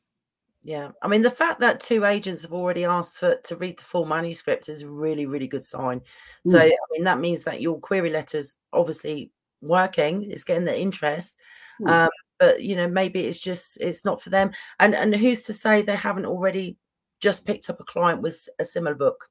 Yeah, 0.68 0.90
I 1.02 1.08
mean 1.08 1.22
the 1.22 1.32
fact 1.32 1.62
that 1.62 1.80
two 1.80 2.04
agents 2.04 2.42
have 2.42 2.52
already 2.52 2.84
asked 2.84 3.20
for 3.20 3.38
to 3.38 3.56
read 3.56 3.80
the 3.80 3.86
full 3.86 4.04
manuscript 4.04 4.68
is 4.68 4.82
a 4.82 4.90
really 4.90 5.26
really 5.26 5.48
good 5.48 5.64
sign. 5.64 6.02
So 6.46 6.60
mm. 6.60 6.70
I 6.70 6.86
mean 6.92 7.06
that 7.06 7.22
means 7.22 7.44
that 7.44 7.62
your 7.62 7.80
query 7.80 8.10
letters 8.10 8.58
obviously 8.74 9.32
working, 9.62 10.30
it's 10.30 10.44
getting 10.44 10.66
the 10.66 10.78
interest. 10.78 11.38
Mm. 11.82 11.90
Um, 11.90 12.10
but 12.38 12.62
you 12.62 12.76
know 12.76 12.90
maybe 12.90 13.22
it's 13.22 13.40
just 13.40 13.78
it's 13.80 14.04
not 14.04 14.22
for 14.22 14.30
them. 14.30 14.52
And 14.78 14.94
and 14.94 15.16
who's 15.16 15.44
to 15.44 15.54
say 15.54 15.84
they 15.84 15.96
haven't 15.96 16.26
already 16.26 16.76
just 17.22 17.46
picked 17.46 17.70
up 17.70 17.80
a 17.80 17.86
client 17.86 18.22
with 18.22 18.50
a 18.60 18.66
similar 18.66 18.94
book? 18.94 19.30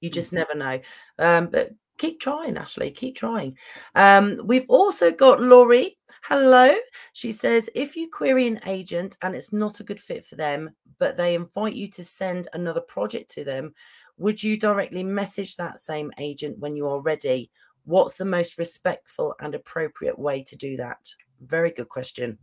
You 0.00 0.10
just 0.10 0.28
mm-hmm. 0.28 0.36
never 0.36 0.54
know. 0.54 0.80
Um, 1.18 1.48
but 1.48 1.72
keep 1.98 2.20
trying, 2.20 2.56
Ashley. 2.56 2.92
Keep 2.92 3.16
trying. 3.16 3.58
Um, 3.96 4.42
we've 4.44 4.66
also 4.68 5.10
got 5.10 5.42
Laurie. 5.42 5.97
Hello. 6.22 6.74
She 7.12 7.32
says 7.32 7.70
if 7.74 7.96
you 7.96 8.10
query 8.10 8.46
an 8.46 8.60
agent 8.66 9.16
and 9.22 9.34
it's 9.34 9.52
not 9.52 9.80
a 9.80 9.84
good 9.84 10.00
fit 10.00 10.24
for 10.26 10.36
them, 10.36 10.70
but 10.98 11.16
they 11.16 11.34
invite 11.34 11.74
you 11.74 11.88
to 11.88 12.04
send 12.04 12.48
another 12.52 12.80
project 12.80 13.30
to 13.32 13.44
them, 13.44 13.74
would 14.18 14.42
you 14.42 14.58
directly 14.58 15.02
message 15.02 15.56
that 15.56 15.78
same 15.78 16.12
agent 16.18 16.58
when 16.58 16.76
you 16.76 16.86
are 16.88 17.00
ready? 17.00 17.50
What's 17.84 18.16
the 18.16 18.24
most 18.24 18.58
respectful 18.58 19.34
and 19.40 19.54
appropriate 19.54 20.18
way 20.18 20.42
to 20.44 20.56
do 20.56 20.76
that? 20.76 20.98
Very 21.40 21.70
good 21.70 21.88
question. 21.88 22.38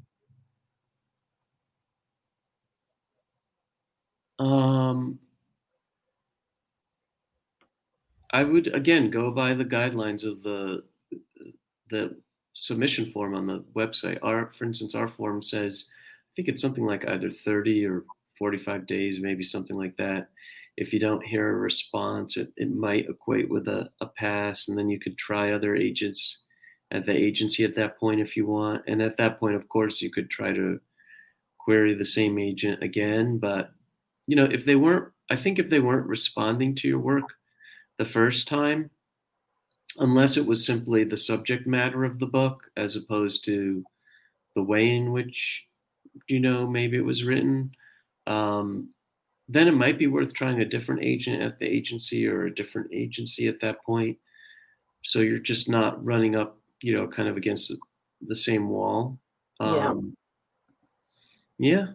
Um, 4.40 5.20
I 8.32 8.44
would 8.44 8.68
again 8.74 9.10
go 9.10 9.32
by 9.32 9.54
the 9.54 9.66
guidelines 9.66 10.26
of 10.26 10.44
the 10.44 10.84
the 11.90 12.18
submission 12.56 13.06
form 13.06 13.36
on 13.36 13.46
the 13.46 13.63
website. 13.76 14.18
Our, 14.24 14.50
for 14.52 14.65
instance, 14.65 14.96
our 14.96 15.08
form 15.08 15.41
says, 15.41 15.88
I 15.89 16.32
think 16.36 16.48
it's 16.48 16.62
something 16.62 16.86
like 16.86 17.08
either 17.08 17.30
30 17.30 17.86
or 17.86 18.04
45 18.38 18.88
days, 18.88 19.20
maybe 19.22 19.44
something 19.44 19.78
like 19.78 19.96
that. 19.98 20.30
If 20.78 20.91
you 20.91 21.00
don't 21.00 21.26
hear 21.26 21.50
a 21.50 21.56
response, 21.56 22.36
it, 22.36 22.52
it 22.58 22.74
might 22.74 23.08
equate 23.08 23.50
with 23.50 23.68
a, 23.68 23.89
a 24.02 24.08
pass, 24.08 24.68
and 24.68 24.78
then 24.78 24.89
you 24.89 25.00
could 25.00 25.18
try 25.18 25.52
other 25.52 25.76
agents 25.76 26.44
at 26.91 27.06
the 27.06 27.15
agency 27.15 27.63
at 27.63 27.76
that 27.76 27.98
point 27.98 28.20
if 28.20 28.36
you 28.36 28.46
want. 28.46 28.84
And 28.88 29.02
at 29.02 29.18
that 29.18 29.39
point, 29.39 29.56
of 29.56 29.70
course, 29.70 30.02
you 30.02 30.12
could 30.12 30.30
try 30.30 30.52
to 30.52 30.80
query 31.58 31.94
the 31.94 32.06
same 32.06 32.38
agent 32.38 32.84
again. 32.84 33.38
But 33.38 33.72
you 34.28 34.36
know, 34.36 34.46
if 34.46 34.65
they 34.65 34.76
weren't, 34.76 35.12
I 35.30 35.36
think 35.36 35.60
if 35.60 35.70
they 35.70 35.80
weren't 35.80 36.08
responding 36.08 36.76
to 36.76 36.88
your 36.88 37.00
work, 37.00 37.34
the 37.98 38.06
first 38.06 38.48
time, 38.48 38.89
unless 39.97 40.38
it 40.38 40.45
was 40.45 40.65
simply 40.65 41.03
the 41.03 41.17
subject 41.17 41.67
matter 41.67 42.03
of 42.03 42.19
the 42.19 42.27
book 42.27 42.69
as 42.77 42.95
opposed 42.95 43.43
to 43.45 43.84
the 44.55 44.63
way 44.63 44.95
in 44.95 45.12
which, 45.12 45.65
you 46.27 46.39
know, 46.39 46.67
maybe 46.67 46.97
it 46.97 47.05
was 47.05 47.23
written. 47.23 47.71
Um, 48.27 48.89
then 49.47 49.67
it 49.67 49.75
might 49.75 49.99
be 49.99 50.08
worth 50.08 50.34
trying 50.34 50.62
a 50.62 50.65
different 50.65 51.03
agent 51.03 51.41
at 51.41 51.60
the 51.60 51.65
agency 51.65 52.27
or 52.27 52.45
a 52.45 52.55
different 52.55 52.91
agency 52.93 53.47
at 53.47 53.60
that 53.62 53.84
point. 53.86 54.17
So 55.03 55.19
you're 55.19 55.39
just 55.39 55.69
not 55.69 56.03
running 56.03 56.36
up, 56.36 56.58
you 56.81 56.95
know, 56.95 57.08
kind 57.08 57.29
of 57.29 57.38
against 57.38 57.73
the, 58.25 58.36
same 58.36 58.69
wall. 58.69 59.19
Um, 59.60 60.15
yeah. 61.60 61.77
Yeah. 61.77 61.88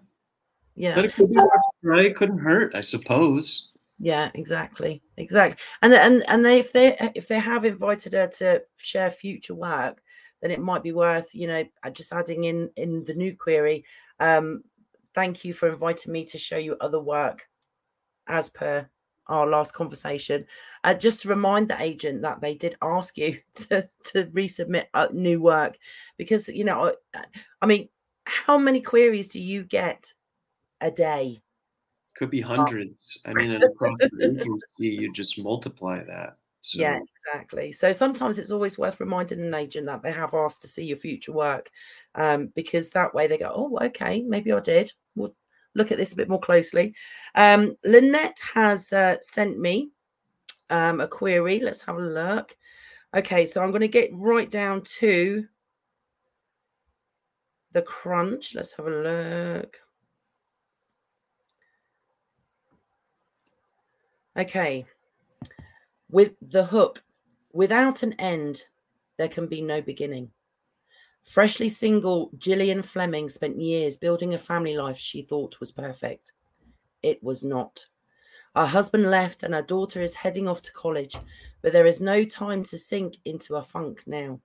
Yeah. 0.76 0.94
But 0.94 1.04
it 1.06 1.14
could 1.14 1.28
be. 1.28 1.36
It 1.82 2.16
couldn't 2.16 2.38
hurt, 2.38 2.74
I 2.74 2.80
suppose 2.80 3.69
yeah 4.00 4.30
exactly 4.34 5.02
exactly 5.18 5.62
and 5.82 5.92
and 5.92 6.24
and 6.28 6.44
they, 6.44 6.58
if 6.58 6.72
they 6.72 6.96
if 7.14 7.28
they 7.28 7.38
have 7.38 7.64
invited 7.64 8.14
her 8.14 8.26
to 8.26 8.60
share 8.76 9.10
future 9.10 9.54
work 9.54 10.02
then 10.40 10.50
it 10.50 10.60
might 10.60 10.82
be 10.82 10.92
worth 10.92 11.28
you 11.34 11.46
know 11.46 11.62
just 11.92 12.12
adding 12.12 12.44
in 12.44 12.70
in 12.76 13.04
the 13.04 13.14
new 13.14 13.36
query 13.36 13.84
um 14.18 14.62
thank 15.14 15.44
you 15.44 15.52
for 15.52 15.68
inviting 15.68 16.12
me 16.12 16.24
to 16.24 16.38
show 16.38 16.56
you 16.56 16.76
other 16.80 17.00
work 17.00 17.46
as 18.26 18.48
per 18.48 18.88
our 19.30 19.46
last 19.46 19.72
conversation. 19.72 20.44
Uh, 20.82 20.94
just 20.94 21.22
to 21.22 21.28
remind 21.28 21.68
the 21.68 21.80
agent 21.80 22.22
that 22.22 22.40
they 22.40 22.54
did 22.54 22.76
ask 22.82 23.16
you 23.16 23.38
to, 23.54 23.82
to 24.04 24.24
resubmit 24.26 24.86
uh, 24.94 25.08
new 25.12 25.40
work 25.40 25.78
because 26.18 26.48
you 26.48 26.64
know 26.64 26.92
i 27.62 27.66
mean 27.66 27.88
how 28.24 28.58
many 28.58 28.80
queries 28.80 29.28
do 29.28 29.40
you 29.40 29.62
get 29.64 30.12
a 30.80 30.90
day 30.90 31.40
could 32.20 32.28
be 32.28 32.42
hundreds. 32.42 33.18
I 33.24 33.32
mean, 33.32 33.50
and 33.50 33.64
across 33.64 33.96
the 33.98 34.26
agency, 34.26 34.60
you 34.78 35.10
just 35.10 35.42
multiply 35.42 36.04
that. 36.04 36.36
So. 36.60 36.78
Yeah, 36.78 37.00
exactly. 37.00 37.72
So 37.72 37.92
sometimes 37.92 38.38
it's 38.38 38.50
always 38.50 38.76
worth 38.76 39.00
reminding 39.00 39.40
an 39.40 39.54
agent 39.54 39.86
that 39.86 40.02
they 40.02 40.12
have 40.12 40.34
asked 40.34 40.60
to 40.60 40.68
see 40.68 40.84
your 40.84 40.98
future 40.98 41.32
work, 41.32 41.70
um, 42.16 42.52
because 42.54 42.90
that 42.90 43.14
way 43.14 43.26
they 43.26 43.38
go, 43.38 43.50
"Oh, 43.54 43.78
okay, 43.86 44.20
maybe 44.20 44.52
I 44.52 44.60
did." 44.60 44.92
We'll 45.14 45.34
look 45.74 45.90
at 45.90 45.96
this 45.96 46.12
a 46.12 46.16
bit 46.16 46.28
more 46.28 46.38
closely. 46.38 46.94
Um, 47.34 47.76
Lynette 47.86 48.42
has 48.52 48.92
uh, 48.92 49.16
sent 49.22 49.58
me 49.58 49.88
um, 50.68 51.00
a 51.00 51.08
query. 51.08 51.58
Let's 51.60 51.80
have 51.80 51.96
a 51.96 52.02
look. 52.02 52.54
Okay, 53.16 53.46
so 53.46 53.62
I'm 53.62 53.70
going 53.70 53.80
to 53.80 53.88
get 53.88 54.10
right 54.12 54.50
down 54.50 54.82
to 54.98 55.46
the 57.72 57.80
crunch. 57.80 58.54
Let's 58.54 58.74
have 58.74 58.86
a 58.86 58.90
look. 58.90 59.78
Okay. 64.40 64.86
With 66.10 66.32
the 66.40 66.64
hook, 66.64 67.04
without 67.52 68.02
an 68.02 68.14
end, 68.14 68.64
there 69.18 69.28
can 69.28 69.46
be 69.46 69.60
no 69.60 69.82
beginning. 69.82 70.30
Freshly 71.24 71.68
single, 71.68 72.30
Gillian 72.38 72.80
Fleming 72.80 73.28
spent 73.28 73.60
years 73.60 73.98
building 73.98 74.32
a 74.32 74.38
family 74.38 74.78
life 74.78 74.96
she 74.96 75.20
thought 75.20 75.60
was 75.60 75.72
perfect. 75.72 76.32
It 77.02 77.22
was 77.22 77.44
not. 77.44 77.84
Her 78.56 78.64
husband 78.64 79.10
left 79.10 79.42
and 79.42 79.52
her 79.52 79.62
daughter 79.62 80.00
is 80.00 80.14
heading 80.14 80.48
off 80.48 80.62
to 80.62 80.72
college, 80.72 81.16
but 81.60 81.74
there 81.74 81.86
is 81.86 82.00
no 82.00 82.24
time 82.24 82.64
to 82.64 82.78
sink 82.78 83.18
into 83.26 83.56
a 83.56 83.62
funk 83.62 84.02
now. 84.06 84.40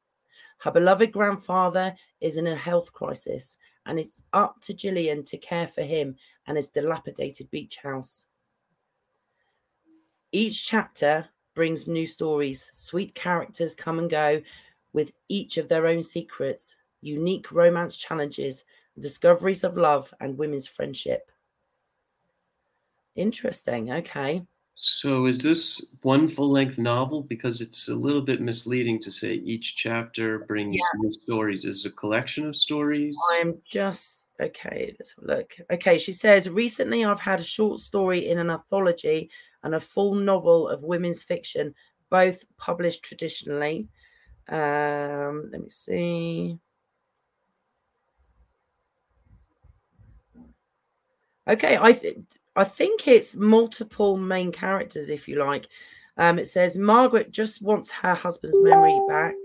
Her 0.57 0.71
beloved 0.71 1.13
grandfather 1.13 1.95
is 2.19 2.35
in 2.35 2.47
a 2.47 2.55
health 2.55 2.91
crisis, 2.91 3.55
and 3.85 3.97
it's 3.97 4.21
up 4.33 4.59
to 4.63 4.73
Gillian 4.73 5.23
to 5.23 5.37
care 5.37 5.67
for 5.67 5.83
him 5.83 6.17
and 6.47 6.57
his 6.57 6.67
dilapidated 6.67 7.49
beach 7.49 7.77
house. 7.77 8.25
Each 10.35 10.67
chapter 10.67 11.29
brings 11.53 11.87
new 11.87 12.05
stories. 12.05 12.69
Sweet 12.73 13.15
characters 13.15 13.73
come 13.73 13.99
and 13.99 14.09
go 14.09 14.41
with 14.91 15.13
each 15.29 15.55
of 15.55 15.69
their 15.69 15.87
own 15.87 16.03
secrets, 16.03 16.75
unique 16.99 17.53
romance 17.53 17.95
challenges, 17.95 18.65
discoveries 18.99 19.63
of 19.63 19.77
love, 19.77 20.13
and 20.19 20.37
women's 20.37 20.67
friendship. 20.67 21.31
Interesting. 23.15 23.93
Okay. 23.93 24.43
So 24.75 25.25
is 25.25 25.39
this 25.39 25.95
one 26.01 26.27
full 26.27 26.51
length 26.51 26.77
novel? 26.77 27.21
Because 27.21 27.61
it's 27.61 27.87
a 27.87 27.95
little 27.95 28.21
bit 28.21 28.41
misleading 28.41 28.99
to 29.03 29.11
say 29.11 29.35
each 29.35 29.77
chapter 29.77 30.39
brings 30.39 30.75
yeah. 30.75 30.81
new 30.99 31.13
stories. 31.13 31.63
Is 31.63 31.85
it 31.85 31.93
a 31.93 31.95
collection 31.95 32.45
of 32.45 32.57
stories? 32.57 33.15
I'm 33.39 33.55
just 33.63 34.25
okay. 34.41 34.93
Let's 34.99 35.15
look. 35.21 35.55
Okay, 35.71 35.97
she 35.97 36.11
says 36.11 36.49
recently 36.49 37.05
I've 37.05 37.21
had 37.21 37.39
a 37.39 37.43
short 37.43 37.79
story 37.79 38.27
in 38.27 38.37
an 38.37 38.49
anthology 38.49 39.29
and 39.65 39.75
a 39.75 39.79
full 39.79 40.13
novel 40.13 40.69
of 40.69 40.83
women's 40.83 41.23
fiction, 41.23 41.73
both 42.09 42.45
published 42.55 43.03
traditionally. 43.03 43.89
Um, 44.47 45.49
let 45.51 45.61
me 45.63 45.69
see. 45.69 46.59
Okay, 51.47 51.77
I 51.79 51.93
th- 51.93 52.17
I 52.55 52.63
think 52.63 53.07
it's 53.07 53.35
multiple 53.35 54.17
main 54.17 54.51
characters, 54.51 55.09
if 55.09 55.27
you 55.27 55.43
like. 55.43 55.67
Um, 56.17 56.39
it 56.39 56.47
says 56.47 56.77
Margaret 56.77 57.31
just 57.31 57.61
wants 57.61 57.89
her 57.91 58.13
husband's 58.13 58.57
memory 58.61 58.99
back. 59.07 59.35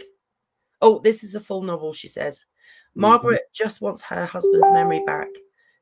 Oh, 0.82 0.98
this 1.00 1.24
is 1.24 1.32
the 1.32 1.40
full 1.40 1.62
novel, 1.62 1.92
she 1.92 2.08
says. 2.08 2.44
Mm-hmm. 2.90 3.00
Margaret 3.00 3.42
mm-hmm. 3.42 3.64
just 3.64 3.80
wants 3.80 4.02
her 4.02 4.26
husband's 4.26 4.70
memory 4.70 5.02
back. 5.06 5.28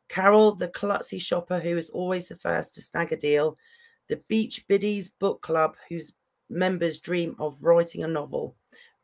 Carol, 0.08 0.54
the 0.54 0.68
klutzy 0.68 1.20
shopper 1.20 1.58
who 1.58 1.76
is 1.76 1.90
always 1.90 2.28
the 2.28 2.36
first 2.36 2.74
to 2.76 2.80
snag 2.80 3.12
a 3.12 3.16
deal. 3.16 3.58
The 4.08 4.20
Beach 4.28 4.66
Biddies 4.68 5.10
Book 5.10 5.42
Club, 5.42 5.76
whose 5.88 6.12
members 6.50 6.98
dream 6.98 7.36
of 7.38 7.62
writing 7.62 8.04
a 8.04 8.08
novel. 8.08 8.56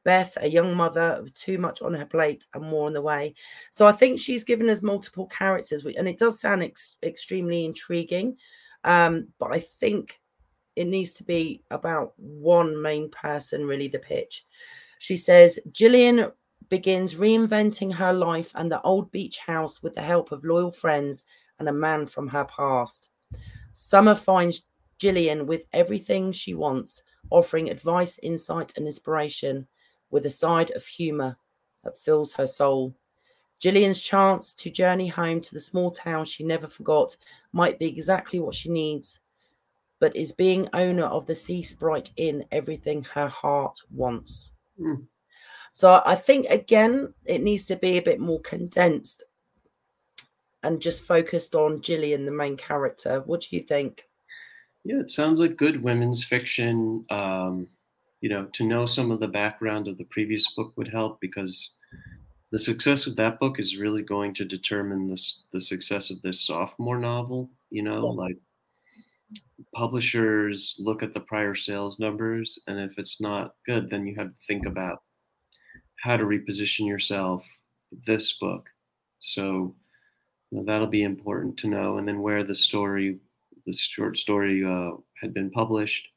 Beth, 0.05 0.37
a 0.41 0.49
young 0.49 0.75
mother 0.75 1.21
with 1.23 1.35
too 1.35 1.57
much 1.59 1.81
on 1.81 1.95
her 1.95 2.05
plate 2.05 2.47
and 2.53 2.63
more 2.63 2.87
on 2.87 2.93
the 2.93 3.01
way. 3.01 3.35
So 3.71 3.87
I 3.87 3.93
think 3.93 4.21
she's 4.21 4.45
given 4.45 4.69
us 4.69 4.83
multiple 4.83 5.27
characters, 5.27 5.85
and 5.85 6.09
it 6.09 6.19
does 6.19 6.41
sound 6.41 6.63
ex- 6.63 6.97
extremely 7.03 7.65
intriguing. 7.65 8.37
Um, 8.85 9.29
but 9.39 9.53
I 9.53 9.61
think 9.61 10.21
it 10.77 10.87
needs 10.87 11.13
to 11.15 11.25
be 11.25 11.63
about 11.71 12.13
one 12.17 12.81
main 12.81 13.11
person, 13.11 13.67
really, 13.67 13.89
the 13.89 13.99
pitch. 13.99 14.45
She 14.99 15.17
says 15.17 15.59
Gillian 15.73 16.31
begins 16.69 17.15
reinventing 17.15 17.93
her 17.93 18.13
life 18.13 18.51
and 18.55 18.71
the 18.71 18.83
old 18.83 19.11
beach 19.11 19.39
house 19.39 19.83
with 19.83 19.95
the 19.95 20.03
help 20.03 20.33
of 20.33 20.45
loyal 20.45 20.71
friends 20.71 21.25
and 21.59 21.69
a 21.69 21.73
man 21.73 22.07
from 22.07 22.29
her 22.29 22.45
past. 22.45 23.11
Summer 23.75 24.15
finds 24.15 24.63
Gillian 25.05 25.45
with 25.45 25.67
everything 25.75 26.33
she 26.33 26.55
wants, 26.55 27.03
offering 27.29 27.69
advice, 27.69 28.19
insight, 28.23 28.73
and 28.75 28.87
inspiration 28.87 29.67
with 30.11 30.25
a 30.25 30.31
side 30.31 30.71
of 30.71 30.87
humour 30.87 31.37
that 31.83 31.99
fills 31.99 32.33
her 32.33 32.47
soul. 32.47 32.95
Gillian's 33.61 34.01
chance 34.01 34.55
to 34.55 34.71
journey 34.71 35.09
home 35.09 35.43
to 35.43 35.53
the 35.53 35.61
small 35.61 35.91
town 35.91 36.25
she 36.25 36.43
never 36.43 36.67
forgot 36.67 37.19
might 37.53 37.79
be 37.79 37.87
exactly 37.87 38.41
what 38.41 38.55
she 38.55 38.71
needs, 38.71 39.21
but 40.01 40.17
is 40.17 40.33
being 40.33 40.71
owner 40.73 41.05
of 41.05 41.27
the 41.27 41.35
Sea 41.35 41.63
Sprite 41.63 42.11
Inn 42.17 42.47
everything 42.51 43.05
her 43.05 43.29
heart 43.29 43.79
wants? 43.91 44.53
Mm. 44.81 45.05
So 45.73 46.01
I 46.07 46.15
think 46.15 46.47
again, 46.47 47.13
it 47.27 47.43
needs 47.43 47.67
to 47.67 47.77
be 47.77 47.99
a 47.99 48.03
bit 48.03 48.21
more 48.21 48.41
condensed 48.41 49.23
and 50.63 50.81
just 50.81 51.03
focused 51.03 51.55
on 51.55 51.83
Gillian, 51.83 52.25
the 52.25 52.33
main 52.33 52.57
character. 52.57 53.21
What 53.27 53.43
do 53.43 53.55
you 53.55 53.61
think? 53.61 54.07
Yeah, 54.85 55.01
it 55.01 55.11
sounds 55.11 55.41
like 55.41 55.57
good 55.57 55.83
women's 55.83 56.25
fiction. 56.25 57.05
Um, 57.11 57.69
you 58.21 58.29
know, 58.29 58.47
to 58.53 58.65
know 58.65 58.87
some 58.87 59.11
of 59.11 59.21
the 59.21 59.29
background 59.29 59.89
of 59.89 59.99
the 59.99 60.05
previous 60.07 60.51
book 60.55 60.73
would 60.77 60.89
help 60.89 61.21
because 61.21 61.77
the 62.51 62.59
success 62.59 63.07
of 63.07 63.17
that 63.17 63.41
book 63.41 63.59
is 63.59 63.77
really 63.77 64.03
going 64.03 64.33
to 64.35 64.45
determine 64.45 65.09
this 65.09 65.43
the 65.53 65.61
success 65.61 66.11
of 66.11 66.23
this 66.23 66.41
sophomore 66.41 66.99
novel. 66.99 67.51
You 67.71 67.83
know, 67.83 68.11
yes. 68.11 68.17
like 68.17 68.39
publishers 69.75 70.77
look 70.79 71.03
at 71.03 71.13
the 71.13 71.21
prior 71.21 71.55
sales 71.55 71.99
numbers, 71.99 72.59
and 72.67 72.79
if 72.79 72.99
it's 72.99 73.21
not 73.21 73.55
good, 73.67 73.91
then 73.91 74.07
you 74.07 74.15
have 74.17 74.31
to 74.31 74.47
think 74.47 74.67
about 74.67 75.03
how 76.01 76.17
to 76.17 76.25
reposition 76.25 76.87
yourself 76.87 77.47
this 78.07 78.33
book. 78.33 78.69
So 79.21 79.75
you 80.51 80.59
know, 80.59 80.65
that'll 80.65 80.87
be 80.87 81.03
important 81.03 81.57
to 81.59 81.69
know, 81.69 81.99
and 81.99 82.07
then 82.07 82.23
where 82.23 82.45
the 82.45 82.55
story, 82.55 83.19
the 83.67 83.73
short 83.73 84.17
story, 84.17 84.65
uh, 84.65 84.93
had 85.21 85.33
been 85.33 85.51
published 85.51 86.09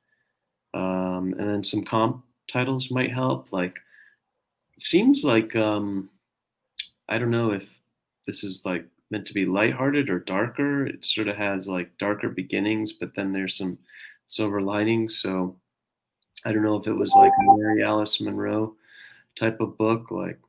um, 0.73 1.33
and 1.37 1.49
then 1.49 1.63
some 1.63 1.83
comp 1.83 2.23
titles 2.47 2.91
might 2.91 3.11
help. 3.11 3.51
Like, 3.51 3.79
seems 4.79 5.23
like 5.23 5.55
um, 5.55 6.09
I 7.09 7.17
don't 7.17 7.31
know 7.31 7.51
if 7.51 7.67
this 8.25 8.43
is 8.43 8.61
like 8.65 8.85
meant 9.09 9.25
to 9.27 9.33
be 9.33 9.45
lighthearted 9.45 10.09
or 10.09 10.19
darker. 10.19 10.85
It 10.85 11.05
sort 11.05 11.29
of 11.29 11.37
has 11.37 11.67
like 11.67 11.97
darker 11.97 12.29
beginnings, 12.29 12.93
but 12.93 13.15
then 13.15 13.33
there's 13.33 13.57
some 13.57 13.79
silver 14.27 14.61
linings. 14.61 15.17
So 15.19 15.55
I 16.45 16.51
don't 16.51 16.63
know 16.63 16.75
if 16.75 16.87
it 16.87 16.93
was 16.93 17.13
like 17.15 17.31
Mary 17.39 17.83
Alice 17.83 18.21
Monroe 18.21 18.75
type 19.35 19.59
of 19.61 19.77
book, 19.77 20.11
like 20.11 20.39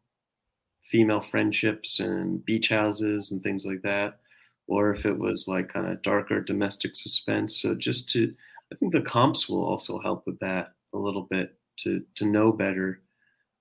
female 0.82 1.20
friendships 1.20 2.00
and 2.00 2.44
beach 2.44 2.68
houses 2.70 3.30
and 3.30 3.42
things 3.42 3.64
like 3.64 3.82
that, 3.82 4.18
or 4.68 4.92
if 4.92 5.06
it 5.06 5.18
was 5.18 5.48
like 5.48 5.72
kind 5.72 5.86
of 5.86 6.02
darker 6.02 6.40
domestic 6.40 6.94
suspense. 6.94 7.60
So 7.60 7.74
just 7.74 8.08
to 8.10 8.32
I 8.72 8.76
think 8.76 8.92
the 8.92 9.00
comps 9.00 9.48
will 9.48 9.64
also 9.64 9.98
help 9.98 10.26
with 10.26 10.38
that 10.40 10.74
a 10.92 10.98
little 10.98 11.22
bit 11.22 11.56
to 11.78 12.02
to 12.16 12.26
know 12.26 12.52
better. 12.52 13.00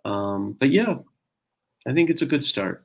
Um, 0.06 0.56
but 0.60 0.70
yeah, 0.70 0.96
I 1.88 1.93
think 1.93 2.10
it's 2.10 2.22
a 2.22 2.28
good 2.28 2.43
start. 2.43 2.84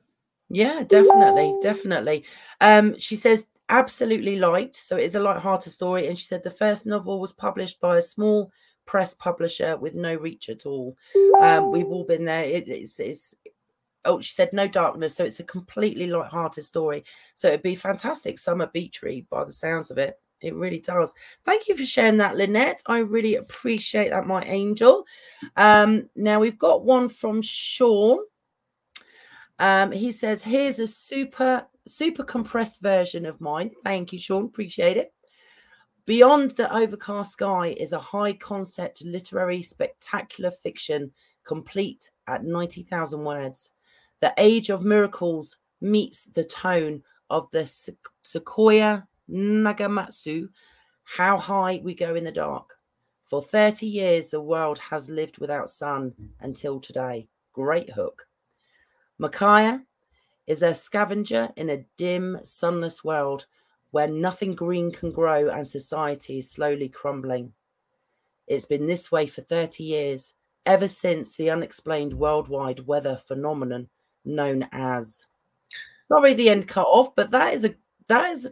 Yeah, 0.49 0.83
definitely, 0.83 1.55
definitely. 1.61 2.25
Um, 2.61 2.97
she 2.99 3.15
says 3.15 3.45
absolutely 3.69 4.37
light, 4.37 4.75
so 4.75 4.97
it 4.97 5.03
is 5.03 5.15
a 5.15 5.19
light-hearted 5.19 5.71
story. 5.71 6.07
And 6.07 6.17
she 6.17 6.25
said 6.25 6.43
the 6.43 6.49
first 6.49 6.85
novel 6.85 7.19
was 7.19 7.33
published 7.33 7.79
by 7.81 7.97
a 7.97 8.01
small 8.01 8.51
press 8.85 9.13
publisher 9.13 9.77
with 9.77 9.95
no 9.95 10.15
reach 10.15 10.49
at 10.49 10.65
all. 10.65 10.95
Um, 11.41 11.71
we've 11.71 11.87
all 11.87 12.03
been 12.03 12.25
there. 12.25 12.43
It, 12.43 12.67
it's, 12.67 12.99
it's 12.99 13.33
oh, 14.05 14.21
she 14.21 14.33
said 14.33 14.51
no 14.53 14.67
darkness, 14.67 15.15
so 15.15 15.23
it's 15.23 15.39
a 15.39 15.45
completely 15.45 16.07
light-hearted 16.07 16.63
story. 16.63 17.03
So 17.35 17.47
it'd 17.47 17.63
be 17.63 17.75
fantastic 17.75 18.39
summer 18.39 18.67
beach 18.67 19.01
read 19.01 19.29
by 19.29 19.43
the 19.43 19.51
sounds 19.51 19.91
of 19.91 19.97
it. 19.97 20.19
It 20.41 20.55
really 20.55 20.79
does. 20.79 21.15
Thank 21.45 21.67
you 21.67 21.75
for 21.75 21.85
sharing 21.85 22.17
that, 22.17 22.35
Lynette. 22.35 22.83
I 22.87 22.99
really 22.99 23.35
appreciate 23.35 24.09
that, 24.09 24.27
my 24.27 24.43
angel. 24.43 25.05
Um, 25.55 26.09
now 26.15 26.39
we've 26.39 26.59
got 26.59 26.83
one 26.83 27.07
from 27.07 27.41
Sean. 27.41 28.19
Um, 29.59 29.91
he 29.91 30.11
says, 30.11 30.43
"Here's 30.43 30.79
a 30.79 30.87
super 30.87 31.65
super 31.87 32.23
compressed 32.23 32.81
version 32.81 33.25
of 33.25 33.39
mine." 33.39 33.71
Thank 33.85 34.11
you, 34.11 34.19
Sean. 34.19 34.45
Appreciate 34.45 34.97
it. 34.97 35.13
Beyond 36.05 36.51
the 36.51 36.73
overcast 36.73 37.31
sky 37.31 37.67
is 37.79 37.93
a 37.93 37.99
high 37.99 38.33
concept 38.33 39.05
literary 39.05 39.61
spectacular 39.61 40.51
fiction 40.51 41.13
complete 41.45 42.09
at 42.27 42.43
90,000 42.43 43.23
words. 43.23 43.71
The 44.23 44.33
age 44.37 44.69
of 44.69 44.85
miracles 44.85 45.57
meets 45.81 46.23
the 46.23 46.45
tone 46.45 47.03
of 47.29 47.51
the 47.51 47.65
Sequoia 48.23 49.05
Nagamatsu, 49.29 50.47
How 51.03 51.37
High 51.37 51.81
We 51.83 51.93
Go 51.93 52.15
in 52.15 52.23
the 52.23 52.31
Dark. 52.31 52.75
For 53.25 53.41
30 53.41 53.85
years, 53.85 54.29
the 54.29 54.39
world 54.39 54.79
has 54.79 55.09
lived 55.09 55.39
without 55.39 55.67
sun 55.67 56.13
until 56.39 56.79
today. 56.79 57.27
Great 57.51 57.89
hook. 57.89 58.25
Micaiah 59.17 59.83
is 60.47 60.63
a 60.63 60.73
scavenger 60.73 61.49
in 61.57 61.69
a 61.69 61.83
dim, 61.97 62.39
sunless 62.45 63.03
world 63.03 63.45
where 63.91 64.07
nothing 64.07 64.55
green 64.55 64.89
can 64.93 65.11
grow 65.11 65.49
and 65.49 65.67
society 65.67 66.37
is 66.37 66.49
slowly 66.49 66.87
crumbling. 66.87 67.51
It's 68.47 68.65
been 68.65 68.87
this 68.87 69.11
way 69.11 69.27
for 69.27 69.41
30 69.41 69.83
years, 69.83 70.33
ever 70.65 70.87
since 70.87 71.35
the 71.35 71.49
unexplained 71.49 72.13
worldwide 72.13 72.87
weather 72.87 73.17
phenomenon 73.17 73.89
known 74.25 74.67
as. 74.71 75.25
Sorry, 76.07 76.33
the 76.33 76.49
end 76.49 76.67
cut 76.67 76.85
off, 76.87 77.15
but 77.15 77.31
that 77.31 77.53
is 77.53 77.65
a 77.65 77.75
that 78.07 78.31
is 78.31 78.51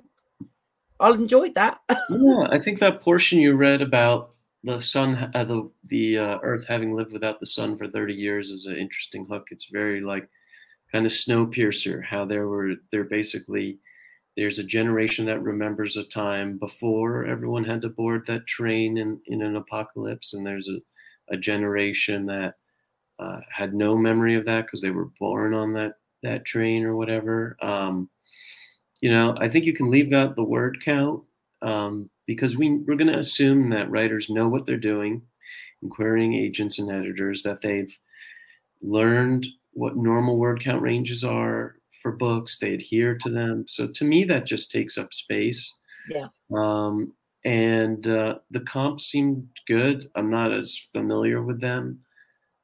I'll 0.99 1.13
enjoy 1.13 1.49
that. 1.51 1.79
yeah, 1.89 2.47
I 2.49 2.59
think 2.59 2.79
that 2.79 3.01
portion 3.01 3.39
you 3.39 3.55
read 3.55 3.81
about 3.81 4.31
the 4.63 4.81
sun, 4.81 5.31
uh, 5.33 5.43
the 5.43 5.69
the 5.87 6.17
uh, 6.17 6.39
Earth 6.43 6.65
having 6.67 6.95
lived 6.95 7.13
without 7.13 7.39
the 7.39 7.45
sun 7.45 7.77
for 7.77 7.87
thirty 7.87 8.13
years 8.13 8.49
is 8.49 8.65
an 8.65 8.77
interesting 8.77 9.25
hook. 9.29 9.47
It's 9.51 9.69
very 9.71 10.01
like 10.01 10.29
kind 10.91 11.05
of 11.05 11.11
Snowpiercer, 11.11 12.03
how 12.05 12.25
there 12.25 12.47
were 12.47 12.75
there 12.91 13.03
basically 13.03 13.79
there's 14.37 14.59
a 14.59 14.63
generation 14.63 15.25
that 15.25 15.43
remembers 15.43 15.97
a 15.97 16.03
time 16.03 16.57
before 16.57 17.25
everyone 17.25 17.63
had 17.63 17.81
to 17.81 17.89
board 17.89 18.25
that 18.27 18.47
train 18.47 18.97
in, 18.97 19.19
in 19.25 19.41
an 19.41 19.55
apocalypse, 19.55 20.33
and 20.33 20.45
there's 20.45 20.69
a, 20.69 21.33
a 21.33 21.37
generation 21.37 22.25
that 22.27 22.55
uh, 23.21 23.39
had 23.49 23.73
no 23.73 23.95
memory 23.95 24.35
of 24.35 24.45
that 24.45 24.65
because 24.65 24.81
they 24.81 24.89
were 24.91 25.09
born 25.19 25.53
on 25.53 25.73
that 25.73 25.95
that 26.23 26.45
train 26.45 26.83
or 26.83 26.95
whatever. 26.95 27.57
Um, 27.61 28.09
you 29.01 29.11
know, 29.11 29.35
I 29.39 29.47
think 29.47 29.65
you 29.65 29.73
can 29.73 29.89
leave 29.89 30.13
out 30.13 30.35
the 30.35 30.43
word 30.43 30.83
count 30.83 31.23
um, 31.61 32.09
because 32.27 32.57
we 32.57 32.77
we're 32.77 32.95
going 32.95 33.11
to 33.11 33.19
assume 33.19 33.69
that 33.69 33.89
writers 33.89 34.29
know 34.29 34.47
what 34.47 34.65
they're 34.65 34.77
doing, 34.77 35.21
querying 35.89 36.33
agents 36.33 36.79
and 36.79 36.91
editors 36.91 37.43
that 37.43 37.61
they've 37.61 37.95
learned 38.81 39.47
what 39.73 39.95
normal 39.95 40.37
word 40.37 40.59
count 40.59 40.81
ranges 40.81 41.23
are 41.23 41.75
for 42.01 42.11
books. 42.11 42.57
They 42.57 42.73
adhere 42.73 43.17
to 43.19 43.29
them. 43.29 43.65
So 43.67 43.87
to 43.93 44.03
me, 44.03 44.23
that 44.25 44.45
just 44.45 44.71
takes 44.71 44.97
up 44.97 45.13
space. 45.13 45.73
Yeah. 46.09 46.27
Um, 46.53 47.13
and 47.45 48.07
uh, 48.07 48.39
the 48.51 48.61
comps 48.61 49.05
seemed 49.05 49.47
good. 49.67 50.05
I'm 50.15 50.29
not 50.29 50.51
as 50.51 50.77
familiar 50.91 51.41
with 51.41 51.61
them. 51.61 51.99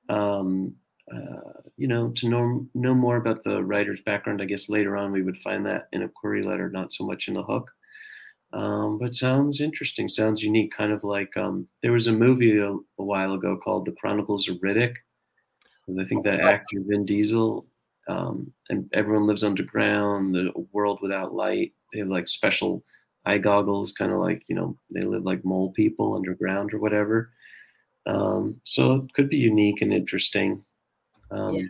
Um, 0.10 0.76
uh, 1.13 1.62
you 1.78 1.88
know, 1.88 2.10
to 2.10 2.28
know 2.28 2.67
know 2.74 2.93
more 2.93 3.17
about 3.17 3.43
the 3.43 3.63
writer's 3.63 4.02
background, 4.02 4.41
I 4.41 4.46
guess 4.46 4.70
later 4.70 4.98
on 4.98 5.12
we 5.12 5.24
would 5.24 5.38
find 5.38 5.65
that 5.65 5.88
in 5.93 6.04
a 6.04 6.10
query 6.10 6.43
letter, 6.43 6.70
not 6.70 6.91
so 6.91 7.06
much 7.06 7.28
in 7.28 7.34
the 7.34 7.43
hook. 7.43 7.72
Um, 8.54 8.98
but 8.98 9.13
sounds 9.13 9.62
interesting, 9.62 10.08
sounds 10.08 10.43
unique. 10.43 10.76
Kind 10.76 10.91
of 10.91 11.04
like 11.04 11.36
um, 11.38 11.67
there 11.82 11.91
was 11.91 12.08
a 12.08 12.13
movie 12.13 12.58
a, 12.58 12.72
a, 12.72 12.80
while 12.96 13.34
ago 13.34 13.58
called 13.58 13.86
The 13.86 13.91
Chronicles 13.93 14.48
of 14.48 14.58
Riddick. 14.58 14.96
I 16.00 16.04
think 16.04 16.26
that 16.26 16.41
actor 16.41 16.78
Vin 16.86 17.06
Diesel 17.06 17.65
um, 18.08 18.52
and 18.70 18.89
everyone 18.93 19.28
lives 19.28 19.43
underground, 19.43 20.36
the 20.36 20.52
world 20.72 21.00
without 21.02 21.34
light. 21.34 21.74
They 21.93 22.00
have 22.00 22.08
like 22.10 22.28
special 22.28 22.84
eye 23.26 23.38
goggles, 23.38 23.93
kind 23.93 24.12
of 24.12 24.20
like 24.20 24.43
you 24.48 24.56
know 24.56 24.78
they 24.89 25.02
live 25.02 25.24
like 25.24 25.46
mole 25.46 25.72
people 25.72 26.15
underground 26.15 26.74
or 26.74 26.80
whatever. 26.80 27.32
Um, 28.08 28.60
so 28.63 28.96
it 28.96 29.13
could 29.13 29.30
be 29.30 29.38
unique 29.38 29.82
and 29.82 29.93
interesting. 29.93 30.63
Um, 31.30 31.56
yeah. 31.56 31.65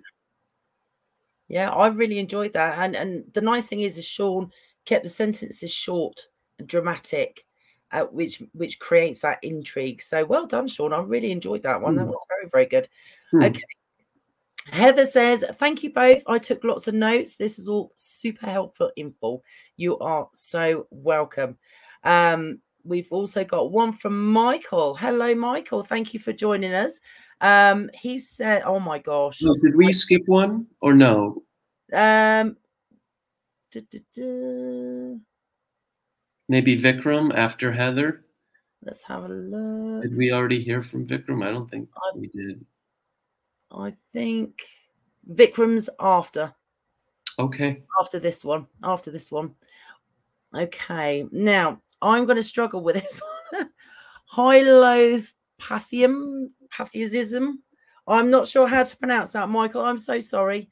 yeah, 1.48 1.70
I 1.72 1.88
really 1.88 2.20
enjoyed 2.20 2.54
that, 2.54 2.78
and 2.78 2.96
and 2.96 3.26
the 3.34 3.42
nice 3.42 3.66
thing 3.66 3.82
is, 3.82 3.98
is 3.98 4.06
Sean 4.06 4.52
kept 4.86 5.04
the 5.04 5.10
sentences 5.10 5.72
short 5.72 6.28
and 6.60 6.68
dramatic, 6.68 7.44
uh, 7.92 8.06
which 8.06 8.42
which 8.54 8.80
creates 8.80 9.22
that 9.22 9.40
intrigue. 9.42 10.02
So 10.02 10.24
well 10.26 10.46
done, 10.46 10.68
Sean. 10.68 10.94
I 10.94 11.00
really 11.02 11.32
enjoyed 11.32 11.64
that 11.64 11.82
one. 11.82 11.96
That 11.96 12.04
hmm. 12.04 12.12
was 12.12 12.26
very 12.30 12.50
very 12.52 12.66
good. 12.68 12.88
Hmm. 13.32 13.44
Okay, 13.44 13.64
Heather 14.72 15.06
says, 15.06 15.46
Thank 15.56 15.84
you 15.84 15.92
both. 15.92 16.24
I 16.28 16.38
took 16.38 16.64
lots 16.64 16.88
of 16.88 16.94
notes. 16.94 17.36
This 17.36 17.58
is 17.58 17.68
all 17.68 17.92
super 17.96 18.48
helpful 18.48 18.92
info. 18.96 19.42
You 19.78 19.98
are 20.00 20.28
so 20.34 20.88
welcome. 20.92 21.58
Um, 22.04 22.60
we've 22.88 23.12
also 23.12 23.44
got 23.44 23.72
one 23.72 23.92
from 23.92 24.32
Michael. 24.32 24.96
Hello, 24.96 25.36
Michael. 25.36 25.84
Thank 25.84 26.14
you 26.14 26.20
for 26.20 26.34
joining 26.34 26.74
us. 26.74 27.00
Um, 27.42 27.90
he 27.94 28.20
said, 28.20 28.64
Oh 28.66 28.80
my 28.80 29.00
gosh. 29.00 29.42
No, 29.42 29.54
did 29.62 29.76
we 29.76 29.92
skip 29.92 30.24
one 30.26 30.68
or 30.82 30.94
no? 30.94 31.44
Um, 31.94 32.58
Maybe 36.50 36.80
Vikram 36.80 37.36
after 37.36 37.72
Heather. 37.72 38.24
Let's 38.84 39.04
have 39.04 39.26
a 39.26 39.28
look. 39.28 40.04
Did 40.04 40.16
we 40.16 40.32
already 40.32 40.64
hear 40.64 40.82
from 40.82 41.06
Vikram? 41.06 41.46
I 41.46 41.52
don't 41.52 41.70
think 41.70 41.90
I, 41.96 42.18
we 42.18 42.28
did. 42.28 42.66
I 43.72 43.94
think 44.14 44.62
Vikram's 45.30 45.90
after. 46.00 46.54
Okay. 47.38 47.84
After 48.00 48.20
this 48.20 48.46
one. 48.46 48.68
After 48.84 49.12
this 49.12 49.32
one. 49.32 49.56
Okay. 50.56 51.26
Now 51.32 51.82
I'm 52.02 52.26
going 52.26 52.38
to 52.38 52.44
struggle 52.44 52.82
with 52.82 52.96
this 52.96 53.22
one. 53.52 53.70
Hylopathium, 54.34 56.48
pathiasm. 56.72 57.54
I'm 58.08 58.30
not 58.30 58.48
sure 58.48 58.68
how 58.68 58.84
to 58.84 58.98
pronounce 58.98 59.34
that, 59.34 59.50
Michael. 59.50 59.84
I'm 59.84 59.98
so 59.98 60.20
sorry. 60.20 60.70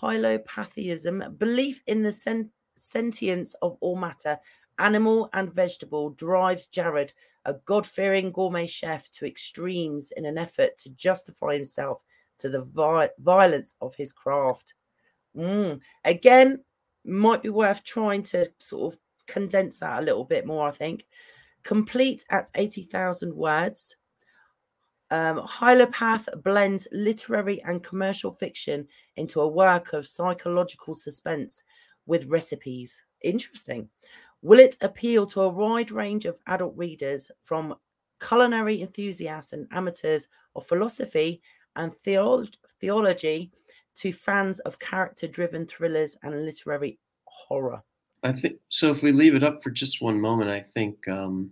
Hylopathiasm, 0.00 1.38
belief 1.38 1.82
in 1.86 2.02
the 2.02 2.12
sen- 2.12 2.50
sentience 2.76 3.54
of 3.62 3.76
all 3.80 3.96
matter, 3.96 4.38
animal 4.78 5.30
and 5.32 5.52
vegetable, 5.52 6.10
drives 6.10 6.66
Jared, 6.66 7.12
a 7.44 7.54
God 7.64 7.86
fearing 7.86 8.32
gourmet 8.32 8.66
chef, 8.66 9.10
to 9.12 9.26
extremes 9.26 10.12
in 10.16 10.26
an 10.26 10.36
effort 10.36 10.76
to 10.78 10.90
justify 10.90 11.54
himself 11.54 12.02
to 12.38 12.48
the 12.48 12.62
vi- 12.62 13.10
violence 13.20 13.74
of 13.80 13.94
his 13.94 14.12
craft. 14.12 14.74
Mm. 15.36 15.80
Again, 16.04 16.64
might 17.04 17.42
be 17.42 17.48
worth 17.48 17.84
trying 17.84 18.22
to 18.24 18.50
sort 18.58 18.94
of 18.94 19.00
condense 19.26 19.80
that 19.80 20.00
a 20.00 20.04
little 20.04 20.24
bit 20.24 20.46
more, 20.46 20.68
I 20.68 20.70
think. 20.70 21.04
Complete 21.62 22.24
at 22.30 22.50
80,000 22.54 23.34
words. 23.34 23.96
Um, 25.10 25.38
Hylopath 25.46 26.42
blends 26.42 26.88
literary 26.92 27.62
and 27.62 27.82
commercial 27.82 28.32
fiction 28.32 28.88
into 29.16 29.40
a 29.40 29.48
work 29.48 29.92
of 29.92 30.06
psychological 30.06 30.94
suspense 30.94 31.62
with 32.06 32.26
recipes. 32.26 33.02
Interesting. 33.22 33.88
Will 34.42 34.58
it 34.58 34.76
appeal 34.80 35.26
to 35.26 35.42
a 35.42 35.48
wide 35.48 35.90
range 35.90 36.24
of 36.26 36.40
adult 36.46 36.76
readers 36.76 37.30
from 37.42 37.76
culinary 38.20 38.82
enthusiasts 38.82 39.52
and 39.52 39.66
amateurs 39.70 40.28
of 40.54 40.66
philosophy 40.66 41.42
and 41.76 41.92
theology 41.94 43.50
to 43.94 44.12
fans 44.12 44.60
of 44.60 44.78
character 44.78 45.26
driven 45.26 45.66
thrillers 45.66 46.16
and 46.22 46.44
literary 46.44 46.98
horror. 47.24 47.82
I 48.22 48.32
think 48.32 48.56
so. 48.68 48.90
If 48.90 49.02
we 49.02 49.12
leave 49.12 49.34
it 49.34 49.44
up 49.44 49.62
for 49.62 49.70
just 49.70 50.02
one 50.02 50.20
moment, 50.20 50.50
I 50.50 50.60
think 50.60 51.06
um, 51.08 51.50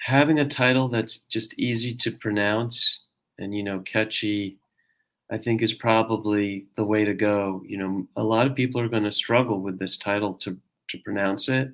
having 0.00 0.38
a 0.38 0.48
title 0.48 0.88
that's 0.88 1.18
just 1.24 1.58
easy 1.58 1.94
to 1.96 2.12
pronounce 2.12 3.04
and, 3.38 3.54
you 3.54 3.62
know, 3.62 3.80
catchy, 3.80 4.58
I 5.30 5.38
think 5.38 5.62
is 5.62 5.74
probably 5.74 6.66
the 6.76 6.84
way 6.84 7.04
to 7.04 7.14
go. 7.14 7.62
You 7.66 7.78
know, 7.78 8.08
a 8.16 8.24
lot 8.24 8.46
of 8.46 8.54
people 8.54 8.80
are 8.80 8.88
going 8.88 9.04
to 9.04 9.12
struggle 9.12 9.60
with 9.60 9.78
this 9.78 9.96
title 9.96 10.34
to, 10.34 10.58
to 10.88 10.98
pronounce 10.98 11.48
it. 11.48 11.70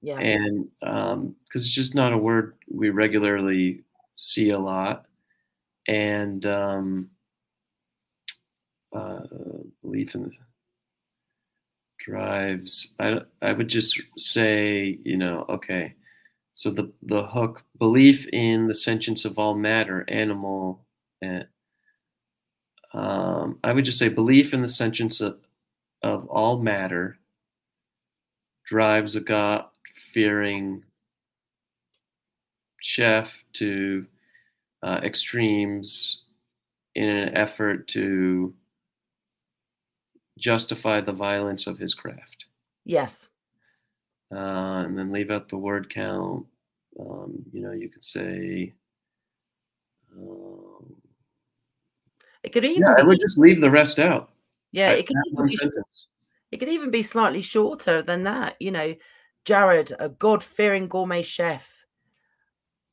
Yeah. 0.00 0.18
And 0.18 0.68
because 0.80 1.14
um, 1.14 1.36
it's 1.54 1.72
just 1.72 1.94
not 1.94 2.12
a 2.12 2.18
word 2.18 2.54
we 2.68 2.90
regularly 2.90 3.82
see 4.16 4.50
a 4.50 4.58
lot 4.58 5.06
and 5.88 6.44
um, 6.46 7.10
uh, 8.94 9.20
belief 9.82 10.14
in 10.14 10.22
the 10.24 10.30
drives. 11.98 12.94
I 12.98 13.20
I 13.42 13.52
would 13.52 13.68
just 13.68 14.00
say, 14.16 14.98
you 15.04 15.16
know, 15.16 15.44
okay. 15.48 15.94
So 16.54 16.70
the 16.70 16.92
the 17.02 17.24
hook 17.24 17.64
belief 17.78 18.26
in 18.32 18.66
the 18.66 18.74
sentience 18.74 19.24
of 19.24 19.38
all 19.38 19.54
matter, 19.54 20.04
animal, 20.08 20.84
and 21.22 21.46
um, 22.92 23.58
I 23.62 23.72
would 23.72 23.84
just 23.84 23.98
say 23.98 24.08
belief 24.08 24.54
in 24.54 24.62
the 24.62 24.68
sentience 24.68 25.20
of, 25.20 25.38
of 26.02 26.26
all 26.28 26.58
matter 26.58 27.18
drives 28.64 29.16
a 29.16 29.20
God 29.20 29.64
fearing 29.94 30.84
chef 32.80 33.44
to 33.54 34.06
uh, 34.82 35.00
extremes 35.02 36.24
in 36.94 37.08
an 37.08 37.36
effort 37.36 37.88
to 37.88 38.54
justify 40.38 41.00
the 41.00 41.12
violence 41.12 41.66
of 41.66 41.78
his 41.78 41.94
craft. 41.94 42.46
Yes. 42.84 43.28
Uh, 44.32 44.84
and 44.84 44.96
then 44.96 45.12
leave 45.12 45.30
out 45.30 45.48
the 45.48 45.56
word 45.56 45.92
count. 45.92 46.46
Um, 46.98 47.44
you 47.52 47.60
know, 47.60 47.72
you 47.72 47.88
could 47.88 48.04
say. 48.04 48.74
Um, 50.16 50.96
it 52.42 52.50
could 52.50 52.64
even. 52.64 52.82
Yeah, 52.82 52.94
be, 52.96 53.02
I 53.02 53.04
would 53.04 53.20
just 53.20 53.38
leave 53.38 53.60
the 53.60 53.70
rest 53.70 53.98
out. 53.98 54.30
Yeah, 54.72 54.90
it 54.90 55.06
could 55.06 55.16
even 55.26 55.46
be, 55.46 55.50
sentence. 55.50 56.06
It 56.50 56.58
could 56.58 56.68
even 56.68 56.90
be 56.90 57.02
slightly 57.02 57.40
shorter 57.40 58.02
than 58.02 58.24
that. 58.24 58.56
You 58.60 58.70
know, 58.70 58.94
Jared, 59.44 59.92
a 59.98 60.08
God-fearing 60.08 60.88
gourmet 60.88 61.22
chef, 61.22 61.86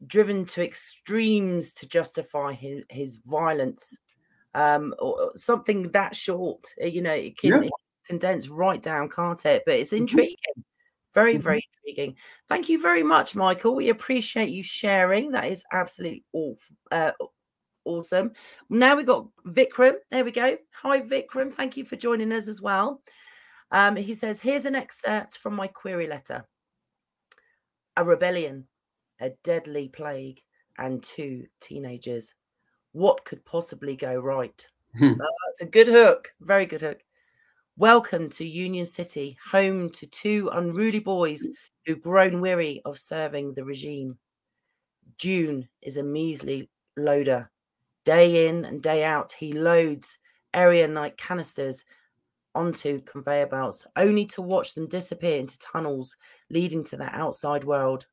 driven 0.05 0.45
to 0.45 0.63
extremes 0.63 1.73
to 1.73 1.87
justify 1.87 2.53
his, 2.53 2.83
his 2.89 3.15
violence 3.15 3.97
um 4.55 4.93
or 4.99 5.31
something 5.35 5.83
that 5.91 6.15
short 6.15 6.63
uh, 6.81 6.87
you 6.87 7.01
know 7.01 7.13
it 7.13 7.37
can, 7.37 7.63
yeah. 7.63 7.69
condense 8.07 8.49
right 8.49 8.81
down 8.81 9.09
can't 9.09 9.45
it 9.45 9.63
but 9.65 9.75
it's 9.75 9.91
mm-hmm. 9.91 10.01
intriguing 10.01 10.35
mm-hmm. 10.57 10.61
very 11.13 11.37
very 11.37 11.59
mm-hmm. 11.59 11.89
intriguing 11.89 12.15
thank 12.47 12.67
you 12.67 12.81
very 12.81 13.03
much 13.03 13.35
michael 13.35 13.75
we 13.75 13.89
appreciate 13.89 14.49
you 14.49 14.63
sharing 14.63 15.31
that 15.31 15.45
is 15.45 15.63
absolutely 15.71 16.23
awful, 16.33 16.75
uh, 16.91 17.11
awesome 17.85 18.31
now 18.69 18.95
we've 18.95 19.05
got 19.05 19.27
vikram 19.47 19.93
there 20.09 20.25
we 20.25 20.31
go 20.31 20.57
hi 20.73 21.01
vikram 21.01 21.53
thank 21.53 21.77
you 21.77 21.85
for 21.85 21.95
joining 21.95 22.31
us 22.31 22.47
as 22.47 22.61
well 22.61 23.01
um 23.71 23.95
he 23.95 24.13
says 24.13 24.41
here's 24.41 24.65
an 24.65 24.75
excerpt 24.75 25.37
from 25.37 25.53
my 25.55 25.67
query 25.67 26.07
letter 26.07 26.43
a 27.95 28.03
rebellion 28.03 28.67
a 29.19 29.31
deadly 29.43 29.87
plague, 29.89 30.41
and 30.77 31.01
two 31.01 31.45
teenagers. 31.61 32.33
What 32.95 33.25
could 33.25 33.43
possibly 33.43 33.97
go 33.97 34.21
right? 34.21 34.65
Hmm. 34.97 35.19
Uh, 35.19 35.25
that's 35.47 35.59
a 35.59 35.65
good 35.65 35.89
hook. 35.89 36.31
Very 36.39 36.65
good 36.65 36.79
hook. 36.79 36.99
Welcome 37.75 38.29
to 38.29 38.47
Union 38.47 38.85
City, 38.85 39.37
home 39.51 39.89
to 39.89 40.07
two 40.07 40.49
unruly 40.53 40.99
boys 40.99 41.45
who've 41.85 42.01
grown 42.01 42.39
weary 42.39 42.81
of 42.85 42.97
serving 42.97 43.51
the 43.51 43.65
regime. 43.65 44.17
Dune 45.17 45.67
is 45.81 45.97
a 45.97 46.03
measly 46.03 46.69
loader. 46.95 47.51
Day 48.05 48.47
in 48.47 48.63
and 48.63 48.81
day 48.81 49.03
out, 49.03 49.33
he 49.33 49.51
loads 49.51 50.17
area 50.53 50.87
night 50.87 51.17
canisters 51.17 51.83
onto 52.55 53.01
conveyor 53.01 53.47
belts, 53.47 53.85
only 53.97 54.25
to 54.27 54.41
watch 54.41 54.73
them 54.73 54.87
disappear 54.87 55.37
into 55.37 55.59
tunnels 55.59 56.15
leading 56.49 56.85
to 56.85 56.95
the 56.95 57.13
outside 57.13 57.65
world. 57.65 58.05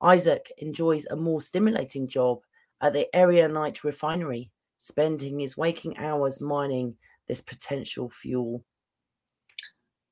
Isaac 0.00 0.52
enjoys 0.58 1.04
a 1.06 1.16
more 1.16 1.40
stimulating 1.40 2.06
job 2.06 2.42
at 2.80 2.92
the 2.92 3.08
Errornight 3.14 3.84
refinery, 3.84 4.50
spending 4.76 5.40
his 5.40 5.56
waking 5.56 5.96
hours 5.98 6.40
mining 6.40 6.96
this 7.26 7.40
potential 7.40 8.08
fuel. 8.08 8.64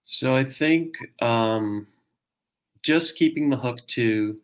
So 0.02 0.34
I 0.34 0.44
think 0.44 0.94
um, 1.20 1.86
just 2.82 3.16
keeping 3.16 3.50
the 3.50 3.56
hook 3.56 3.84
to 3.88 4.38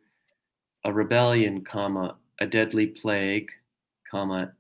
a 0.85 0.93
rebellion, 0.93 1.63
comma, 1.63 2.17
a 2.41 2.47
deadly 2.47 2.89
plague, 2.89 3.51
comma, 4.11 4.53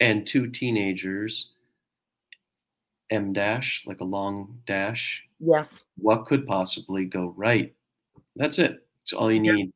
and 0.00 0.26
two 0.26 0.48
teenagers, 0.48 1.52
M 3.10 3.32
dash, 3.32 3.84
like 3.86 4.00
a 4.00 4.04
long 4.04 4.60
dash. 4.66 5.22
Yes. 5.40 5.80
What 5.96 6.26
could 6.26 6.46
possibly 6.46 7.04
go 7.04 7.34
right? 7.36 7.74
That's 8.36 8.58
it. 8.58 8.86
It's 9.02 9.12
all 9.12 9.32
you 9.32 9.40
need. 9.40 9.72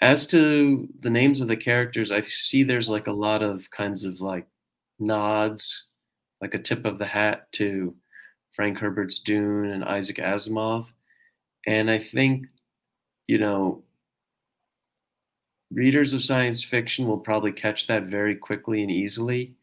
As 0.00 0.26
to 0.26 0.88
the 1.00 1.10
names 1.10 1.40
of 1.40 1.48
the 1.48 1.56
characters, 1.56 2.12
I 2.12 2.20
see 2.22 2.62
there's 2.62 2.90
like 2.90 3.06
a 3.06 3.12
lot 3.12 3.42
of 3.42 3.70
kinds 3.70 4.04
of 4.04 4.20
like 4.20 4.46
nods, 4.98 5.90
like 6.40 6.54
a 6.54 6.58
tip 6.58 6.84
of 6.84 6.98
the 6.98 7.06
hat 7.06 7.50
to 7.52 7.94
Frank 8.52 8.78
Herbert's 8.78 9.18
Dune 9.18 9.70
and 9.70 9.84
Isaac 9.84 10.16
Asimov. 10.16 10.86
And 11.66 11.90
I 11.90 11.98
think, 11.98 12.46
you 13.26 13.38
know, 13.38 13.82
readers 15.70 16.12
of 16.14 16.22
science 16.22 16.62
fiction 16.62 17.06
will 17.06 17.18
probably 17.18 17.52
catch 17.52 17.86
that 17.86 18.04
very 18.04 18.34
quickly 18.34 18.82
and 18.82 18.90
easily. 18.90 19.54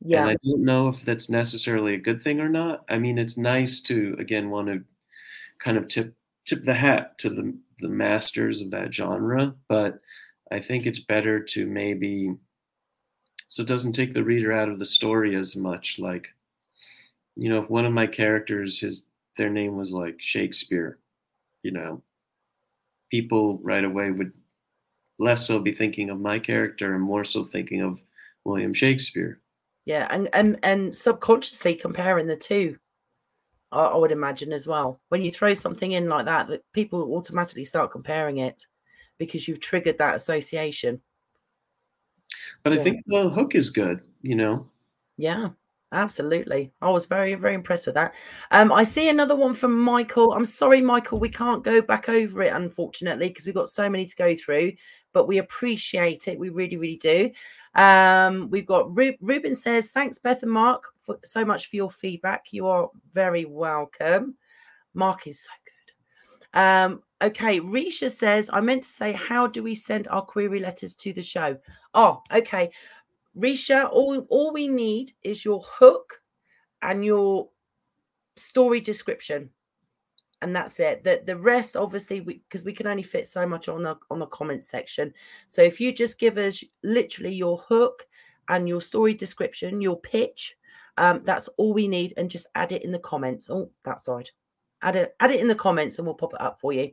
Yeah. 0.00 0.22
And 0.22 0.30
I 0.30 0.36
don't 0.44 0.64
know 0.64 0.88
if 0.88 1.02
that's 1.02 1.30
necessarily 1.30 1.94
a 1.94 1.98
good 1.98 2.22
thing 2.22 2.40
or 2.40 2.48
not. 2.48 2.84
I 2.88 2.98
mean, 2.98 3.18
it's 3.18 3.36
nice 3.36 3.80
to 3.82 4.16
again 4.18 4.50
want 4.50 4.68
to 4.68 4.82
kind 5.60 5.76
of 5.76 5.86
tip 5.88 6.14
tip 6.44 6.64
the 6.64 6.74
hat 6.74 7.18
to 7.18 7.30
the 7.30 7.56
the 7.82 7.88
masters 7.88 8.62
of 8.62 8.70
that 8.70 8.94
genre, 8.94 9.54
but 9.68 10.00
I 10.50 10.60
think 10.60 10.86
it's 10.86 11.00
better 11.00 11.40
to 11.40 11.66
maybe 11.66 12.34
so 13.48 13.62
it 13.62 13.68
doesn't 13.68 13.92
take 13.92 14.14
the 14.14 14.24
reader 14.24 14.52
out 14.52 14.70
of 14.70 14.78
the 14.78 14.86
story 14.86 15.36
as 15.36 15.56
much 15.56 15.98
like 15.98 16.28
you 17.36 17.48
know, 17.48 17.62
if 17.62 17.70
one 17.70 17.86
of 17.86 17.92
my 17.92 18.06
characters 18.06 18.80
his 18.80 19.06
their 19.36 19.50
name 19.50 19.76
was 19.76 19.92
like 19.92 20.16
Shakespeare, 20.20 20.98
you 21.62 21.70
know, 21.70 22.02
people 23.10 23.58
right 23.62 23.84
away 23.84 24.10
would 24.10 24.32
less 25.18 25.46
so 25.46 25.58
be 25.58 25.72
thinking 25.72 26.10
of 26.10 26.20
my 26.20 26.38
character 26.38 26.94
and 26.94 27.02
more 27.02 27.24
so 27.24 27.44
thinking 27.44 27.80
of 27.80 28.00
William 28.44 28.74
Shakespeare. 28.74 29.40
Yeah, 29.84 30.06
and 30.10 30.28
and 30.34 30.58
and 30.62 30.94
subconsciously 30.94 31.74
comparing 31.74 32.26
the 32.26 32.36
two, 32.36 32.78
I, 33.72 33.86
I 33.86 33.96
would 33.96 34.12
imagine 34.12 34.52
as 34.52 34.66
well. 34.66 35.00
When 35.08 35.22
you 35.22 35.32
throw 35.32 35.54
something 35.54 35.92
in 35.92 36.08
like 36.08 36.26
that, 36.26 36.48
that 36.48 36.62
people 36.72 37.14
automatically 37.14 37.64
start 37.64 37.90
comparing 37.90 38.38
it 38.38 38.66
because 39.18 39.48
you've 39.48 39.60
triggered 39.60 39.98
that 39.98 40.14
association. 40.14 41.00
But 42.62 42.72
yeah. 42.72 42.78
I 42.78 42.82
think 42.82 43.02
the 43.06 43.28
hook 43.28 43.54
is 43.54 43.70
good, 43.70 44.00
you 44.20 44.34
know. 44.34 44.68
Yeah, 45.16 45.50
absolutely. 45.92 46.72
I 46.80 46.90
was 46.90 47.06
very, 47.06 47.34
very 47.34 47.54
impressed 47.54 47.86
with 47.86 47.94
that. 47.94 48.14
Um, 48.50 48.72
I 48.72 48.84
see 48.84 49.08
another 49.08 49.36
one 49.36 49.54
from 49.54 49.78
Michael. 49.78 50.32
I'm 50.32 50.44
sorry, 50.44 50.80
Michael, 50.80 51.18
we 51.18 51.28
can't 51.28 51.64
go 51.64 51.80
back 51.80 52.08
over 52.08 52.42
it, 52.42 52.52
unfortunately, 52.52 53.28
because 53.28 53.46
we've 53.46 53.54
got 53.54 53.68
so 53.68 53.88
many 53.88 54.06
to 54.06 54.16
go 54.16 54.36
through, 54.36 54.72
but 55.12 55.28
we 55.28 55.38
appreciate 55.38 56.28
it. 56.28 56.38
We 56.38 56.48
really, 56.48 56.76
really 56.76 56.96
do. 56.96 57.30
Um, 57.74 58.50
we've 58.50 58.66
got 58.66 58.94
Ru- 58.96 59.16
Ruben 59.20 59.54
says, 59.54 59.90
Thanks, 59.90 60.18
Beth 60.18 60.42
and 60.42 60.52
Mark, 60.52 60.84
for 60.98 61.18
so 61.24 61.44
much 61.44 61.66
for 61.66 61.76
your 61.76 61.90
feedback. 61.90 62.52
You 62.52 62.66
are 62.66 62.90
very 63.12 63.44
welcome. 63.44 64.36
Mark 64.94 65.26
is 65.26 65.42
so 65.42 65.50
good. 65.64 66.58
Um, 66.60 67.02
okay, 67.22 67.60
Risha 67.60 68.10
says, 68.10 68.50
I 68.52 68.60
meant 68.60 68.82
to 68.82 68.88
say, 68.88 69.12
how 69.12 69.46
do 69.46 69.62
we 69.62 69.74
send 69.74 70.06
our 70.08 70.22
query 70.22 70.60
letters 70.60 70.94
to 70.96 71.12
the 71.12 71.22
show? 71.22 71.56
Oh, 71.94 72.22
okay. 72.30 72.70
Risha, 73.36 73.88
all, 73.90 74.26
all 74.28 74.52
we 74.52 74.68
need 74.68 75.12
is 75.22 75.44
your 75.44 75.62
hook 75.64 76.20
and 76.82 77.04
your 77.04 77.48
story 78.36 78.80
description 78.80 79.50
and 80.42 80.54
that's 80.54 80.78
it. 80.80 81.04
The 81.04 81.22
the 81.24 81.36
rest, 81.36 81.76
obviously, 81.76 82.20
because 82.20 82.64
we, 82.64 82.72
we, 82.72 82.76
can 82.76 82.88
only 82.88 83.02
fit 83.02 83.28
so 83.28 83.46
much 83.46 83.68
on 83.68 83.82
the 83.82 83.96
on 84.10 84.18
the 84.18 84.26
comment 84.26 84.62
section. 84.62 85.14
So 85.48 85.62
if 85.62 85.80
you 85.80 85.92
just 85.92 86.18
give 86.18 86.36
us 86.36 86.62
literally 86.82 87.34
your 87.34 87.58
hook 87.58 88.06
and 88.48 88.68
your 88.68 88.80
story 88.80 89.14
description, 89.14 89.80
your 89.80 89.98
pitch, 90.00 90.56
um, 90.98 91.22
that's 91.24 91.48
all 91.56 91.72
we 91.72 91.88
need, 91.88 92.14
and 92.16 92.28
just 92.28 92.48
add 92.54 92.72
it 92.72 92.84
in 92.84 92.92
the 92.92 92.98
comments. 92.98 93.48
Oh, 93.48 93.70
that 93.84 94.00
side, 94.00 94.30
add 94.82 94.96
it 94.96 95.16
add 95.20 95.30
it 95.30 95.40
in 95.40 95.48
the 95.48 95.54
comments, 95.54 95.98
and 95.98 96.06
we'll 96.06 96.16
pop 96.16 96.34
it 96.34 96.40
up 96.40 96.60
for 96.60 96.72
you. 96.72 96.90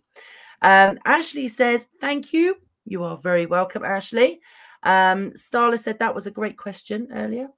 Um, 0.61 0.99
Ashley 1.03 1.47
says, 1.47 1.87
"Thank 1.99 2.31
you. 2.31 2.55
You 2.85 3.03
are 3.03 3.17
very 3.17 3.47
welcome, 3.47 3.83
Ashley." 3.83 4.39
Um, 4.83 5.31
Starla 5.31 5.77
said 5.77 5.99
that 5.99 6.15
was 6.15 6.27
a 6.27 6.31
great 6.31 6.57
question 6.57 7.09
earlier. 7.13 7.49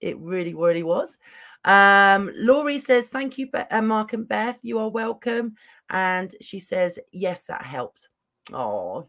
It 0.00 0.18
really, 0.18 0.54
really 0.54 0.82
was. 0.82 1.18
Um, 1.64 2.30
Laurie 2.34 2.78
says, 2.78 3.08
Thank 3.08 3.38
you, 3.38 3.48
uh, 3.52 3.82
Mark 3.82 4.12
and 4.12 4.26
Beth. 4.26 4.60
You 4.62 4.78
are 4.78 4.88
welcome. 4.88 5.54
And 5.90 6.34
she 6.40 6.58
says, 6.58 6.98
Yes, 7.12 7.44
that 7.44 7.62
helps. 7.62 8.08
Oh, 8.52 9.08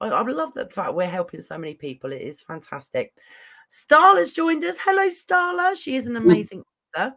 I, 0.00 0.08
I 0.08 0.22
love 0.22 0.52
the 0.54 0.68
fact 0.68 0.94
we're 0.94 1.06
helping 1.06 1.40
so 1.40 1.58
many 1.58 1.74
people. 1.74 2.12
It 2.12 2.22
is 2.22 2.40
fantastic. 2.40 3.14
Starla's 3.70 4.32
joined 4.32 4.64
us. 4.64 4.78
Hello, 4.80 5.08
Starla. 5.08 5.76
She 5.80 5.96
is 5.96 6.06
an 6.06 6.16
amazing 6.16 6.62
author. 6.96 7.14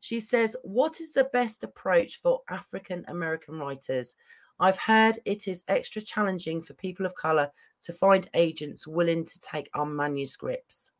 She 0.00 0.20
says, 0.20 0.56
What 0.62 1.00
is 1.00 1.12
the 1.12 1.24
best 1.24 1.64
approach 1.64 2.20
for 2.22 2.40
African 2.48 3.04
American 3.08 3.58
writers? 3.58 4.14
I've 4.58 4.78
heard 4.78 5.18
it 5.24 5.48
is 5.48 5.64
extra 5.68 6.02
challenging 6.02 6.60
for 6.60 6.74
people 6.74 7.06
of 7.06 7.14
color 7.14 7.50
to 7.82 7.92
find 7.94 8.28
agents 8.34 8.86
willing 8.86 9.24
to 9.24 9.40
take 9.40 9.70
our 9.74 9.86
manuscripts. 9.86 10.92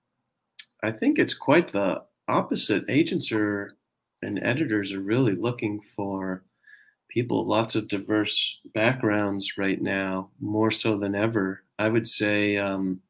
I 0.83 0.91
think 0.91 1.19
it's 1.19 1.35
quite 1.35 1.69
the 1.69 2.03
opposite. 2.31 2.85
Agents 2.89 3.33
are 3.33 3.77
and 4.23 4.39
editors 4.43 4.93
are 4.93 5.01
really 5.01 5.35
looking 5.35 5.81
for 5.97 6.45
people, 7.09 7.47
lots 7.47 7.75
of 7.75 7.89
diverse 7.89 8.59
backgrounds 8.75 9.59
right 9.59 9.81
now, 9.81 10.31
more 10.41 10.71
so 10.71 10.97
than 10.97 11.15
ever. 11.15 11.63
I 11.79 11.89
would 11.89 12.07
say, 12.07 12.57
um, 12.57 13.01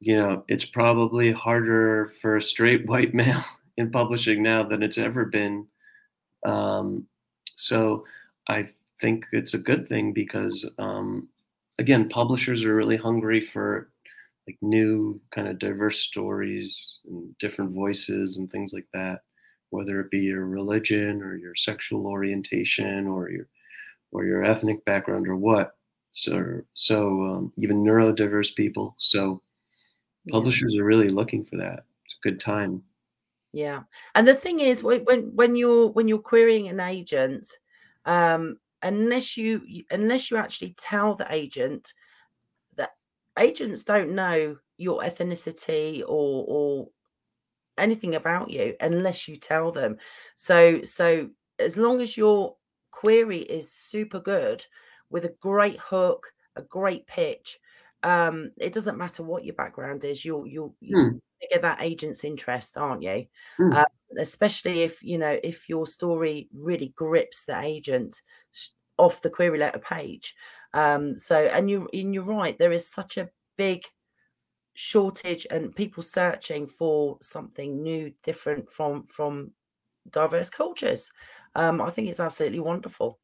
you 0.00 0.16
know, 0.16 0.44
it's 0.48 0.64
probably 0.64 1.32
harder 1.32 2.12
for 2.20 2.36
a 2.36 2.42
straight 2.42 2.86
white 2.88 3.14
male 3.14 3.44
in 3.76 3.90
publishing 3.90 4.42
now 4.42 4.62
than 4.62 4.82
it's 4.82 4.98
ever 4.98 5.24
been. 5.24 5.66
Um, 6.46 7.06
so 7.56 8.04
I 8.48 8.68
think 9.00 9.26
it's 9.32 9.54
a 9.54 9.58
good 9.58 9.88
thing 9.88 10.12
because, 10.12 10.68
um, 10.78 11.28
again, 11.78 12.08
publishers 12.08 12.64
are 12.64 12.74
really 12.74 12.96
hungry 12.96 13.40
for 13.40 13.90
like 14.46 14.58
new 14.60 15.20
kind 15.30 15.48
of 15.48 15.58
diverse 15.58 16.00
stories 16.00 16.98
and 17.06 17.36
different 17.38 17.72
voices 17.72 18.36
and 18.36 18.50
things 18.50 18.72
like 18.72 18.86
that 18.92 19.20
whether 19.70 20.00
it 20.00 20.10
be 20.10 20.20
your 20.20 20.46
religion 20.46 21.20
or 21.20 21.36
your 21.36 21.54
sexual 21.56 22.06
orientation 22.06 23.08
or 23.08 23.28
your 23.30 23.48
or 24.12 24.24
your 24.24 24.44
ethnic 24.44 24.84
background 24.84 25.26
or 25.26 25.34
what 25.34 25.74
so 26.14 26.60
so 26.74 27.24
um, 27.24 27.52
even 27.58 27.84
neurodiverse 27.84 28.54
people. 28.54 28.94
So 28.98 29.42
publishers 30.30 30.74
yeah. 30.74 30.80
are 30.80 30.84
really 30.84 31.08
looking 31.08 31.44
for 31.44 31.56
that. 31.56 31.84
It's 32.04 32.14
a 32.14 32.22
good 32.22 32.38
time. 32.38 32.82
Yeah. 33.52 33.82
And 34.14 34.26
the 34.26 34.34
thing 34.34 34.60
is 34.60 34.84
when 34.84 35.02
when 35.02 35.56
you're 35.56 35.88
when 35.88 36.06
you're 36.06 36.18
querying 36.18 36.68
an 36.68 36.80
agent 36.80 37.46
um 38.06 38.58
unless 38.82 39.36
you 39.36 39.62
unless 39.90 40.30
you 40.30 40.36
actually 40.36 40.76
tell 40.78 41.14
the 41.14 41.26
agent 41.30 41.92
agents 43.38 43.82
don't 43.82 44.14
know 44.14 44.56
your 44.76 45.02
ethnicity 45.02 46.00
or 46.00 46.44
or 46.46 46.88
anything 47.76 48.14
about 48.14 48.50
you 48.50 48.74
unless 48.80 49.28
you 49.28 49.36
tell 49.36 49.72
them. 49.72 49.96
So 50.36 50.82
so 50.84 51.30
as 51.58 51.76
long 51.76 52.00
as 52.00 52.16
your 52.16 52.56
query 52.90 53.38
is 53.40 53.72
super 53.72 54.20
good 54.20 54.64
with 55.10 55.24
a 55.24 55.34
great 55.40 55.78
hook, 55.78 56.32
a 56.56 56.62
great 56.62 57.06
pitch, 57.06 57.58
um, 58.02 58.50
it 58.58 58.72
doesn't 58.72 58.98
matter 58.98 59.22
what 59.22 59.44
your 59.44 59.54
background 59.54 60.04
is. 60.04 60.24
You'll 60.24 60.46
you'll, 60.46 60.74
you'll 60.80 61.10
hmm. 61.10 61.16
get 61.50 61.62
that 61.62 61.80
agent's 61.80 62.24
interest, 62.24 62.76
aren't 62.76 63.02
you? 63.02 63.26
Hmm. 63.56 63.72
Uh, 63.72 63.84
especially 64.18 64.82
if 64.82 65.02
you 65.02 65.18
know 65.18 65.38
if 65.42 65.68
your 65.68 65.86
story 65.86 66.48
really 66.54 66.92
grips 66.94 67.44
the 67.44 67.58
agent 67.58 68.20
off 68.98 69.22
the 69.22 69.30
query 69.30 69.58
letter 69.58 69.78
page. 69.78 70.34
Um, 70.74 71.16
so, 71.16 71.36
and 71.36 71.70
you 71.70 71.88
and 71.92 72.12
you're 72.12 72.24
right, 72.24 72.58
there 72.58 72.72
is 72.72 72.86
such 72.86 73.16
a 73.16 73.30
big 73.56 73.84
shortage 74.74 75.46
and 75.50 75.74
people 75.74 76.02
searching 76.02 76.66
for 76.66 77.16
something 77.22 77.82
new, 77.82 78.12
different 78.22 78.70
from 78.70 79.04
from 79.04 79.52
diverse 80.10 80.50
cultures. 80.50 81.10
Um, 81.54 81.80
I 81.80 81.90
think 81.90 82.08
it's 82.08 82.20
absolutely 82.20 82.60
wonderful. 82.60 83.18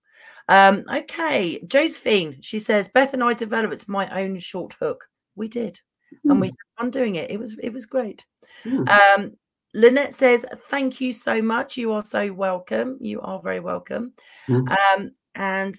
Um, 0.48 0.84
okay, 0.92 1.60
Josephine, 1.66 2.38
she 2.40 2.58
says, 2.58 2.88
Beth 2.88 3.14
and 3.14 3.22
I 3.22 3.34
developed 3.34 3.88
my 3.88 4.08
own 4.20 4.38
short 4.38 4.74
hook. 4.80 5.06
We 5.36 5.48
did, 5.48 5.80
mm. 6.24 6.30
and 6.30 6.40
we 6.40 6.48
hmm. 6.48 6.84
on 6.84 6.90
doing 6.90 7.16
it. 7.16 7.30
It 7.30 7.38
was 7.38 7.58
it 7.62 7.72
was 7.72 7.84
great. 7.84 8.24
Mm. 8.64 8.88
Um, 8.88 9.32
Lynette 9.74 10.14
says, 10.14 10.44
Thank 10.66 11.00
you 11.00 11.12
so 11.12 11.40
much. 11.42 11.76
You 11.76 11.92
are 11.92 12.02
so 12.02 12.32
welcome. 12.32 12.98
You 13.00 13.20
are 13.20 13.40
very 13.40 13.60
welcome. 13.60 14.12
Mm. 14.48 14.76
Um, 14.96 15.10
and 15.34 15.78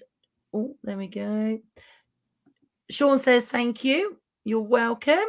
oh, 0.52 0.76
there 0.82 0.96
we 0.96 1.08
go. 1.08 1.58
Sean 2.90 3.18
says, 3.18 3.46
Thank 3.46 3.84
you. 3.84 4.18
You're 4.44 4.60
welcome. 4.60 5.24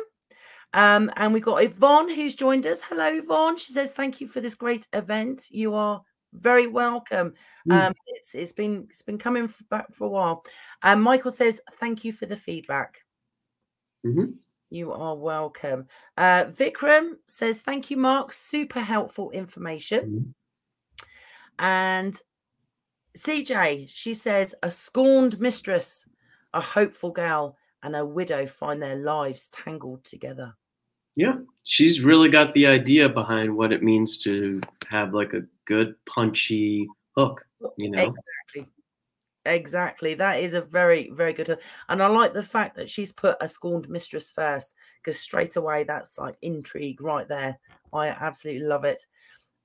Um, 0.74 1.12
and 1.16 1.34
we've 1.34 1.44
got 1.44 1.64
Yvonne 1.64 2.14
who's 2.14 2.36
joined 2.36 2.66
us. 2.66 2.82
Hello, 2.82 3.06
Yvonne. 3.06 3.58
She 3.58 3.74
says, 3.74 3.94
Thank 3.94 4.22
you 4.22 4.28
for 4.28 4.42
this 4.42 4.56
great 4.56 4.88
event. 4.94 5.48
You 5.52 5.76
are 5.76 6.02
very 6.34 6.68
welcome. 6.68 7.34
Mm. 7.70 7.88
Um, 7.88 7.94
it's 8.08 8.36
it's 8.36 8.54
been 8.54 8.88
it's 8.90 9.04
been 9.04 9.18
coming 9.18 9.48
for, 9.48 9.64
back 9.66 9.94
for 9.94 10.06
a 10.06 10.10
while. 10.10 10.46
And 10.82 10.98
um, 10.98 11.02
Michael 11.04 11.32
says, 11.32 11.62
Thank 11.74 12.04
you 12.04 12.12
for 12.12 12.26
the 12.26 12.36
feedback. 12.36 13.04
Mm-hmm. 14.06 14.32
You 14.70 14.92
are 14.92 15.16
welcome. 15.16 15.88
Uh, 16.18 16.46
Vikram 16.46 17.14
says, 17.28 17.62
Thank 17.62 17.92
you, 17.92 17.98
Mark. 17.98 18.34
Super 18.34 18.82
helpful 18.82 19.32
information. 19.32 20.36
Mm-hmm. 21.60 21.66
And 21.66 22.20
CJ, 23.18 23.90
she 23.90 24.14
says, 24.14 24.56
A 24.64 24.72
scorned 24.72 25.40
mistress, 25.40 26.06
a 26.54 26.62
hopeful 26.62 27.12
gal, 27.12 27.58
and 27.84 27.96
a 27.96 28.06
widow 28.06 28.48
find 28.48 28.82
their 28.82 28.96
lives 28.96 29.50
tangled 29.50 30.04
together. 30.04 30.56
Yeah, 31.16 31.36
she's 31.64 32.02
really 32.02 32.30
got 32.30 32.54
the 32.54 32.66
idea 32.66 33.08
behind 33.08 33.56
what 33.56 33.72
it 33.72 33.84
means 33.84 34.18
to 34.20 34.62
have 34.90 35.14
like 35.14 35.34
a 35.34 35.44
good 35.66 35.96
punchy 36.06 36.88
hook, 37.16 37.46
you 37.78 37.92
know. 37.92 38.02
Exactly. 38.02 38.68
Exactly. 39.46 40.14
That 40.14 40.40
is 40.40 40.54
a 40.54 40.62
very, 40.62 41.12
very 41.12 41.34
good. 41.34 41.48
hook. 41.48 41.62
And 41.90 42.02
I 42.02 42.08
like 42.08 42.34
the 42.34 42.42
fact 42.42 42.78
that 42.78 42.90
she's 42.90 43.12
put 43.12 43.36
a 43.42 43.48
scorned 43.48 43.90
mistress 43.90 44.32
first 44.32 44.74
because 45.02 45.20
straight 45.20 45.58
away 45.58 45.84
that's 45.84 46.18
like 46.18 46.38
intrigue 46.42 47.02
right 47.02 47.28
there. 47.28 47.60
I 47.92 48.08
absolutely 48.08 48.66
love 48.66 48.86
it. 48.86 49.06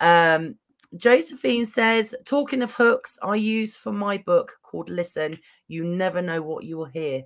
Um, 0.00 0.56
Josephine 0.96 1.66
says, 1.66 2.14
talking 2.24 2.62
of 2.62 2.72
hooks, 2.72 3.18
I 3.22 3.34
use 3.36 3.76
for 3.76 3.92
my 3.92 4.18
book 4.18 4.54
called 4.62 4.88
Listen, 4.88 5.38
You 5.68 5.84
Never 5.84 6.22
Know 6.22 6.40
What 6.40 6.64
You 6.64 6.78
Will 6.78 6.84
Hear. 6.86 7.22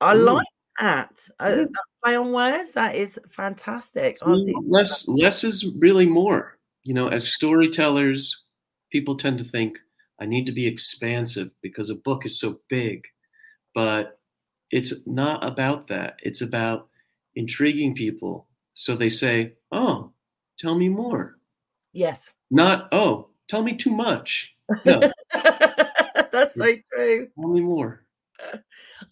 I 0.00 0.14
Ooh. 0.14 0.22
like 0.22 0.46
that. 0.80 1.10
Uh, 1.40 1.50
that 1.50 1.68
play 2.04 2.16
on 2.16 2.32
words, 2.32 2.72
that 2.72 2.94
is 2.94 3.18
fantastic. 3.30 4.16
less, 4.24 5.08
less 5.08 5.42
is 5.42 5.66
really 5.78 6.06
more. 6.06 6.58
You 6.84 6.94
know, 6.94 7.08
as 7.08 7.32
storytellers, 7.32 8.44
people 8.90 9.16
tend 9.16 9.38
to 9.38 9.44
think, 9.44 9.78
I 10.20 10.26
need 10.26 10.46
to 10.46 10.52
be 10.52 10.66
expansive 10.66 11.50
because 11.60 11.90
a 11.90 11.96
book 11.96 12.24
is 12.24 12.38
so 12.38 12.56
big. 12.68 13.04
But 13.74 14.18
it's 14.70 15.06
not 15.06 15.44
about 15.44 15.88
that. 15.88 16.18
It's 16.22 16.40
about 16.40 16.88
intriguing 17.34 17.94
people. 17.94 18.46
So 18.74 18.94
they 18.94 19.08
say, 19.08 19.54
Oh, 19.72 20.12
tell 20.58 20.76
me 20.76 20.88
more. 20.88 21.37
Yes. 21.92 22.30
Not, 22.50 22.88
Oh, 22.92 23.28
tell 23.48 23.62
me 23.62 23.74
too 23.74 23.90
much. 23.90 24.54
No. 24.84 25.00
That's 25.32 26.54
so 26.54 26.72
true. 26.92 27.28
Tell 27.40 27.48
me 27.48 27.60
more. 27.60 28.04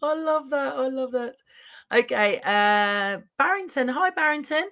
I 0.03 0.15
love 0.15 0.51
that. 0.51 0.75
I 0.75 0.89
love 0.89 1.13
that. 1.13 1.37
Okay. 1.93 2.41
Uh 2.45 3.21
Barrington. 3.39 3.89
Hi, 3.89 4.11
Barrington. 4.11 4.69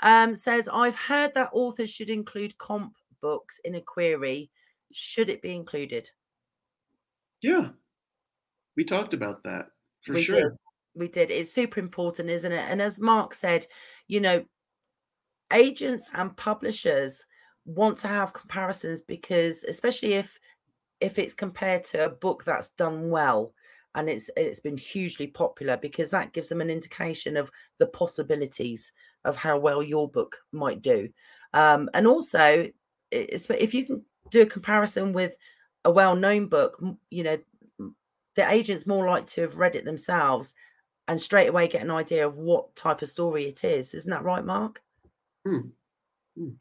Um, 0.00 0.34
says, 0.34 0.68
I've 0.70 0.96
heard 0.96 1.32
that 1.34 1.48
authors 1.52 1.88
should 1.90 2.10
include 2.10 2.58
comp 2.58 2.92
books 3.22 3.58
in 3.64 3.76
a 3.76 3.80
query 3.80 4.50
should 4.92 5.28
it 5.28 5.42
be 5.42 5.54
included? 5.54 6.10
Yeah. 7.42 7.68
We 8.76 8.84
talked 8.84 9.14
about 9.14 9.42
that 9.44 9.66
for 10.02 10.14
we 10.14 10.22
sure. 10.22 10.50
Did. 10.50 10.58
We 10.94 11.08
did. 11.08 11.30
It's 11.30 11.52
super 11.52 11.80
important, 11.80 12.30
isn't 12.30 12.52
it? 12.52 12.64
And 12.68 12.80
as 12.80 13.00
Mark 13.00 13.34
said, 13.34 13.66
you 14.08 14.20
know, 14.20 14.44
agents 15.52 16.08
and 16.14 16.36
publishers 16.36 17.24
want 17.66 17.98
to 17.98 18.08
have 18.08 18.32
comparisons 18.32 19.00
because 19.02 19.64
especially 19.64 20.14
if 20.14 20.38
if 21.00 21.18
it's 21.18 21.34
compared 21.34 21.84
to 21.84 22.06
a 22.06 22.10
book 22.10 22.44
that's 22.44 22.70
done 22.70 23.10
well 23.10 23.52
and 23.94 24.08
it's 24.08 24.30
it's 24.36 24.60
been 24.60 24.76
hugely 24.76 25.26
popular 25.26 25.76
because 25.76 26.10
that 26.10 26.32
gives 26.32 26.48
them 26.48 26.60
an 26.60 26.70
indication 26.70 27.36
of 27.36 27.50
the 27.78 27.86
possibilities 27.88 28.92
of 29.24 29.36
how 29.36 29.58
well 29.58 29.82
your 29.82 30.08
book 30.08 30.38
might 30.52 30.80
do 30.80 31.08
um, 31.52 31.90
and 31.92 32.06
also 32.06 32.66
if 33.10 33.74
you 33.74 33.84
can 33.84 34.02
do 34.30 34.42
a 34.42 34.46
comparison 34.46 35.12
with 35.12 35.36
a 35.84 35.90
well-known 35.90 36.48
book, 36.48 36.82
you 37.10 37.22
know, 37.22 37.38
the 38.34 38.50
agent's 38.50 38.86
more 38.86 39.06
likely 39.06 39.26
to 39.26 39.42
have 39.42 39.56
read 39.56 39.76
it 39.76 39.84
themselves 39.84 40.54
and 41.08 41.20
straight 41.20 41.48
away 41.48 41.68
get 41.68 41.82
an 41.82 41.90
idea 41.90 42.26
of 42.26 42.36
what 42.36 42.74
type 42.74 43.00
of 43.00 43.08
story 43.08 43.46
it 43.46 43.64
is. 43.64 43.94
Isn't 43.94 44.10
that 44.10 44.24
right, 44.24 44.44
Mark? 44.44 44.82
Mm. 45.46 45.70
Mm. 46.38 46.56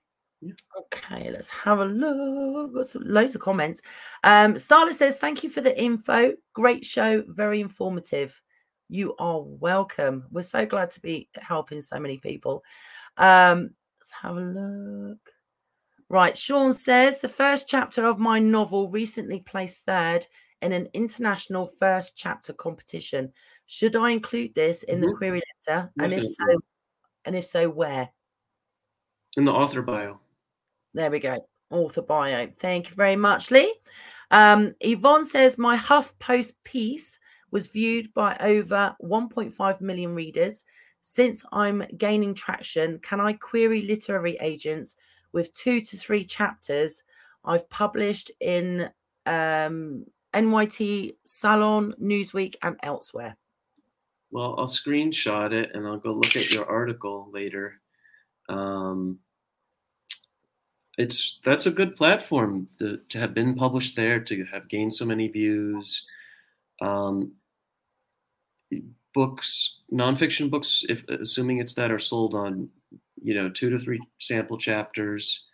Yeah. 0.46 0.54
Okay, 0.80 1.32
let's 1.32 1.50
have 1.50 1.80
a 1.80 1.86
look. 1.86 2.76
Got 2.76 2.86
some, 2.86 3.04
loads 3.06 3.34
of 3.34 3.42
comments. 3.42 3.82
Um, 4.24 4.54
Starla 4.54 4.92
says, 4.92 5.18
Thank 5.18 5.44
you 5.44 5.50
for 5.50 5.62
the 5.62 5.80
info. 5.82 6.34
Great 6.54 6.86
show, 6.86 7.24
very 7.28 7.62
informative. 7.62 8.40
You 8.88 9.16
are 9.18 9.42
welcome. 9.42 10.26
We're 10.32 10.44
so 10.44 10.66
glad 10.68 10.92
to 10.92 11.02
be 11.02 11.30
helping 11.34 11.82
so 11.82 12.00
many 12.00 12.20
people. 12.20 12.64
Um, 13.18 13.72
let's 14.00 14.12
have 14.22 14.38
a 14.38 14.42
look. 14.42 15.18
Right, 16.10 16.38
Sean 16.38 16.74
says 16.74 17.20
the 17.20 17.28
first 17.28 17.68
chapter 17.68 18.06
of 18.06 18.20
my 18.20 18.38
novel 18.38 18.90
recently 18.90 19.40
placed 19.40 19.86
third 19.86 20.28
in 20.62 20.72
an 20.72 20.88
international 20.94 21.66
first 21.80 22.16
chapter 22.16 22.54
competition. 22.54 23.34
Should 23.66 23.96
I 23.96 24.12
include 24.12 24.54
this 24.54 24.84
in 24.84 25.00
mm-hmm. 25.00 25.10
the 25.10 25.16
query 25.16 25.42
letter? 25.68 25.92
Yes, 25.96 26.04
and 26.04 26.14
if 26.14 26.24
so, 26.24 26.60
and 27.26 27.36
if 27.36 27.46
so, 27.46 27.70
where? 27.70 28.10
In 29.38 29.46
the 29.46 29.52
author 29.52 29.82
bio. 29.82 30.20
There 30.96 31.12
we 31.12 31.20
go. 31.20 31.46
Author 31.72 32.02
bio. 32.02 32.48
Thank 32.58 32.90
you 32.90 32.96
very 32.96 33.18
much, 33.18 33.52
Lee. 33.52 33.76
Um, 34.32 34.74
Yvonne 34.80 35.26
says 35.26 35.58
my 35.58 35.78
HuffPost 35.78 36.54
piece 36.64 37.20
was 37.52 37.68
viewed 37.68 38.14
by 38.14 38.38
over 38.40 38.96
1.5 39.04 39.82
million 39.82 40.16
readers. 40.16 40.64
Since 41.02 41.46
I'm 41.52 41.84
gaining 41.98 42.34
traction, 42.34 43.00
can 43.00 43.20
I 43.20 43.34
query 43.34 43.82
literary 43.82 44.38
agents 44.40 44.96
with 45.34 45.54
two 45.54 45.82
to 45.82 45.98
three 45.98 46.24
chapters. 46.24 47.04
I've 47.44 47.70
published 47.70 48.32
in 48.40 48.90
um, 49.26 50.06
NYT, 50.34 51.18
Salon, 51.26 51.94
Newsweek, 52.02 52.56
and 52.64 52.78
elsewhere. 52.82 53.36
Well, 54.32 54.56
I'll 54.58 54.66
screenshot 54.66 55.52
it 55.52 55.72
and 55.74 55.86
I'll 55.86 55.98
go 55.98 56.14
look 56.14 56.38
at 56.38 56.52
your 56.52 56.66
article 56.66 57.30
later. 57.34 57.82
Um, 58.48 59.20
it's 60.98 61.40
that's 61.44 61.66
a 61.66 61.72
good 61.72 61.96
platform 61.96 62.68
to, 62.80 63.00
to 63.10 63.20
have 63.20 63.34
been 63.34 63.56
published 63.56 63.96
there, 63.96 64.20
to 64.20 64.46
have 64.46 64.68
gained 64.68 64.94
so 64.94 65.06
many 65.06 65.28
views. 65.28 66.06
Um, 66.82 67.34
books, 69.14 69.80
nonfiction 69.92 70.50
books, 70.50 70.84
if 70.90 71.08
assuming 71.08 71.60
it's 71.60 71.74
that, 71.76 71.92
are 71.92 72.00
sold 72.00 72.34
on 72.34 72.70
you 73.26 73.34
know, 73.34 73.50
two 73.50 73.72
to 73.72 73.80
three 73.80 74.00
sample 74.20 74.58
chapters, 74.58 75.46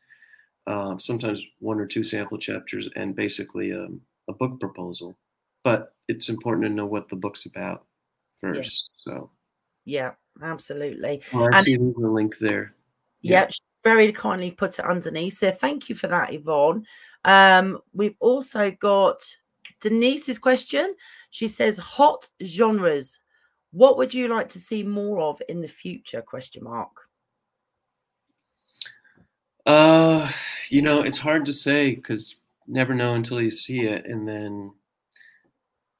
uh, 0.67 0.97
sometimes 0.97 1.41
one 1.59 1.79
or 1.79 1.85
two 1.85 2.03
sample 2.03 2.37
chapters, 2.37 2.89
and 2.97 3.15
basically 3.15 3.71
um, 3.71 4.01
a 4.29 4.33
book 4.33 4.59
proposal. 4.59 5.15
But 5.63 5.93
it's 6.09 6.27
important 6.27 6.65
to 6.65 6.69
know 6.69 6.85
what 6.85 7.07
the 7.07 7.15
book's 7.15 7.45
about 7.45 7.85
first. 8.41 8.89
Yeah. 9.05 9.13
So, 9.13 9.29
yeah, 9.85 10.11
absolutely. 10.41 11.21
Well, 11.33 11.45
I 11.45 11.57
and, 11.57 11.63
see 11.63 11.77
the 11.77 11.93
link 11.97 12.37
there. 12.39 12.73
Yeah. 13.21 13.47
Very 13.83 14.11
kindly 14.11 14.51
put 14.51 14.79
it 14.79 14.85
underneath. 14.85 15.37
So, 15.37 15.51
thank 15.51 15.89
you 15.89 15.95
for 15.95 16.07
that, 16.07 16.33
Yvonne. 16.33 16.85
Um, 17.25 17.79
we've 17.93 18.17
also 18.19 18.71
got 18.71 19.23
Denise's 19.81 20.39
question. 20.39 20.95
She 21.29 21.47
says, 21.47 21.77
"Hot 21.77 22.29
genres. 22.43 23.19
What 23.71 23.97
would 23.97 24.13
you 24.13 24.27
like 24.27 24.49
to 24.49 24.59
see 24.59 24.83
more 24.83 25.21
of 25.21 25.41
in 25.49 25.61
the 25.61 25.67
future?" 25.67 26.21
Question 26.21 26.63
mark. 26.63 26.91
Uh, 29.65 30.29
you 30.69 30.81
know, 30.81 31.01
it's 31.01 31.17
hard 31.17 31.45
to 31.45 31.53
say 31.53 31.95
because 31.95 32.35
never 32.67 32.95
know 32.95 33.13
until 33.13 33.41
you 33.41 33.51
see 33.51 33.81
it, 33.81 34.05
and 34.05 34.27
then 34.27 34.71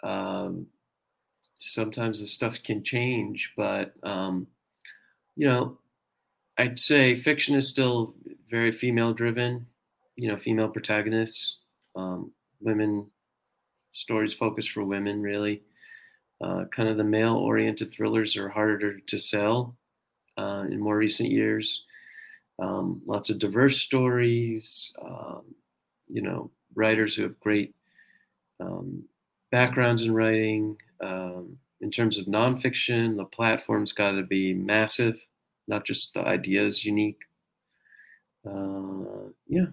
um, 0.04 0.68
sometimes 1.56 2.20
the 2.20 2.26
stuff 2.26 2.62
can 2.64 2.84
change. 2.84 3.54
But 3.56 3.94
um, 4.04 4.48
you 5.36 5.48
know, 5.48 5.78
I'd 6.62 6.80
say 6.80 7.16
fiction 7.16 7.56
is 7.56 7.68
still 7.70 8.16
very 8.50 8.72
female 8.72 9.14
driven. 9.14 9.68
You 10.16 10.28
know, 10.30 10.38
female 10.38 10.70
protagonists, 10.70 11.62
um, 11.96 12.32
women 12.62 13.10
stories 13.92 14.34
focused 14.34 14.72
for 14.72 14.84
women, 14.86 15.22
really. 15.22 15.64
Uh, 16.42 16.66
kind 16.76 16.90
of 16.90 16.98
the 16.98 17.04
male 17.04 17.36
oriented 17.38 17.92
thrillers 17.92 18.38
are 18.38 18.50
harder 18.50 19.00
to 19.00 19.18
sell 19.18 19.78
uh, 20.38 20.66
in 20.72 20.80
more 20.80 20.98
recent 20.98 21.30
years. 21.30 21.86
um, 22.60 23.02
lots 23.06 23.30
of 23.30 23.40
diverse 23.40 23.82
stories, 23.82 24.94
um, 25.04 25.44
you 26.08 26.22
know, 26.22 26.52
writers 26.76 27.16
who 27.16 27.24
have 27.24 27.40
great 27.40 27.74
um, 28.60 29.04
backgrounds 29.52 30.04
in 30.04 30.14
writing. 30.14 30.78
Um, 31.02 31.58
in 31.82 31.92
terms 31.92 32.18
of 32.18 32.28
nonfiction, 32.28 33.18
the 33.18 33.26
platform's 33.26 33.94
got 33.94 34.12
to 34.12 34.24
be 34.24 34.54
massive, 34.54 35.20
not 35.72 35.86
just 35.86 36.14
the 36.14 36.28
ideas 36.28 36.86
unique. 36.86 37.22
Uh, 38.46 39.30
yeah. 39.48 39.68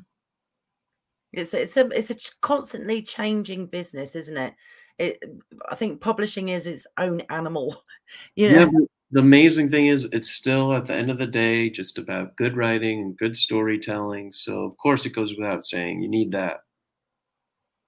It's 1.32 1.52
it's 1.52 1.76
a 1.76 1.86
it's 1.90 2.10
a 2.10 2.16
constantly 2.40 3.02
changing 3.02 3.66
business, 3.66 4.16
isn't 4.16 4.36
it? 4.36 4.54
It 4.98 5.22
I 5.68 5.74
think 5.74 6.00
publishing 6.00 6.48
is 6.48 6.66
its 6.66 6.86
own 6.96 7.20
animal. 7.28 7.84
You 8.36 8.50
know? 8.50 8.60
Yeah, 8.60 8.86
the 9.10 9.20
amazing 9.20 9.68
thing 9.68 9.88
is 9.88 10.08
it's 10.12 10.30
still 10.30 10.72
at 10.72 10.86
the 10.86 10.94
end 10.94 11.10
of 11.10 11.18
the 11.18 11.26
day 11.26 11.68
just 11.68 11.98
about 11.98 12.36
good 12.36 12.56
writing 12.56 13.00
and 13.02 13.18
good 13.18 13.36
storytelling. 13.36 14.32
So 14.32 14.64
of 14.64 14.74
course 14.78 15.04
it 15.04 15.14
goes 15.14 15.34
without 15.36 15.62
saying 15.62 16.00
you 16.00 16.08
need 16.08 16.32
that. 16.32 16.60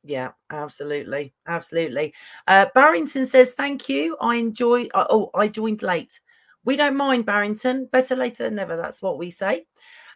Yeah, 0.04 0.32
absolutely, 0.50 1.32
absolutely. 1.48 2.12
Uh, 2.46 2.66
Barrington 2.74 3.24
says, 3.24 3.52
"Thank 3.52 3.88
you. 3.88 4.18
I 4.20 4.36
enjoy. 4.36 4.88
Uh, 4.92 5.06
oh, 5.08 5.30
I 5.34 5.48
joined 5.48 5.82
late. 5.82 6.20
We 6.64 6.76
don't 6.76 6.96
mind, 6.96 7.26
Barrington. 7.26 7.86
Better 7.86 8.16
later 8.16 8.44
than 8.44 8.54
never. 8.54 8.76
That's 8.76 9.02
what 9.02 9.18
we 9.18 9.30
say." 9.30 9.66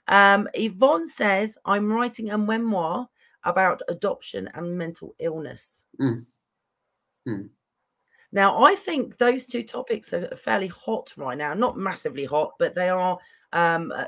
Um, 0.09 0.49
Yvonne 0.55 1.07
says, 1.07 1.59
"I'm 1.65 1.93
writing 1.93 2.31
a 2.31 2.39
memoir 2.39 3.09
about 3.45 3.83
adoption 3.89 4.49
and 4.55 4.77
mental 4.77 5.15
illness." 5.19 5.85
Mm. 6.01 6.27
Mm. 7.27 7.49
Now, 8.33 8.65
I 8.65 8.75
think 8.75 9.17
those 9.17 9.47
two 9.47 9.63
topics 9.63 10.13
are 10.13 10.27
fairly 10.37 10.67
hot 10.67 11.15
right 11.17 11.39
now. 11.39 11.55
Not 11.55 11.79
massively 11.79 12.25
hot, 12.25 12.53
but 12.59 12.75
they 12.75 12.89
are. 12.89 13.19
Um, 13.53 13.93
uh, 13.93 14.07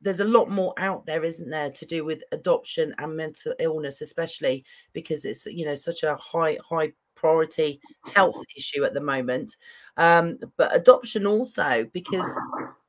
there's 0.00 0.20
a 0.20 0.24
lot 0.24 0.50
more 0.50 0.74
out 0.78 1.06
there, 1.06 1.24
isn't 1.24 1.50
there, 1.50 1.70
to 1.70 1.86
do 1.86 2.04
with 2.04 2.22
adoption 2.32 2.94
and 2.98 3.16
mental 3.16 3.54
illness, 3.60 4.00
especially 4.00 4.64
because 4.92 5.24
it's 5.24 5.46
you 5.46 5.64
know 5.64 5.74
such 5.76 6.02
a 6.02 6.16
high 6.16 6.58
high 6.68 6.92
priority 7.20 7.80
health 8.14 8.42
issue 8.56 8.84
at 8.84 8.94
the 8.94 9.00
moment. 9.00 9.56
Um, 9.96 10.38
but 10.56 10.74
adoption 10.74 11.26
also 11.26 11.88
because 11.92 12.26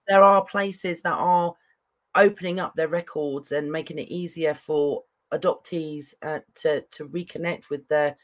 there 0.07 0.23
are 0.23 0.43
places 0.43 1.01
that 1.01 1.13
are 1.13 1.53
opening 2.15 2.59
up 2.59 2.75
their 2.75 2.87
records 2.87 3.51
and 3.51 3.71
making 3.71 3.99
it 3.99 4.09
easier 4.09 4.53
for 4.53 5.03
adoptees 5.33 6.13
uh, 6.23 6.39
to 6.55 6.81
to 6.91 7.07
reconnect 7.07 7.69
with 7.69 7.87
their 7.87 8.15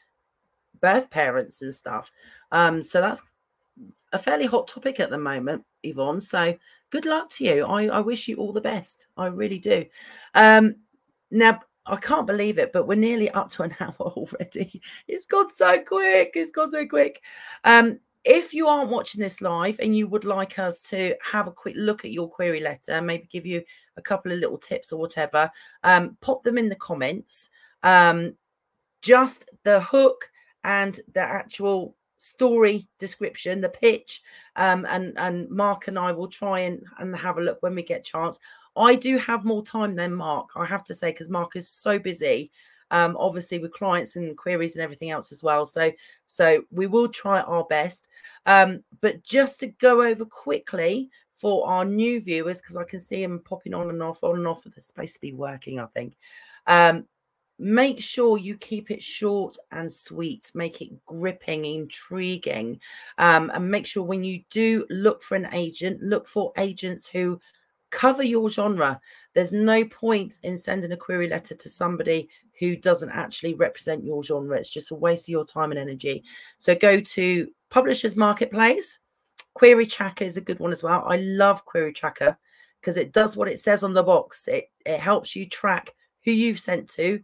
birth 0.80 1.10
parents 1.10 1.62
and 1.62 1.72
stuff. 1.72 2.10
Um, 2.52 2.82
so 2.82 3.00
that's 3.00 3.22
a 4.12 4.18
fairly 4.18 4.46
hot 4.46 4.68
topic 4.68 5.00
at 5.00 5.10
the 5.10 5.18
moment, 5.18 5.64
Yvonne. 5.82 6.20
So 6.20 6.56
good 6.90 7.04
luck 7.04 7.30
to 7.32 7.44
you. 7.44 7.64
I, 7.64 7.86
I 7.86 8.00
wish 8.00 8.28
you 8.28 8.36
all 8.36 8.52
the 8.52 8.60
best. 8.60 9.06
I 9.16 9.26
really 9.26 9.58
do. 9.58 9.84
Um, 10.34 10.76
now, 11.30 11.60
I 11.88 11.96
can't 11.96 12.26
believe 12.26 12.58
it, 12.58 12.72
but 12.72 12.86
we're 12.86 12.96
nearly 12.96 13.30
up 13.30 13.50
to 13.50 13.62
an 13.62 13.74
hour 13.80 13.94
already. 13.98 14.80
It's 15.06 15.26
gone 15.26 15.50
so 15.50 15.80
quick. 15.80 16.32
It's 16.34 16.50
gone 16.50 16.70
so 16.70 16.86
quick. 16.86 17.22
Um, 17.64 17.98
if 18.24 18.52
you 18.52 18.66
aren't 18.66 18.90
watching 18.90 19.20
this 19.20 19.40
live 19.40 19.78
and 19.80 19.96
you 19.96 20.06
would 20.08 20.24
like 20.24 20.58
us 20.58 20.80
to 20.82 21.14
have 21.22 21.46
a 21.46 21.52
quick 21.52 21.74
look 21.78 22.04
at 22.04 22.10
your 22.10 22.28
query 22.28 22.60
letter, 22.60 23.00
maybe 23.00 23.26
give 23.30 23.46
you 23.46 23.62
a 23.96 24.02
couple 24.02 24.32
of 24.32 24.38
little 24.38 24.58
tips 24.58 24.92
or 24.92 25.00
whatever, 25.00 25.50
um, 25.82 26.16
pop 26.20 26.42
them 26.42 26.58
in 26.58 26.68
the 26.68 26.76
comments. 26.76 27.48
Um, 27.82 28.34
just 29.00 29.48
the 29.64 29.80
hook 29.80 30.30
and 30.64 31.00
the 31.14 31.20
actual 31.20 31.96
story 32.18 32.88
description, 32.98 33.60
the 33.60 33.68
pitch, 33.68 34.22
um, 34.56 34.84
and 34.90 35.16
and 35.16 35.48
Mark 35.48 35.88
and 35.88 35.98
I 35.98 36.12
will 36.12 36.28
try 36.28 36.60
and 36.60 36.84
and 36.98 37.16
have 37.16 37.38
a 37.38 37.42
look 37.42 37.62
when 37.62 37.74
we 37.74 37.82
get 37.82 38.04
chance. 38.04 38.38
I 38.78 38.94
do 38.94 39.18
have 39.18 39.44
more 39.44 39.62
time 39.62 39.94
than 39.94 40.14
Mark, 40.14 40.50
I 40.56 40.64
have 40.66 40.84
to 40.84 40.94
say, 40.94 41.10
because 41.10 41.28
Mark 41.28 41.56
is 41.56 41.68
so 41.68 41.98
busy, 41.98 42.50
um, 42.90 43.16
obviously 43.18 43.58
with 43.58 43.72
clients 43.72 44.16
and 44.16 44.36
queries 44.36 44.76
and 44.76 44.82
everything 44.82 45.10
else 45.10 45.32
as 45.32 45.42
well. 45.42 45.66
So 45.66 45.92
so 46.26 46.64
we 46.70 46.86
will 46.86 47.08
try 47.08 47.40
our 47.40 47.64
best. 47.64 48.08
Um, 48.46 48.82
but 49.00 49.22
just 49.22 49.60
to 49.60 49.66
go 49.66 50.02
over 50.02 50.24
quickly 50.24 51.10
for 51.34 51.68
our 51.68 51.84
new 51.84 52.20
viewers, 52.20 52.60
because 52.60 52.76
I 52.76 52.84
can 52.84 53.00
see 53.00 53.22
them 53.22 53.40
popping 53.44 53.74
on 53.74 53.90
and 53.90 54.02
off, 54.02 54.24
on 54.24 54.36
and 54.36 54.46
off. 54.46 54.64
They're 54.64 54.82
supposed 54.82 55.14
to 55.14 55.20
be 55.20 55.32
working, 55.32 55.78
I 55.78 55.86
think. 55.86 56.16
Um, 56.66 57.06
make 57.58 58.00
sure 58.00 58.38
you 58.38 58.56
keep 58.56 58.90
it 58.90 59.02
short 59.02 59.56
and 59.72 59.90
sweet 59.90 60.50
make 60.54 60.80
it 60.80 61.04
gripping 61.06 61.64
intriguing 61.64 62.80
um, 63.18 63.50
and 63.52 63.68
make 63.68 63.84
sure 63.84 64.04
when 64.04 64.22
you 64.22 64.40
do 64.50 64.86
look 64.90 65.22
for 65.22 65.34
an 65.34 65.48
agent 65.52 66.00
look 66.00 66.28
for 66.28 66.52
agents 66.56 67.08
who 67.08 67.40
cover 67.90 68.22
your 68.22 68.50
genre. 68.50 69.00
There's 69.34 69.52
no 69.52 69.84
point 69.84 70.38
in 70.42 70.56
sending 70.56 70.92
a 70.92 70.96
query 70.96 71.28
letter 71.28 71.54
to 71.54 71.68
somebody 71.68 72.28
who 72.58 72.76
doesn't 72.76 73.10
actually 73.10 73.54
represent 73.54 74.04
your 74.04 74.22
genre. 74.22 74.58
It's 74.58 74.70
just 74.70 74.90
a 74.90 74.94
waste 74.94 75.28
of 75.28 75.32
your 75.32 75.44
time 75.44 75.70
and 75.70 75.78
energy. 75.78 76.24
So 76.58 76.74
go 76.74 77.00
to 77.00 77.48
publishers 77.70 78.16
marketplace. 78.16 78.98
Query 79.54 79.86
tracker 79.86 80.24
is 80.24 80.36
a 80.36 80.42
good 80.42 80.58
one 80.58 80.72
as 80.72 80.82
well. 80.82 81.04
I 81.06 81.16
love 81.16 81.64
query 81.64 81.92
tracker 81.92 82.36
because 82.80 82.96
it 82.96 83.12
does 83.12 83.36
what 83.36 83.48
it 83.48 83.58
says 83.58 83.82
on 83.82 83.92
the 83.92 84.02
box. 84.02 84.48
It, 84.48 84.70
it 84.84 85.00
helps 85.00 85.34
you 85.34 85.46
track 85.46 85.94
who 86.24 86.32
you've 86.32 86.60
sent 86.60 86.88
to. 86.90 87.20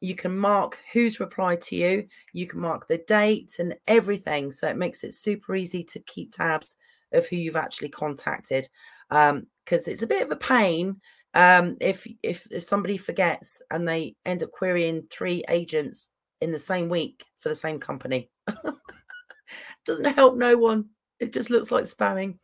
You 0.00 0.14
can 0.14 0.36
mark 0.36 0.78
who's 0.92 1.20
replied 1.20 1.62
to 1.62 1.76
you. 1.76 2.06
You 2.32 2.46
can 2.46 2.60
mark 2.60 2.86
the 2.86 2.98
date 2.98 3.56
and 3.58 3.74
everything. 3.86 4.50
So 4.50 4.68
it 4.68 4.76
makes 4.76 5.02
it 5.02 5.14
super 5.14 5.56
easy 5.56 5.82
to 5.84 5.98
keep 6.00 6.32
tabs 6.32 6.76
of 7.12 7.26
who 7.26 7.36
you've 7.36 7.56
actually 7.56 7.88
contacted 7.88 8.68
because 9.14 9.86
um, 9.86 9.92
it's 9.92 10.02
a 10.02 10.06
bit 10.06 10.22
of 10.22 10.30
a 10.30 10.36
pain 10.36 11.00
um, 11.34 11.76
if, 11.80 12.06
if 12.22 12.46
if 12.50 12.62
somebody 12.62 12.96
forgets 12.96 13.60
and 13.70 13.86
they 13.86 14.14
end 14.24 14.42
up 14.42 14.52
querying 14.52 15.02
three 15.10 15.44
agents 15.48 16.10
in 16.40 16.52
the 16.52 16.58
same 16.58 16.88
week 16.88 17.24
for 17.38 17.48
the 17.48 17.54
same 17.54 17.78
company. 17.78 18.30
Doesn't 19.84 20.14
help 20.14 20.36
no 20.36 20.56
one. 20.56 20.86
It 21.20 21.32
just 21.32 21.50
looks 21.50 21.70
like 21.70 21.84
spamming. 21.84 22.38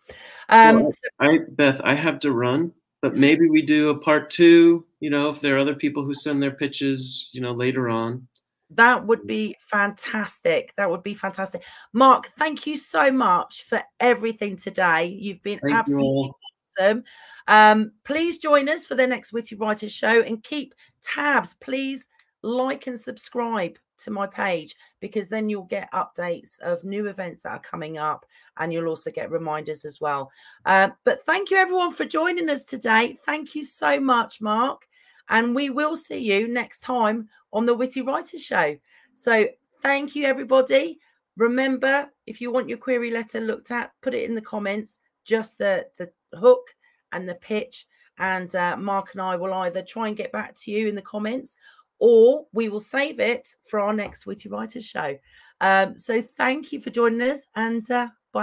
Um, 0.49 0.83
well, 0.83 0.93
i 1.19 1.39
beth 1.51 1.81
i 1.85 1.95
have 1.95 2.21
to 2.21 2.33
run 2.33 2.73
but 3.03 3.17
maybe 3.17 3.49
we 3.49 3.63
do 3.63 3.91
a 3.91 3.99
part 3.99 4.31
two 4.31 4.85
you 5.01 5.11
know 5.11 5.29
if 5.29 5.41
there 5.41 5.57
are 5.57 5.61
other 5.61 5.75
people 5.75 6.05
who 6.05 6.15
send 6.15 6.43
their 6.43 6.51
pitches 6.53 7.29
you 7.33 7.41
know 7.41 7.53
later 7.53 7.89
on. 7.89 8.27
That 8.75 9.05
would 9.05 9.27
be 9.27 9.57
fantastic. 9.59 10.73
That 10.77 10.89
would 10.89 11.03
be 11.03 11.15
fantastic. 11.15 11.65
Mark 11.93 12.27
thank 12.39 12.67
you 12.67 12.77
so 12.77 13.11
much 13.11 13.65
for 13.65 13.83
everything 13.99 14.57
today. 14.57 15.07
You've 15.07 15.43
been 15.43 15.59
thank 15.59 15.75
absolutely 15.75 16.33
awesome 16.81 17.05
um, 17.49 17.93
please 18.05 18.39
join 18.39 18.69
us 18.69 18.87
for 18.87 18.95
the 18.95 19.07
next 19.07 19.33
witty 19.33 19.57
writers 19.57 19.93
show 19.93 20.23
and 20.23 20.43
keep 20.43 20.75
tabs 21.03 21.55
please 21.55 22.09
like 22.43 22.87
and 22.87 22.99
subscribe 22.99 23.77
to 23.99 24.11
my 24.11 24.27
page 24.27 24.77
because 25.01 25.29
then 25.29 25.49
you'll 25.49 25.65
get 25.65 25.93
updates 25.93 26.59
of 26.61 26.85
new 26.85 27.07
events 27.07 27.43
that 27.43 27.51
are 27.53 27.61
coming 27.61 27.99
up 27.99 28.25
and 28.59 28.73
you'll 28.73 28.89
also 28.89 29.11
get 29.11 29.31
reminders 29.31 29.85
as 29.85 30.01
well. 30.01 30.31
Uh, 30.65 30.89
but 31.05 31.23
thank 31.27 31.51
you 31.51 31.57
everyone 31.59 31.93
for 31.93 32.05
joining 32.05 32.49
us 32.49 32.65
today. 32.65 33.19
Thank 33.25 33.55
you 33.55 33.63
so 33.63 34.01
much, 34.01 34.41
Mark. 34.41 34.87
And 35.29 35.55
we 35.55 35.71
will 35.71 35.97
see 35.97 36.19
you 36.19 36.49
next 36.49 36.81
time 36.81 37.29
on 37.53 37.67
the 37.67 37.75
Witty 37.75 38.01
Writers 38.01 38.43
Show. 38.43 38.77
So 39.13 39.47
thank 39.83 40.17
you, 40.17 40.25
everybody. 40.25 40.99
Remember, 41.37 42.09
if 42.27 42.41
you 42.41 42.51
want 42.51 42.69
your 42.69 42.79
query 42.79 43.11
letter 43.11 43.41
looked 43.41 43.71
at, 43.71 43.93
put 44.03 44.15
it 44.15 44.29
in 44.29 44.35
the 44.35 44.41
comments, 44.41 44.99
just 45.25 45.59
the, 45.59 45.87
the 45.99 46.11
hook 46.39 46.75
and 47.13 47.29
the 47.29 47.35
pitch. 47.35 47.87
And 48.19 48.55
uh, 48.55 48.77
Mark 48.77 49.11
and 49.13 49.23
I 49.23 49.37
will 49.37 49.55
either 49.55 49.83
try 49.83 50.09
and 50.09 50.17
get 50.17 50.33
back 50.33 50.55
to 50.57 50.71
you 50.71 50.89
in 50.89 50.95
the 50.95 51.03
comments 51.03 51.57
or 51.99 52.47
we 52.53 52.69
will 52.69 52.81
save 52.81 53.21
it 53.21 53.49
for 53.67 53.81
our 53.81 53.93
next 53.93 54.27
Witty 54.27 54.49
Writers 54.49 54.85
show. 54.85 55.17
Um, 55.61 55.99
so 55.99 56.21
thank 56.23 56.73
you 56.73 56.81
for 56.81 56.91
joining 56.91 57.23
us 57.23 57.47
and 57.55 57.89
uh, 57.91 58.09